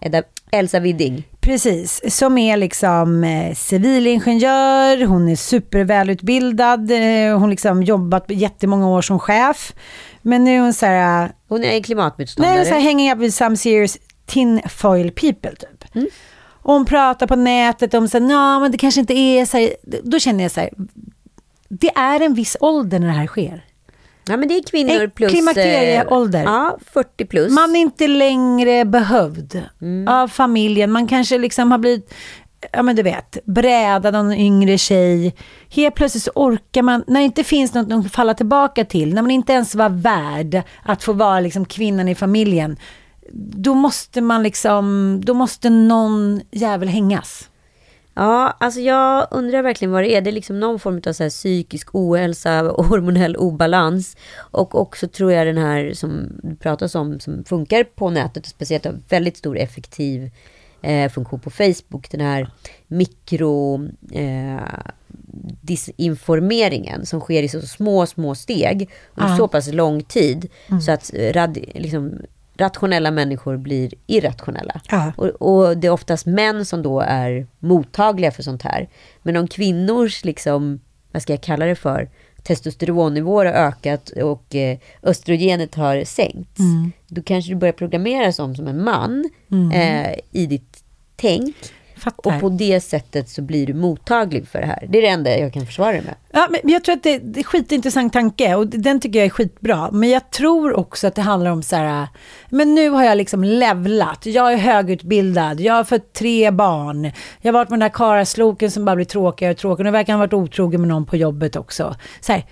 Elsa 0.51 0.79
Widding. 0.79 1.27
Precis, 1.39 2.15
som 2.15 2.37
är 2.37 2.57
liksom 2.57 3.23
eh, 3.23 3.55
civilingenjör, 3.55 5.05
hon 5.05 5.29
är 5.29 5.35
supervälutbildad, 5.35 6.91
eh, 6.91 7.39
hon 7.39 7.49
liksom 7.49 7.83
jobbat 7.83 8.25
jättemånga 8.27 8.87
år 8.87 9.01
som 9.01 9.19
chef. 9.19 9.73
Men 10.21 10.43
nu 10.43 10.55
är 10.55 10.59
hon 10.59 10.73
så 10.73 10.85
här... 10.85 11.23
Eh, 11.23 11.29
hon 11.47 11.63
är 11.63 11.83
klimatmotståndare. 11.83 12.55
Nej, 12.55 12.65
så 12.65 12.73
här, 12.73 12.81
hanging 12.81 13.11
up 13.11 13.19
with 13.19 13.35
some 13.35 13.57
serious 13.57 13.97
tinfoil 14.25 15.11
people 15.11 15.51
typ. 15.55 15.95
Mm. 15.95 16.07
Och 16.63 16.73
hon 16.73 16.85
pratar 16.85 17.27
på 17.27 17.35
nätet 17.35 17.93
om 17.93 18.07
så 18.07 18.19
här, 18.19 18.59
men 18.59 18.71
det 18.71 18.77
kanske 18.77 19.01
inte 19.01 19.13
är 19.13 19.45
så 19.45 19.57
här, 19.57 19.73
Då 20.03 20.19
känner 20.19 20.43
jag 20.43 20.51
så 20.51 20.59
här, 20.59 20.69
det 21.69 21.89
är 21.95 22.19
en 22.19 22.33
viss 22.33 22.57
ålder 22.59 22.99
när 22.99 23.07
det 23.07 23.13
här 23.13 23.27
sker. 23.27 23.65
Ja, 24.31 24.37
men 24.37 24.47
det 24.47 24.55
är 24.57 24.63
kvinnor 24.63 25.07
plus... 25.07 25.31
klimakterieålder. 25.31 26.39
eh, 26.39 26.45
Ja, 26.45 26.77
40 26.93 27.25
plus. 27.25 27.51
Man 27.51 27.75
är 27.75 27.79
inte 27.79 28.07
längre 28.07 28.85
behövd 28.85 29.61
Mm. 29.81 30.07
av 30.07 30.27
familjen. 30.27 30.91
Man 30.91 31.07
kanske 31.07 31.37
liksom 31.37 31.71
har 31.71 31.77
blivit, 31.77 32.13
ja 32.73 32.83
men 32.83 32.95
du 32.95 33.03
vet, 33.03 33.37
brädad 33.45 34.15
av 34.15 34.25
en 34.25 34.33
yngre 34.33 34.77
tjej. 34.77 35.35
Helt 35.69 35.95
plötsligt 35.95 36.23
så 36.23 36.31
orkar 36.35 36.81
man, 36.81 37.03
när 37.07 37.19
det 37.19 37.25
inte 37.25 37.43
finns 37.43 37.73
något 37.73 38.05
att 38.05 38.11
falla 38.11 38.33
tillbaka 38.33 38.85
till, 38.85 39.13
när 39.13 39.21
man 39.21 39.31
inte 39.31 39.53
ens 39.53 39.75
var 39.75 39.89
värd 39.89 40.61
att 40.83 41.03
få 41.03 41.13
vara 41.13 41.39
liksom 41.39 41.65
kvinnan 41.65 42.07
i 42.07 42.15
familjen, 42.15 42.77
då 43.33 43.73
måste 43.73 44.21
man 44.21 44.43
liksom, 44.43 45.15
då 45.23 45.33
måste 45.33 45.69
någon 45.69 46.41
jävel 46.51 46.87
hängas. 46.89 47.47
Ja, 48.13 48.57
alltså 48.59 48.79
jag 48.79 49.27
undrar 49.31 49.61
verkligen 49.61 49.91
vad 49.91 50.03
det 50.03 50.15
är. 50.15 50.21
Det 50.21 50.29
är 50.29 50.31
liksom 50.31 50.59
någon 50.59 50.79
form 50.79 51.01
av 51.07 51.13
så 51.13 51.29
psykisk 51.29 51.95
ohälsa 51.95 52.71
och 52.71 52.85
hormonell 52.91 53.35
obalans. 53.35 54.17
Och 54.37 54.75
också 54.75 55.07
tror 55.07 55.31
jag 55.31 55.47
den 55.47 55.57
här 55.57 55.93
som 55.93 56.39
det 56.43 56.55
pratas 56.55 56.95
om, 56.95 57.19
som 57.19 57.43
funkar 57.43 57.83
på 57.83 58.09
nätet 58.09 58.43
och 58.45 58.49
speciellt 58.49 58.85
har 58.85 58.99
väldigt 59.09 59.37
stor 59.37 59.57
effektiv 59.57 60.31
eh, 60.81 61.11
funktion 61.11 61.39
på 61.39 61.49
Facebook. 61.49 62.11
Den 62.11 62.21
här 62.21 62.51
mikro... 62.87 63.87
Eh, 64.11 64.59
disinformeringen 65.61 67.05
som 67.05 67.19
sker 67.19 67.43
i 67.43 67.49
så 67.49 67.61
små, 67.61 68.05
små 68.05 68.35
steg 68.35 68.89
under 69.15 69.31
Ja. 69.31 69.37
så 69.37 69.47
pass 69.47 69.67
lång 69.73 70.03
tid 70.03 70.49
så 70.85 70.91
att 70.91 71.11
rad, 71.31 71.57
liksom, 71.75 72.21
rationella 72.57 73.11
människor 73.11 73.57
blir 73.57 73.93
irrationella. 74.07 74.81
Ja. 74.89 75.13
Och, 75.17 75.27
och 75.27 75.77
det 75.77 75.87
är 75.87 75.91
oftast 75.91 76.25
män 76.25 76.65
som 76.65 76.81
då 76.81 76.99
är 76.99 77.47
mottagliga 77.59 78.31
för 78.31 78.43
sånt 78.43 78.61
här. 78.61 78.89
Men 79.21 79.37
om 79.37 79.47
kvinnors, 79.47 80.23
liksom, 80.25 80.79
vad 81.11 81.21
ska 81.21 81.33
jag 81.33 81.41
kalla 81.41 81.65
det 81.65 81.75
för, 81.75 82.09
testosteronnivåer 82.43 83.45
har 83.45 83.53
ökat 83.53 84.09
och 84.09 84.55
eh, 84.55 84.77
östrogenet 85.03 85.75
har 85.75 86.03
sänkts. 86.03 86.61
Då 87.07 87.21
kanske 87.21 87.51
du 87.51 87.55
börjar 87.55 87.73
programmeras 87.73 88.39
om 88.39 88.55
som 88.55 88.67
en 88.67 88.83
man 88.83 89.29
eh, 89.73 90.13
i 90.31 90.45
ditt 90.45 90.83
tänk. 91.15 91.55
Fattar. 92.01 92.35
Och 92.35 92.41
på 92.41 92.49
det 92.49 92.81
sättet 92.81 93.29
så 93.29 93.41
blir 93.41 93.67
du 93.67 93.73
mottaglig 93.73 94.47
för 94.47 94.59
det 94.59 94.65
här. 94.65 94.87
Det 94.89 94.97
är 94.97 95.01
det 95.01 95.07
enda 95.07 95.37
jag 95.37 95.53
kan 95.53 95.65
försvara 95.65 95.91
det 95.91 96.01
med. 96.01 96.15
Ja, 96.31 96.47
men 96.49 96.71
jag 96.71 96.83
tror 96.83 96.95
att 96.95 97.03
det, 97.03 97.17
det 97.17 97.39
är 97.39 97.43
skitintressant 97.43 98.13
tanke 98.13 98.55
och 98.55 98.67
den 98.67 98.99
tycker 98.99 99.19
jag 99.19 99.25
är 99.25 99.29
skitbra. 99.29 99.91
Men 99.91 100.09
jag 100.09 100.31
tror 100.31 100.73
också 100.73 101.07
att 101.07 101.15
det 101.15 101.21
handlar 101.21 101.51
om 101.51 101.63
så 101.63 101.75
här, 101.75 102.07
men 102.49 102.75
nu 102.75 102.89
har 102.89 103.03
jag 103.03 103.17
liksom 103.17 103.43
levlat. 103.43 104.25
Jag 104.25 104.53
är 104.53 104.57
högutbildad, 104.57 105.59
jag 105.59 105.73
har 105.73 105.83
fått 105.83 106.13
tre 106.13 106.51
barn. 106.51 107.11
Jag 107.41 107.53
har 107.53 107.59
varit 107.59 107.69
med 107.69 107.79
den 107.79 107.89
där 107.89 107.93
karasloken 107.93 108.71
som 108.71 108.85
bara 108.85 108.95
blir 108.95 109.05
tråkigare 109.05 109.51
och 109.51 109.57
tråkigare. 109.57 109.87
Nu 109.87 109.91
verkar 109.91 110.13
han 110.13 110.19
ha 110.19 110.27
varit 110.27 110.33
otrogen 110.33 110.81
med 110.81 110.87
någon 110.87 111.05
på 111.05 111.17
jobbet 111.17 111.55
också. 111.55 111.95
Så 112.21 112.33
här, 112.33 112.45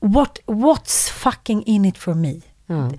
what, 0.00 0.38
what's 0.46 1.10
fucking 1.12 1.62
in 1.66 1.84
it 1.84 1.98
for 1.98 2.14
me? 2.14 2.40
Ja. 2.70 2.90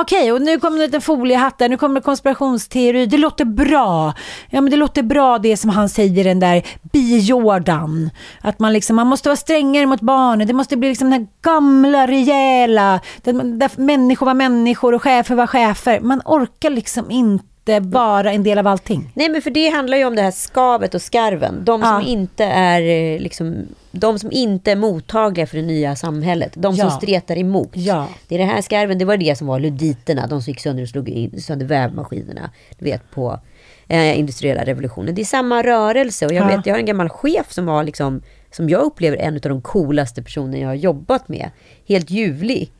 Okej, 0.00 0.32
och 0.32 0.42
nu 0.42 0.60
kommer 0.60 0.76
det 0.76 0.84
en 0.84 0.86
liten 0.86 1.00
foliehatt 1.00 1.58
där, 1.58 1.68
nu 1.68 1.76
kommer 1.76 2.00
konspirationsteori. 2.00 3.06
Det 3.06 3.16
låter 3.16 3.44
bra. 3.44 4.14
Ja, 4.50 4.60
men 4.60 4.70
det 4.70 4.76
låter 4.76 5.02
bra 5.02 5.38
det 5.38 5.56
som 5.56 5.70
han 5.70 5.88
säger, 5.88 6.24
den 6.24 6.40
där 6.40 6.62
bi-Jordan. 6.92 8.10
Att 8.40 8.58
man 8.58 8.72
liksom, 8.72 8.96
man 8.96 9.06
måste 9.06 9.28
vara 9.28 9.36
strängare 9.36 9.86
mot 9.86 10.00
barnen. 10.00 10.46
Det 10.46 10.52
måste 10.52 10.76
bli 10.76 10.88
liksom 10.88 11.10
den 11.10 11.20
här 11.20 11.28
gamla, 11.42 12.06
rejäla, 12.06 13.00
där, 13.22 13.32
där 13.32 13.70
människor 13.80 14.26
var 14.26 14.34
människor 14.34 14.94
och 14.94 15.02
chefer 15.02 15.34
var 15.34 15.46
chefer. 15.46 16.00
Man 16.00 16.22
orkar 16.24 16.70
liksom 16.70 17.10
inte 17.10 17.44
vara 17.80 18.32
en 18.32 18.42
del 18.42 18.58
av 18.58 18.66
allting. 18.66 19.10
Nej 19.14 19.28
men 19.28 19.42
för 19.42 19.50
det 19.50 19.68
handlar 19.68 19.98
ju 19.98 20.04
om 20.04 20.14
det 20.16 20.22
här 20.22 20.30
skavet 20.30 20.94
och 20.94 21.02
skarven. 21.02 21.64
De 21.64 21.80
som 21.82 21.90
Ja. 21.90 22.02
inte 22.08 22.44
är 22.44 22.82
eh, 22.82 23.20
liksom, 23.20 23.66
de 23.92 24.18
som 24.18 24.32
inte 24.32 24.72
är 24.72 24.76
mottagliga 24.76 25.46
för 25.46 25.56
det 25.56 25.62
nya 25.62 25.96
samhället. 25.96 26.52
De 26.54 26.76
som 26.76 26.86
Ja. 26.88 26.90
stretar 26.96 27.38
emot. 27.38 27.70
Ja. 27.72 28.08
Det 28.28 28.34
är 28.34 28.38
det 28.38 28.44
här 28.44 28.62
skarven, 28.62 28.98
det 28.98 29.04
var 29.04 29.16
det 29.16 29.38
som 29.38 29.46
var 29.46 29.60
luditerna. 29.60 30.26
De 30.26 30.42
som 30.42 30.50
gick 30.50 30.60
sönder 30.60 30.82
och 30.82 30.88
slog 30.88 31.08
in, 31.08 31.40
sönder 31.40 31.66
vävmaskinerna. 31.66 32.50
Du 32.78 32.84
vet 32.84 33.10
på 33.10 33.40
eh, 33.88 34.18
industriella 34.18 34.64
revolutionen. 34.64 35.14
Det 35.14 35.22
är 35.22 35.24
samma 35.24 35.62
rörelse. 35.62 36.26
Och 36.26 36.32
jag 36.32 36.50
Ja. 36.52 36.56
vet, 36.56 36.66
jag 36.66 36.74
har 36.74 36.78
en 36.78 36.86
gammal 36.86 37.08
chef 37.08 37.52
som 37.52 37.66
var 37.66 37.84
liksom, 37.84 38.22
som 38.50 38.68
jag 38.68 38.82
upplever 38.82 39.16
en 39.16 39.34
av 39.34 39.40
de 39.40 39.62
coolaste 39.62 40.22
personer 40.22 40.58
jag 40.60 40.68
har 40.68 40.74
jobbat 40.74 41.28
med. 41.28 41.50
Helt 41.88 42.10
ljuvlig. 42.10 42.72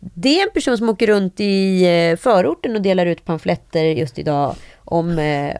Det 0.00 0.40
är 0.40 0.42
en 0.42 0.52
person 0.54 0.78
som 0.78 0.88
åker 0.88 1.06
runt 1.06 1.40
i 1.40 1.84
eh, 1.86 2.16
förorten 2.16 2.76
och 2.76 2.82
delar 2.82 3.06
ut 3.06 3.24
pamfletter 3.24 3.84
just 3.84 4.18
idag 4.18 4.54
om, 4.84 5.18
eh, 5.18 5.56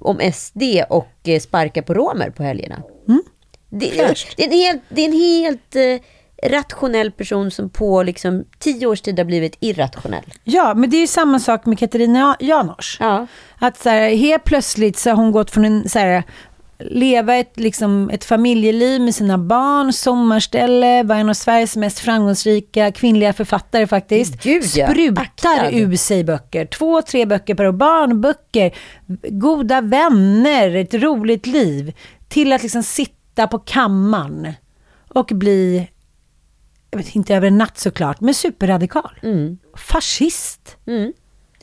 om 0.00 0.20
SD 0.34 0.62
och 0.90 1.12
eh, 1.24 1.40
sparkar 1.40 1.82
på 1.82 1.94
romer 1.94 2.30
på 2.30 2.42
helgerna. 2.42 2.82
Det, 3.70 3.86
Fräscht. 3.86 4.36
det, 4.36 4.42
är 4.42 4.46
en 4.46 4.52
helt, 4.52 4.82
det 4.88 5.00
är 5.00 5.06
en 5.06 5.12
helt 5.12 5.76
rationell 6.42 7.12
person 7.12 7.50
som 7.50 7.70
på 7.70 8.02
liksom, 8.02 8.44
tio 8.58 8.86
års 8.86 9.00
tid 9.00 9.18
har 9.18 9.24
blivit 9.24 9.56
irrationell. 9.60 10.32
Ja, 10.44 10.74
men 10.74 10.90
det 10.90 10.96
är 10.96 11.00
ju 11.00 11.06
samma 11.06 11.38
sak 11.38 11.66
med 11.66 11.78
Katarina 11.78 12.36
Janouch. 12.40 12.96
Ja. 13.00 13.26
Att 13.58 13.78
så 13.78 13.88
här, 13.88 14.08
helt 14.08 14.44
plötsligt 14.44 14.98
så 14.98 15.10
har 15.10 15.16
hon 15.16 15.32
gått 15.32 15.50
från 15.50 15.64
en 15.64 15.88
så 15.88 15.98
här, 15.98 16.22
leva 16.90 17.34
ett, 17.34 17.52
liksom, 17.56 18.10
ett 18.10 18.24
familjeliv 18.24 19.00
med 19.00 19.14
sina 19.14 19.38
barn, 19.38 19.92
sommarställe, 19.92 21.02
var 21.02 21.16
en 21.16 21.28
av 21.28 21.34
Sveriges 21.34 21.76
mest 21.76 21.98
framgångsrika 21.98 22.92
kvinnliga 22.92 23.32
författare 23.32 23.86
faktiskt. 23.86 24.42
Gud, 24.42 24.64
ja. 24.76 24.90
Sprutar 24.90 25.22
Aktad. 25.22 25.70
ur 25.72 25.96
sig 25.96 26.24
böcker. 26.24 26.66
Två, 26.66 27.02
tre 27.02 27.26
böcker 27.26 27.54
per 27.54 27.66
år. 27.66 27.72
Barnböcker, 27.72 28.74
goda 29.30 29.80
vänner, 29.80 30.76
ett 30.76 30.94
roligt 30.94 31.46
liv. 31.46 31.94
Till 32.28 32.52
att 32.52 32.62
liksom 32.62 32.82
sitta 32.82 33.46
på 33.46 33.58
kammaren 33.58 34.52
och 35.08 35.30
bli, 35.34 35.88
inte 37.12 37.34
över 37.34 37.46
en 37.46 37.58
natt 37.58 37.78
såklart, 37.78 38.20
men 38.20 38.34
superradikal. 38.34 39.18
Mm. 39.22 39.58
Fascist 39.76 40.76
Mm. 40.86 41.12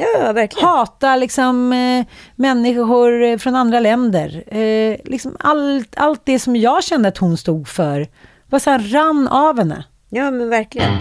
Ja, 0.02 0.34
verkligen. 0.34 0.68
hata 0.68 1.16
liksom, 1.16 1.74
eh, 1.74 2.06
människor 2.36 3.24
eh, 3.24 3.38
från 3.38 3.56
andra 3.56 3.80
länder. 3.80 4.43
Eh, 4.56 4.97
liksom 5.04 5.36
allt, 5.39 5.93
allt 5.97 6.22
det 6.24 6.39
som 6.39 6.56
jag 6.56 6.84
kände 6.84 7.08
att 7.08 7.18
hon 7.18 7.38
stod 7.38 7.68
för 7.68 8.08
var 8.49 8.60
så 8.60 8.70
här, 8.70 8.80
rann 8.80 9.28
av 9.28 9.58
henne. 9.58 9.84
Ja, 10.10 10.32
men 10.32 10.49
verkligen. 10.49 10.97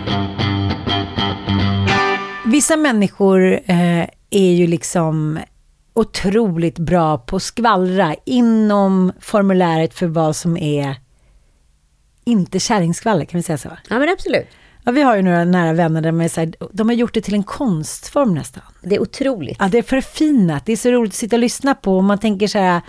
Vissa 2.47 2.77
människor 2.77 3.53
eh, 3.53 4.07
är 4.31 4.53
ju 4.53 4.67
liksom 4.67 5.39
otroligt 5.95 6.79
bra 6.79 7.19
på 7.19 7.37
att 7.37 7.43
skvallra 7.43 8.15
inom 8.25 9.13
formuläret 9.21 9.95
för 9.95 10.07
vad 10.07 10.37
som 10.37 10.57
är 10.57 10.95
inte 12.25 12.59
kärringskvaller, 12.61 13.25
kan 13.25 13.39
vi 13.39 13.43
säga 13.43 13.59
så? 13.59 13.69
Ja, 13.89 13.99
men 13.99 14.09
absolut. 14.09 14.47
Ja, 14.85 14.93
vi 14.93 15.03
har 15.03 15.17
ju 15.17 15.23
några 15.23 15.45
nära 15.45 15.73
vänner 15.73 16.01
där 16.01 16.13
man 16.13 16.25
är 16.25 16.29
så 16.29 16.41
här, 16.41 16.53
de 16.73 16.89
har 16.89 16.95
gjort 16.95 17.15
det 17.15 17.21
till 17.21 17.35
en 17.35 17.43
konstform 17.43 18.35
nästan. 18.35 18.63
Det 18.83 18.95
är 18.95 19.03
otroligt. 19.03 19.57
Ja, 19.61 19.69
det 19.69 19.79
är 19.79 19.83
förfinat. 19.83 20.67
Det 20.67 20.73
är 20.73 20.77
så 20.77 20.91
roligt 20.91 21.11
att 21.13 21.17
sitta 21.17 21.37
och 21.37 21.41
lyssna 21.41 21.75
på. 21.75 21.97
Och 21.97 22.05
man 22.05 22.19
tänker 22.19 22.47
så 22.47 22.59
här, 22.59 22.81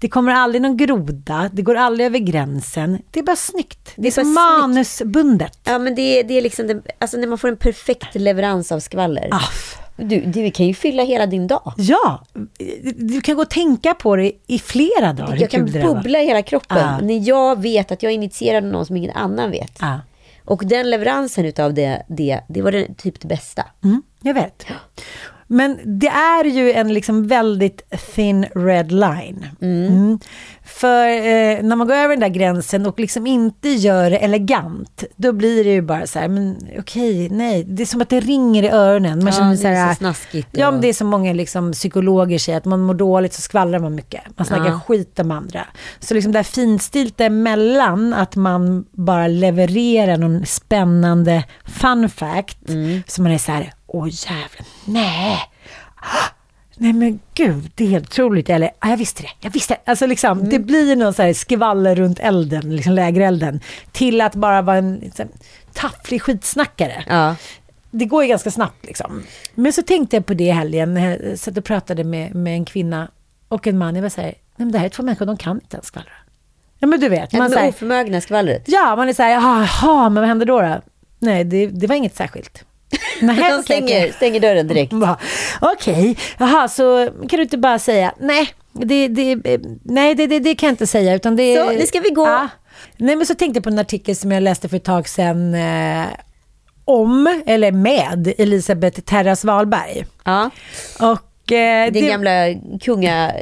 det 0.00 0.08
kommer 0.08 0.32
aldrig 0.32 0.62
någon 0.62 0.76
groda, 0.76 1.50
det 1.52 1.62
går 1.62 1.74
aldrig 1.74 2.06
över 2.06 2.18
gränsen. 2.18 2.98
Det 3.10 3.20
är 3.20 3.24
bara 3.24 3.36
snyggt. 3.36 3.92
Det 3.96 4.02
är, 4.02 4.06
är 4.06 4.10
som 4.24 4.34
bara 4.34 4.58
manusbundet. 4.58 5.58
Ja, 5.64 5.78
men 5.78 5.94
det, 5.94 6.22
det 6.22 6.38
är 6.38 6.42
liksom 6.42 6.66
det, 6.66 6.82
alltså 6.98 7.16
när 7.16 7.26
man 7.26 7.38
får 7.38 7.48
en 7.48 7.56
perfekt 7.56 8.14
leverans 8.14 8.72
av 8.72 8.80
skvaller. 8.80 9.28
Aff. 9.32 9.78
Du, 9.96 10.20
du 10.20 10.50
kan 10.50 10.66
ju 10.66 10.74
fylla 10.74 11.02
hela 11.02 11.26
din 11.26 11.46
dag. 11.46 11.72
Ja, 11.76 12.24
du 12.96 13.20
kan 13.20 13.36
gå 13.36 13.42
och 13.42 13.50
tänka 13.50 13.94
på 13.94 14.16
det 14.16 14.32
i 14.46 14.58
flera 14.58 15.12
dagar. 15.12 15.36
Jag 15.40 15.50
kan 15.50 15.66
det 15.66 15.82
bubbla 15.82 16.18
i 16.20 16.26
hela 16.26 16.42
kroppen 16.42 16.78
Ja. 16.78 16.98
när 17.00 17.28
jag 17.28 17.62
vet 17.62 17.92
att 17.92 18.02
jag 18.02 18.12
initierade 18.12 18.66
någon 18.66 18.86
som 18.86 18.96
ingen 18.96 19.10
annan 19.16 19.50
vet. 19.50 19.78
Ja. 19.80 20.00
Och 20.48 20.62
den 20.66 20.90
leveransen 20.90 21.44
utav 21.44 21.74
det, 21.74 22.02
det, 22.08 22.40
det 22.48 22.62
var 22.62 22.72
det, 22.72 22.94
typ 22.94 23.20
det 23.20 23.28
bästa. 23.28 23.64
Mm, 23.84 24.02
jag 24.22 24.34
vet. 24.34 24.66
Men 25.50 25.78
det 25.98 26.08
är 26.08 26.44
ju 26.44 26.72
en 26.72 26.94
liksom 26.94 27.26
väldigt 27.26 27.82
thin 28.14 28.46
red 28.54 28.92
line. 28.92 29.46
Mm. 29.60 30.18
För 30.64 31.06
eh, 31.08 31.62
när 31.62 31.76
man 31.76 31.86
går 31.86 31.94
över 31.94 32.08
den 32.08 32.20
där 32.20 32.28
gränsen 32.28 32.86
och 32.86 33.00
liksom 33.00 33.26
inte 33.26 33.68
gör 33.68 34.10
det 34.10 34.16
elegant, 34.16 35.04
då 35.16 35.32
blir 35.32 35.64
det 35.64 35.70
ju 35.70 35.82
bara 35.82 36.06
så 36.06 36.18
här, 36.18 36.28
men 36.28 36.56
okej, 36.78 37.28
nej. 37.30 37.64
Det 37.64 37.82
är 37.82 37.86
som 37.86 38.00
att 38.02 38.08
det 38.08 38.20
ringer 38.20 38.62
i 38.62 38.68
öronen. 38.68 39.18
Man 39.18 39.26
Ja, 39.26 39.32
känner 39.32 39.50
det 39.50 39.56
så 39.56 39.66
är 39.68 39.72
här, 39.74 39.92
så 39.94 39.96
snaskigt 39.98 40.48
Ja, 40.52 40.66
och- 40.66 40.72
men 40.72 40.82
det 40.82 40.88
är 40.88 40.92
som 40.92 41.06
många 41.08 41.32
liksom, 41.32 41.72
psykologer 41.72 42.38
säger, 42.38 42.58
att 42.58 42.64
man 42.64 42.80
mår 42.80 42.94
dåligt 42.94 43.32
så 43.34 43.40
skvallrar 43.42 43.78
man 43.78 43.94
mycket. 43.94 44.20
Man 44.36 44.46
snackar 44.46 44.66
Ja. 44.66 44.80
skit 44.86 45.18
om 45.18 45.30
andra. 45.30 45.60
Så 46.00 46.14
liksom 46.14 46.32
det 46.32 46.38
här 46.38 46.44
finstilta 46.44 47.24
emellan, 47.24 48.14
att 48.14 48.36
man 48.36 48.84
bara 48.92 49.26
levererar 49.28 50.16
någon 50.16 50.46
spännande 50.46 51.44
fun 51.64 52.08
fact, 52.08 52.68
Mm. 52.68 53.02
så 53.06 53.22
man 53.22 53.32
är 53.32 53.38
så 53.38 53.52
här, 53.52 53.72
åh 53.88 54.08
jävlar, 54.10 54.66
nej. 54.84 55.38
Nej 56.80 56.92
men 56.92 57.20
gud, 57.34 57.70
det 57.74 57.84
är 57.84 57.88
helt 57.88 58.06
otroligt. 58.08 58.50
Eller, 58.50 58.70
ah, 58.78 58.88
jag 58.90 58.96
visste 58.96 59.22
det, 59.22 59.28
jag 59.40 59.50
visste 59.50 59.74
det. 59.74 59.90
Alltså 59.90 60.06
liksom, 60.06 60.38
Mm. 60.38 60.50
det 60.50 60.58
blir 60.58 60.96
någon 60.96 61.14
så 61.14 61.22
här 61.22 61.32
skvaller 61.32 61.94
runt 61.94 62.18
elden, 62.18 62.76
liksom 62.76 62.92
lägerelden, 62.92 63.60
till 63.92 64.20
att 64.20 64.34
bara 64.34 64.62
vara 64.62 64.76
en 64.76 64.94
liksom, 64.94 65.28
tafflig 65.72 66.22
skitsnackare. 66.22 67.04
Ja. 67.08 67.34
Det 67.90 68.04
går 68.04 68.22
ju 68.22 68.28
ganska 68.28 68.50
snabbt 68.50 68.84
liksom. 68.86 69.22
Men 69.54 69.72
så 69.72 69.82
tänkte 69.82 70.16
jag 70.16 70.26
på 70.26 70.34
det 70.34 70.44
i 70.44 70.50
helgen, 70.50 70.94
när 70.94 71.18
jag 71.30 71.38
satt 71.38 71.56
och 71.58 71.64
pratade 71.64 72.04
med, 72.04 72.34
med 72.34 72.54
en 72.54 72.64
kvinna 72.64 73.10
och 73.48 73.66
en 73.66 73.78
man. 73.78 73.94
Jag 73.94 74.02
var 74.02 74.08
så 74.08 74.20
här, 74.20 74.26
nej 74.30 74.34
men 74.56 74.72
det 74.72 74.78
här 74.78 74.84
är 74.86 74.88
två 74.90 75.02
människor, 75.02 75.26
de 75.26 75.36
kan 75.36 75.56
inte 75.56 75.76
ens 75.76 75.86
skvallra. 75.86 76.12
Ja 76.78 76.86
men 76.86 77.00
du 77.00 77.08
vet, 77.08 77.32
Ja, 77.32 77.38
man 77.38 77.50
de 77.50 77.56
är 77.56 77.68
oförmögna 77.68 78.20
skvallret. 78.20 78.62
Ja, 78.66 78.96
man 78.96 79.08
är 79.08 79.12
så 79.12 79.22
här, 79.22 79.30
jaha, 79.30 80.08
men 80.08 80.20
vad 80.20 80.28
händer 80.28 80.46
då? 80.46 80.60
då? 80.60 80.80
Nej, 81.18 81.44
det, 81.44 81.66
det 81.66 81.86
var 81.86 81.94
inget 81.94 82.16
särskilt. 82.16 82.64
Nej, 83.20 83.52
De 83.52 83.62
stänger, 83.62 84.12
stänger 84.12 84.40
dörren 84.40 84.68
direkt. 84.68 84.92
Okej, 85.60 86.16
jaha, 86.38 86.68
så 86.68 87.06
kan 87.28 87.36
du 87.36 87.42
inte 87.42 87.58
bara 87.58 87.78
säga 87.78 88.14
nej, 88.20 88.48
det, 88.72 89.08
det, 89.08 89.36
nej, 89.82 90.14
det, 90.14 90.26
det, 90.26 90.38
det 90.38 90.54
kan 90.54 90.66
jag 90.66 90.72
inte 90.72 90.86
säga. 90.86 91.14
Utan 91.14 91.36
det, 91.36 91.56
Så, 91.56 91.70
nu 91.70 91.86
ska 91.86 92.00
vi 92.00 92.10
gå. 92.10 92.26
Ja. 92.26 92.48
Nej, 92.96 93.16
men 93.16 93.26
så 93.26 93.34
tänkte 93.34 93.56
jag 93.56 93.64
på 93.64 93.70
en 93.70 93.78
artikel 93.78 94.16
som 94.16 94.32
jag 94.32 94.42
läste 94.42 94.68
för 94.68 94.76
ett 94.76 94.84
tag 94.84 95.08
sedan 95.08 95.54
eh, 95.54 96.06
om, 96.84 97.42
eller 97.46 97.72
med, 97.72 98.34
Elisabeth 98.38 99.00
Terras 99.00 99.44
Wahlberg. 99.44 100.06
Ja. 100.24 100.50
Och, 101.00 101.18
eh, 101.52 101.92
Din 101.92 102.06
gamla 102.08 102.30
kunga, 102.82 103.32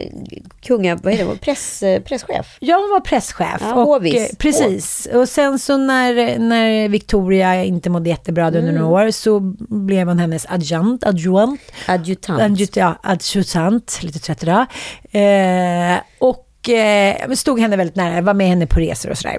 kunga 0.67 0.97
vad 0.97 1.13
heter 1.13 1.27
det, 1.33 1.37
press, 1.39 1.83
eh, 1.83 2.01
presschef. 2.03 2.57
Jag 2.61 2.89
var 2.89 3.01
presschef. 3.01 3.61
Ja, 3.61 3.75
och, 3.75 3.87
hovvis. 3.87 4.31
eh, 4.31 4.37
precis. 4.39 5.09
Och 5.15 5.29
sen 5.29 5.59
så 5.59 5.77
när, 5.77 6.39
när 6.39 6.89
Victoria 6.89 7.65
inte 7.65 7.91
mådde 7.91 8.09
jättebra 8.11 8.47
under 8.47 8.61
Mm. 8.61 8.75
några 8.75 9.07
år 9.07 9.11
så 9.11 9.41
blev 9.69 10.09
hon 10.09 10.19
hennes 10.19 10.47
adjunkt, 10.49 11.05
adjunkt. 11.05 11.63
Adjutant. 11.89 12.41
Adjut, 12.43 12.77
ja, 12.77 12.95
adjutant, 13.03 13.99
lite 14.03 14.19
trött 14.19 14.43
idag. 14.43 14.67
Eh, 15.11 15.99
och 16.19 16.69
eh, 16.69 17.31
stod 17.31 17.61
henne 17.61 17.77
väldigt 17.77 17.97
nära, 17.97 18.21
var 18.21 18.35
med 18.35 18.49
henne 18.49 18.67
på 18.67 18.81
resor 18.81 19.11
och 19.11 19.19
sådär. 19.19 19.39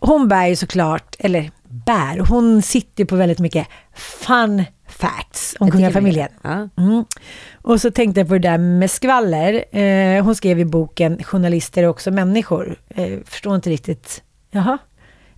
Hon 0.00 0.28
bär 0.28 0.46
ju 0.46 0.56
såklart, 0.56 1.16
eller 1.18 1.50
bär, 1.86 2.18
hon 2.28 2.62
sitter 2.62 3.04
på 3.04 3.16
väldigt 3.16 3.38
mycket 3.38 3.66
fun 3.94 4.64
facts 4.98 5.56
om 5.60 5.70
kungafamiljen. 5.70 6.28
Ja. 6.42 6.68
Mm. 6.78 7.04
Och 7.62 7.80
så 7.80 7.90
tänkte 7.90 8.20
jag 8.20 8.28
på 8.28 8.34
det 8.34 8.40
där 8.48 8.58
med 8.58 8.90
skvaller. 8.90 9.76
Eh, 9.78 10.24
hon 10.24 10.34
skrev 10.34 10.60
i 10.60 10.64
boken 10.64 11.22
Journalister 11.24 11.82
är 11.82 11.86
också 11.86 12.10
människor. 12.10 12.76
Eh, 12.94 13.18
förstår 13.26 13.54
inte 13.54 13.70
riktigt. 13.70 14.22
Jaha? 14.50 14.78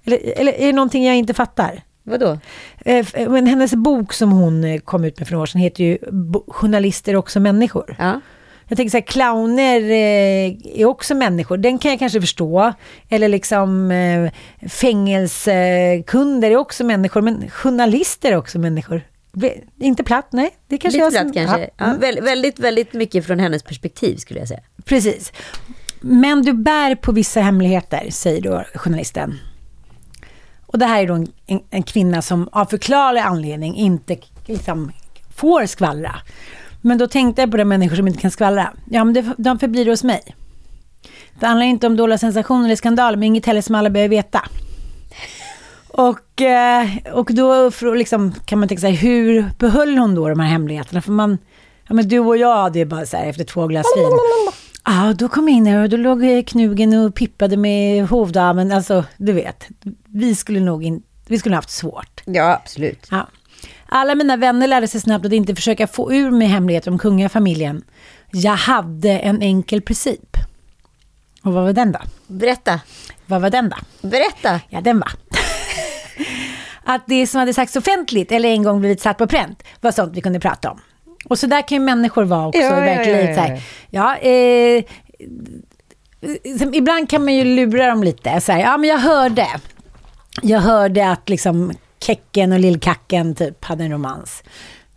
Eller, 0.05 0.19
eller 0.37 0.53
är 0.53 0.67
det 0.67 0.73
någonting 0.73 1.05
jag 1.07 1.17
inte 1.17 1.35
fattar? 1.35 1.83
Vadå? 2.03 2.39
Eh, 2.85 2.97
f- 2.99 3.15
men 3.29 3.47
hennes 3.47 3.75
bok 3.75 4.13
som 4.13 4.33
hon 4.33 4.65
eh, 4.65 4.79
kom 4.81 5.05
ut 5.05 5.19
med 5.19 5.29
för 5.29 5.33
några 5.35 5.43
år 5.43 5.47
sedan 5.47 5.61
heter 5.61 5.85
ju 5.85 5.99
Journalister 6.49 7.13
är 7.13 7.17
också 7.17 7.41
människor. 7.41 7.97
Ja. 7.99 8.21
Jag 8.69 8.77
tänker 8.77 8.91
så 8.91 8.97
här, 8.97 9.05
clowner 9.07 9.81
eh, 9.81 10.81
är 10.81 10.85
också 10.85 11.15
människor. 11.15 11.57
Den 11.57 11.79
kan 11.79 11.91
jag 11.91 11.99
kanske 11.99 12.21
förstå. 12.21 12.73
Eller 13.09 13.29
liksom 13.29 13.91
eh, 13.91 14.31
fängelsekunder 14.69 16.51
är 16.51 16.57
också 16.57 16.85
människor. 16.85 17.23
Men 17.23 17.51
journalister 17.51 18.33
är 18.33 18.37
också 18.37 18.59
människor. 18.59 19.03
Inte 19.81 20.05
platt, 20.05 20.29
nej. 20.33 20.51
Det 20.69 20.79
kanske 20.79 20.99
Lite 20.99 21.05
jag 21.05 21.13
som- 21.25 21.33
platt 21.33 21.47
kanske. 21.47 21.61
Ja, 21.61 21.69
Ja, 21.79 21.85
mm. 21.85 22.01
vä- 22.01 22.23
väldigt, 22.25 22.59
väldigt 22.59 22.93
mycket 22.93 23.27
från 23.27 23.39
hennes 23.39 23.63
perspektiv 23.63 24.17
skulle 24.17 24.41
jag 24.41 24.49
säga. 24.49 24.61
Precis. 24.85 25.33
Men 26.01 26.43
du 26.43 26.53
bär 26.53 26.95
på 26.95 27.13
vissa 27.13 27.41
hemligheter, 27.41 28.07
säger 28.11 28.41
då 28.43 28.65
journalisten. 28.75 29.39
Och 30.67 30.79
det 30.79 30.87
här 30.87 31.03
är 31.03 31.07
då 31.07 31.15
en, 31.15 31.33
en, 31.47 31.61
en 31.71 31.83
kvinna 31.83 32.23
som 32.23 32.49
av 32.53 32.65
förklarlig 32.67 33.21
anledning 33.21 33.77
inte 33.77 34.17
liksom, 34.47 34.93
får 35.37 35.67
skvallra. 35.67 36.15
Men 36.83 36.99
då 36.99 37.07
tänkte 37.09 37.43
jag 37.43 37.51
på 37.51 37.57
de 37.57 37.65
människor 37.65 37.97
som 37.97 38.07
inte 38.09 38.21
kan 38.21 38.31
skvallra. 38.31 38.73
Ja, 38.91 39.05
men 39.05 39.15
det, 39.15 39.25
de 39.39 39.59
förblir 39.59 39.87
hos 39.87 40.05
mig. 40.05 40.23
Det 41.41 41.47
handlar 41.47 41.67
inte 41.67 41.87
om 41.87 41.97
dåliga 41.97 42.19
sensationer 42.19 42.65
eller 42.65 42.77
skandaler, 42.77 43.17
men 43.17 43.25
inget 43.27 43.47
heller 43.47 43.61
som 43.61 43.75
alla 43.75 43.91
behöver 43.91 44.09
veta. 44.17 44.43
Och, 45.97 46.43
eh, 46.43 46.89
och 47.13 47.31
då 47.35 47.71
liksom, 47.95 48.35
kan 48.45 48.59
man 48.59 48.69
tänka 48.69 48.81
sig, 48.81 48.93
hur 48.93 49.51
behöll 49.59 49.99
hon 49.99 50.15
då 50.15 50.29
de 50.29 50.41
här 50.41 50.49
hemligheterna? 50.49 51.03
För 51.03 51.13
man, 51.13 51.39
ja 51.89 51.95
men 51.95 52.09
du 52.09 52.19
och 52.19 52.37
jag, 52.37 52.73
det 52.73 52.81
är 52.81 52.85
bara 52.85 53.07
så 53.07 53.17
här 53.17 53.27
efter 53.27 53.45
två 53.45 53.67
glas 53.67 53.87
vin. 53.97 54.19
Ja, 54.85 55.15
då 55.19 55.29
kom 55.29 55.49
jag 55.49 55.57
in 55.57 55.67
här 55.67 55.83
och 55.83 55.89
då 55.89 55.97
låg 55.97 56.47
knugen 56.47 56.95
och 56.95 57.15
pippade 57.15 57.57
med 57.57 58.09
hovdamen. 58.09 58.73
Alltså, 58.73 59.05
du 59.17 59.33
vet, 59.33 59.69
vi 60.05 60.35
skulle 60.35 60.61
nog 60.61 60.85
in, 60.85 61.03
vi 61.27 61.39
skulle 61.39 61.55
haft 61.55 61.71
svårt. 61.71 62.23
Ja, 62.25 62.61
absolut. 62.63 63.07
Ja. 63.11 63.27
Alla 63.87 64.15
mina 64.15 64.37
vänner 64.37 64.67
lärde 64.67 64.89
sig 64.89 65.01
snabbt 65.01 65.27
att 65.27 65.33
inte 65.33 65.55
försöka 65.55 65.87
få 65.87 66.13
ur 66.13 66.31
mig 66.31 66.49
hemligheter 66.49 66.91
om 66.91 66.99
kungafamiljen. 66.99 67.83
Jag 68.31 68.57
hade 68.57 69.11
en 69.11 69.43
enkel 69.43 69.83
princip. 69.83 70.37
Och 71.43 71.53
vad 71.53 71.65
var 71.65 71.73
den 71.73 71.93
då? 71.93 71.99
Berätta. 72.27 72.81
Vad 73.27 73.43
var 73.43 73.51
den 73.51 73.69
då? 73.69 74.09
Berätta. 74.09 74.61
Ja, 74.69 74.81
den 74.81 74.99
var. 74.99 75.11
Att 76.87 77.03
det 77.07 77.27
som 77.27 77.39
hade 77.39 77.55
sagts 77.55 77.77
offentligt 77.77 78.33
eller 78.33 78.49
en 78.49 78.63
gång 78.63 78.81
blivit 78.81 79.01
satt 79.01 79.19
på 79.19 79.27
pränt 79.27 79.63
var 79.81 79.93
sånt 79.93 80.17
vi 80.17 80.21
kunde 80.21 80.41
prata 80.41 80.71
om. 80.71 80.81
Och 81.29 81.39
så 81.39 81.47
där 81.47 81.69
kan 81.69 81.79
ju 81.79 81.85
människor 81.85 82.25
vara 82.25 82.47
också. 82.47 82.61
Ja, 82.61 82.71
ja, 82.71 82.81
verkligen 82.81 83.27
ja, 83.27 83.47
så 83.47 83.53
ja, 83.91 84.17
ja, 84.21 84.31
eh, 84.31 84.85
ibland 86.73 87.11
kan 87.11 87.25
man 87.25 87.35
ju 87.35 87.45
lura 87.45 87.87
dem 87.87 88.03
lite. 88.03 88.41
Så 88.41 88.53
här, 88.53 88.61
ja, 88.61 88.77
men 88.77 88.91
jag 88.91 88.99
hörde. 88.99 89.47
Jag 90.43 90.61
hörde 90.61 91.11
att 91.11 91.29
liksom 91.29 91.73
Kecken 92.01 92.53
och 92.53 92.61
Lillkacken 92.61 93.35
typ 93.35 93.65
hade 93.65 93.85
en 93.85 93.93
romans. 93.93 94.43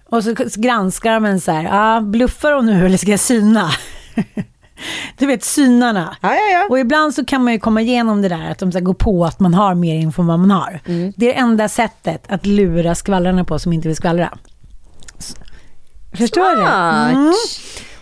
Och 0.10 0.24
så 0.24 0.36
granskar 0.56 1.14
de 1.14 1.26
en 1.26 1.42
så 1.42 1.52
här, 1.52 1.64
ja, 1.64 2.02
bluffar 2.02 2.52
de 2.52 2.66
nu 2.66 2.86
eller 2.86 2.98
ska 2.98 3.12
jag 3.12 3.20
syna? 3.20 3.72
du 5.18 5.26
vet, 5.26 5.44
synarna. 5.44 6.18
Ja, 6.22 6.30
ja, 6.36 6.52
ja. 6.52 6.68
Och 6.70 6.80
ibland 6.80 7.16
så 7.16 7.26
kan 7.26 7.44
man 7.44 7.54
ju 7.54 7.60
komma 7.60 7.82
igenom 7.82 8.22
det 8.22 8.30
där 8.30 8.52
att 8.52 8.60
de 8.60 8.72
ska 8.72 8.80
gå 8.80 8.94
på 8.94 9.26
att 9.26 9.40
man 9.40 9.54
har 9.54 9.76
mer 9.76 9.96
info 9.96 10.22
än 10.22 10.28
vad 10.28 10.40
man 10.40 10.52
har. 10.52 10.80
Mm. 10.86 11.14
Det 11.18 11.26
är 11.26 11.34
det 11.34 11.40
enda 11.40 11.70
sättet 11.70 12.24
att 12.28 12.46
lura 12.46 12.96
skvallrarna 12.96 13.44
på 13.44 13.60
som 13.60 13.74
inte 13.74 13.88
vill 13.88 13.98
skvallra. 13.98 14.38
Förstår 16.14 16.56
du? 16.56 16.62
Mm. 16.62 17.34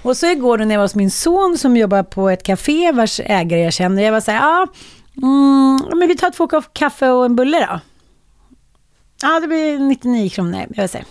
Och 0.02 0.18
så 0.18 0.26
igår 0.26 0.58
när 0.58 0.76
jag 0.76 0.80
var 0.80 0.86
hos 0.86 0.96
min 0.96 1.12
son 1.12 1.58
som 1.58 1.78
jobbar 1.78 2.04
på 2.04 2.30
ett 2.30 2.44
café 2.44 2.92
vars 2.92 3.20
ägare 3.20 3.62
jag 3.62 3.74
känner. 3.74 4.04
Jag 4.04 4.12
var 4.12 4.22
så 4.22 4.32
här, 4.32 4.40
ja, 4.40 4.68
mm, 5.18 6.00
men 6.00 6.08
vi 6.08 6.18
tar 6.18 6.32
två 6.32 6.48
kopp 6.48 6.74
kaffe 6.74 7.10
och 7.10 7.26
en 7.26 7.36
bulle 7.36 7.60
då. 7.60 7.80
Ja, 9.22 9.40
det 9.40 9.48
blir 9.48 9.80
99 9.80 10.30
kronor. 10.30 10.66
Jag 10.70 10.84
vill 10.84 10.90
säga. 10.90 11.06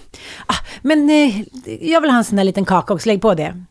Ah, 0.47 0.55
men 0.83 1.11
eh, 1.11 1.41
jag 1.81 2.01
vill 2.01 2.11
ha 2.11 2.19
en 2.19 2.25
sån 2.25 2.37
där 2.37 2.45
liten 2.45 2.64
kaka 2.64 2.95
också, 2.95 3.09
lägg 3.09 3.23
på 3.23 3.35
det. 3.35 3.64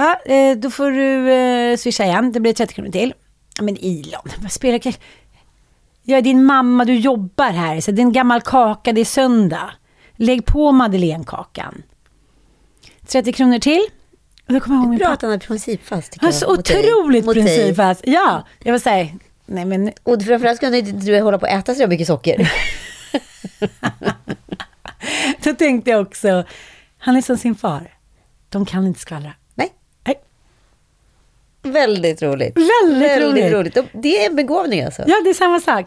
Ja, 0.00 0.20
eh, 0.24 0.56
då 0.56 0.70
får 0.70 0.90
du 0.90 1.32
eh, 1.32 1.76
swisha 1.76 2.04
igen. 2.04 2.32
Det 2.32 2.40
blir 2.40 2.52
30 2.52 2.74
kronor 2.74 2.90
till. 2.90 3.14
Men 3.60 3.76
Ilon, 3.76 4.22
vad 4.38 4.52
spelar 4.52 4.78
det 4.78 4.98
Jag 6.02 6.18
är 6.18 6.22
din 6.22 6.44
mamma, 6.44 6.84
du 6.84 6.94
jobbar 6.94 7.50
här. 7.50 7.80
Så 7.80 7.90
det 7.90 8.00
är 8.00 8.04
en 8.04 8.12
gammal 8.12 8.40
kaka, 8.40 8.92
det 8.92 9.00
är 9.00 9.04
söndag. 9.04 9.70
Lägg 10.16 10.46
på 10.46 10.72
Madeleinekakan. 10.72 11.82
30 13.06 13.32
kronor 13.32 13.58
till. 13.58 13.86
Då 14.46 14.60
kommer 14.60 14.76
jag 14.76 14.82
ihåg 14.82 14.90
min 14.90 14.98
pappa. 14.98 15.26
han 15.26 15.32
är 15.32 15.38
principfast. 15.38 16.16
Han 16.20 16.28
är 16.28 16.32
så 16.32 16.52
otroligt 16.52 17.24
Mot 17.24 17.34
principfast. 17.34 18.00
Ja, 18.06 18.46
jag 18.58 18.72
vill 18.72 18.80
säga, 18.80 19.08
nej 19.46 19.64
men 19.64 19.92
Och 20.02 20.22
framförallt 20.22 20.56
ska 20.56 20.66
han 20.66 20.74
inte 20.74 20.92
du 20.92 21.20
hålla 21.20 21.38
på 21.38 21.46
att 21.46 21.52
äta 21.52 21.74
så 21.74 21.86
mycket 21.86 22.06
socker. 22.06 22.52
då 25.44 25.54
tänkte 25.54 25.90
jag 25.90 26.00
också, 26.00 26.44
han 26.98 27.16
är 27.16 27.22
som 27.22 27.36
sin 27.36 27.54
far. 27.54 27.94
De 28.48 28.66
kan 28.66 28.86
inte 28.86 29.00
skvallra. 29.00 29.32
Väldigt 31.62 32.22
roligt. 32.22 32.56
Väldigt 32.56 33.22
roligt. 33.22 33.52
roligt. 33.52 33.76
Och 33.76 33.84
Det 33.92 34.22
är 34.24 34.30
en 34.30 34.36
begåvning 34.36 34.82
alltså. 34.84 35.02
Ja, 35.06 35.14
det 35.24 35.30
är 35.30 35.34
samma 35.34 35.60
sak. 35.60 35.86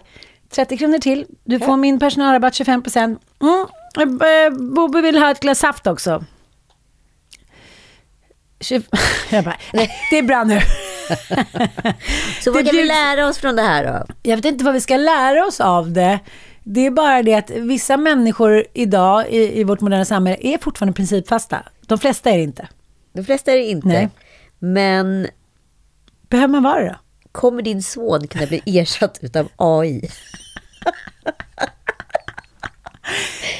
30 0.50 0.78
kronor 0.78 0.98
till. 0.98 1.26
Du 1.44 1.60
får 1.60 1.78
min 1.78 2.00
personalrabatt 2.00 2.56
25 2.56 2.84
procent. 2.84 3.22
Mm. 3.42 4.22
eh, 4.22 4.60
Bobbe 4.74 5.02
vill 5.02 5.18
ha 5.18 5.32
ett 5.32 5.40
glas 5.40 5.60
saft 5.60 5.88
också. 5.88 6.24
20... 8.60 8.84
Jag 9.30 9.44
bara, 9.44 9.58
det 10.12 10.18
är 10.18 10.22
bra 10.24 10.44
nu. 10.44 10.60
Så 12.44 12.52
vad 12.52 12.66
kan 12.66 12.76
vi 12.76 12.82
bjuds- 12.82 12.88
lära 12.88 13.28
oss 13.28 13.38
från 13.38 13.56
det 13.56 13.62
här 13.62 13.84
då? 14.08 14.14
Jag 14.24 14.36
vet 14.36 14.46
inte 14.46 14.66
vad 14.66 14.74
vi 14.74 14.82
ska 14.82 14.98
lära 14.98 15.46
oss 15.46 15.62
av 15.62 15.92
det. 15.92 16.20
Det 16.64 16.86
är 16.86 16.92
bara 16.92 17.24
det 17.24 17.34
att 17.36 17.50
vissa 17.50 17.98
människor 17.98 18.66
idag 18.74 19.30
i, 19.30 19.60
i 19.60 19.64
vårt 19.64 19.82
moderna 19.82 20.06
samhälle 20.06 20.38
är 20.42 20.58
fortfarande 20.58 20.94
principfasta. 20.96 21.64
De 21.88 21.98
flesta 22.00 22.30
är 22.30 22.38
det 22.38 22.44
inte. 22.44 22.68
De 23.14 23.24
flesta 23.26 23.52
är 23.52 23.56
det 23.56 23.64
inte. 23.66 23.88
Nej. 23.88 24.10
Men 24.60 25.28
Behöver 26.34 26.52
man 26.52 26.64
vara 26.64 26.84
då? 26.84 26.96
kommer 27.32 27.62
din 27.62 27.84
son 27.84 28.28
kunna 28.28 28.46
bli 28.46 28.62
ersatt 28.66 29.20
utav 29.22 29.50
AI? 29.56 30.10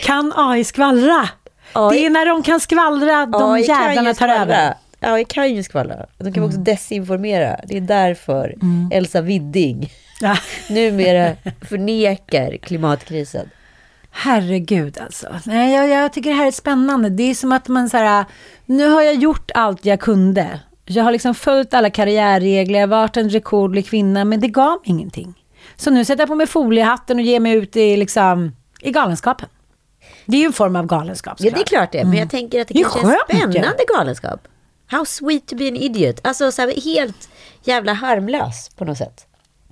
Kan 0.04 0.34
AI 0.36 0.64
skvallra? 0.64 1.30
AI 1.74 1.98
Det 1.98 2.06
är 2.06 2.10
när 2.10 2.26
de 2.26 2.44
kan 2.44 2.60
skvallra, 2.60 3.26
de 3.26 3.52
AI 3.52 3.62
jävlarna 3.68 4.14
tar 4.14 4.28
över. 4.28 4.74
AI 5.00 5.26
kan 5.26 5.54
ju 5.54 5.64
skvallra. 5.64 6.06
De 6.18 6.34
kan 6.34 6.44
också 6.44 6.58
desinformera. 6.58 7.60
Det 7.68 7.78
är 7.78 7.82
därför 7.82 8.56
Elsa 8.92 9.22
Widding 9.22 9.92
Ja. 10.22 10.38
numera 10.70 11.36
förnekar 11.62 12.58
klimatkrisen. 12.58 13.50
Herregud 14.12 14.98
alltså. 15.02 15.28
Nej, 15.46 15.74
jag, 15.76 15.90
jag 15.90 16.14
tycker 16.14 16.30
det 16.30 16.36
här 16.36 16.48
är 16.48 16.52
spännande. 16.52 17.10
Det 17.10 17.24
är 17.24 17.36
som 17.36 17.52
att 17.52 17.68
man 17.68 17.90
så 17.90 17.98
här, 17.98 18.26
nu 18.66 18.88
har 18.88 19.02
jag 19.02 19.16
gjort 19.16 19.52
allt 19.54 19.86
jag 19.86 20.00
kunde. 20.00 20.60
Jag 20.86 21.04
har 21.04 21.12
liksom 21.12 21.36
följt 21.36 21.74
alla 21.74 21.90
karriärregler, 21.90 22.80
jag 22.80 22.88
har 22.88 22.98
varit 22.98 23.18
en 23.18 23.30
rekordlig 23.30 23.88
kvinna, 23.88 24.26
men 24.26 24.40
det 24.40 24.48
gav 24.48 24.70
mig 24.72 24.80
ingenting. 24.84 25.34
Så 25.76 25.92
nu 25.92 26.06
sätter 26.06 26.22
jag 26.22 26.30
på 26.30 26.36
mig 26.36 26.48
foliehatten 26.48 27.18
och 27.18 27.24
ger 27.24 27.40
mig 27.40 27.54
ut 27.54 27.76
i, 27.76 27.98
liksom, 27.98 28.56
i 28.82 28.92
galenskapen. 28.92 29.50
Det 30.26 30.38
är 30.38 30.42
ju 30.42 30.46
en 30.46 30.54
form 30.54 30.76
av 30.76 30.86
galenskap 30.86 31.34
Ja, 31.40 31.44
det 31.44 31.48
är 31.50 31.50
såklart. 31.52 31.68
klart 31.70 31.92
det. 31.92 32.04
Men 32.06 32.18
jag 32.18 32.30
tänker 32.30 32.62
att 32.62 32.68
det, 32.68 32.74
Det 32.74 32.80
är 32.80 32.84
kanske 32.84 33.00
är 33.00 33.04
skönt, 33.04 33.22
ja. 33.28 33.36
spännande 33.38 33.84
galenskap. 33.98 34.48
How 34.88 35.06
sweet 35.06 35.48
to 35.48 35.56
be 35.56 35.68
an 35.68 35.76
idiot. 35.76 36.20
Alltså 36.24 36.52
så 36.52 36.62
här, 36.62 36.82
helt 36.82 37.30
jävla 37.64 37.94
harmlös 37.94 38.70
på 38.78 38.86
något 38.86 38.98
sätt. 38.98 39.28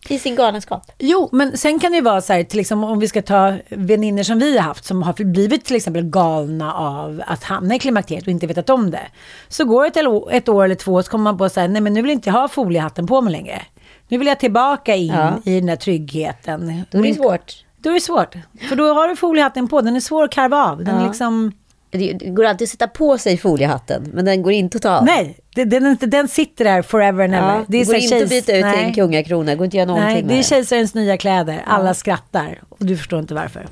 I 0.09 0.19
sin 0.19 0.35
galenskap. 0.35 0.91
Jo, 0.99 1.29
men 1.31 1.57
sen 1.57 1.79
kan 1.79 1.91
det 1.91 1.95
ju 1.97 2.03
vara 2.03 2.21
så 2.21 2.33
här, 2.33 2.43
till 2.43 2.59
exempel 2.59 2.89
om 2.89 2.99
vi 2.99 3.07
ska 3.07 3.21
ta 3.21 3.53
vänner 3.69 4.23
som 4.23 4.39
vi 4.39 4.57
har 4.57 4.63
haft 4.63 4.85
som 4.85 5.03
har 5.03 5.23
blivit 5.23 5.65
till 5.65 5.75
exempel 5.75 6.03
galna 6.03 6.73
av 6.73 7.21
att 7.27 7.43
hamna 7.43 7.75
i 7.75 7.79
klimakteriet 7.79 8.23
och 8.25 8.31
inte 8.31 8.47
vetat 8.47 8.69
om 8.69 8.91
det. 8.91 9.07
Så 9.47 9.65
går 9.65 9.81
det 9.83 9.87
ett, 9.99 10.43
ett 10.43 10.49
år 10.49 10.63
eller 10.63 10.75
två 10.75 11.03
så 11.03 11.11
kommer 11.11 11.23
man 11.23 11.37
på 11.37 11.45
att 11.45 11.53
säga, 11.53 11.67
nej 11.67 11.81
men 11.81 11.93
nu 11.93 12.01
vill 12.01 12.09
jag 12.09 12.15
inte 12.17 12.31
ha 12.31 12.47
foliehatten 12.47 13.07
på 13.07 13.21
mig 13.21 13.31
längre. 13.31 13.61
Nu 14.07 14.17
vill 14.17 14.27
jag 14.27 14.39
tillbaka 14.39 14.95
in 14.95 15.07
Ja. 15.07 15.33
i 15.45 15.55
den 15.55 15.65
där 15.65 15.75
tryggheten. 15.75 16.83
Då 16.91 16.97
är 16.99 17.03
det 17.03 17.13
svårt. 17.13 17.65
Då 17.77 17.89
är 17.89 17.93
det 17.93 17.99
svårt. 18.01 18.35
För 18.69 18.75
då 18.75 18.93
har 18.93 19.07
du 19.07 19.15
foliehatten 19.15 19.67
på, 19.67 19.81
den 19.81 19.95
är 19.95 19.99
svår 19.99 20.23
att 20.23 20.31
karva 20.31 20.65
av. 20.65 20.83
Den 20.83 21.01
Ja. 21.01 21.07
liksom... 21.07 21.51
Det 21.91 22.13
det 22.13 22.25
går 22.29 22.43
alltid 22.45 22.65
att 22.65 22.69
sätta 22.69 22.87
på 22.87 23.17
sig 23.17 23.37
foliehatten, 23.37 24.09
men 24.13 24.25
den 24.25 24.41
går 24.41 24.53
inte 24.53 24.77
att 24.77 24.81
ta 24.81 24.89
av. 24.97 25.05
Nej, 25.05 25.37
det- 25.55 25.65
den, 25.65 25.83
den, 25.99 26.09
den 26.09 26.27
sitter 26.27 26.65
där 26.65 26.81
forever 26.81 27.23
and 27.23 27.35
ever. 27.35 27.47
Ja, 27.55 27.65
det 27.67 27.85
så 27.85 27.91
går 27.91 28.01
inte 28.01 28.15
att 28.15 28.21
kejs- 28.21 28.29
byta 28.29 28.51
ut 28.57 28.73
till 28.75 28.83
en 28.85 28.93
kungakrona, 28.93 29.51
det 29.51 29.55
går 29.57 29.65
inte 29.65 29.75
att 29.75 29.77
göra 29.77 29.85
någonting 29.87 30.13
Nej, 30.13 30.23
det 30.23 30.33
är 30.33 30.37
det. 30.37 30.43
kejsarens 30.43 30.93
nya 30.93 31.17
kläder. 31.17 31.61
Alla 31.67 31.93
skrattar 31.93 32.59
och 32.69 32.85
du 32.85 32.97
förstår 32.97 33.19
inte 33.19 33.33
varför. 33.33 33.67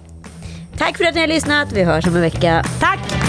Tack 0.78 0.98
för 0.98 1.06
att 1.06 1.16
ni 1.16 1.22
har 1.22 1.28
lyssnat, 1.28 1.72
vi 1.74 1.84
hörs 1.84 2.08
om 2.08 2.16
en 2.16 2.22
vecka. 2.22 2.66
Tack! 2.80 3.29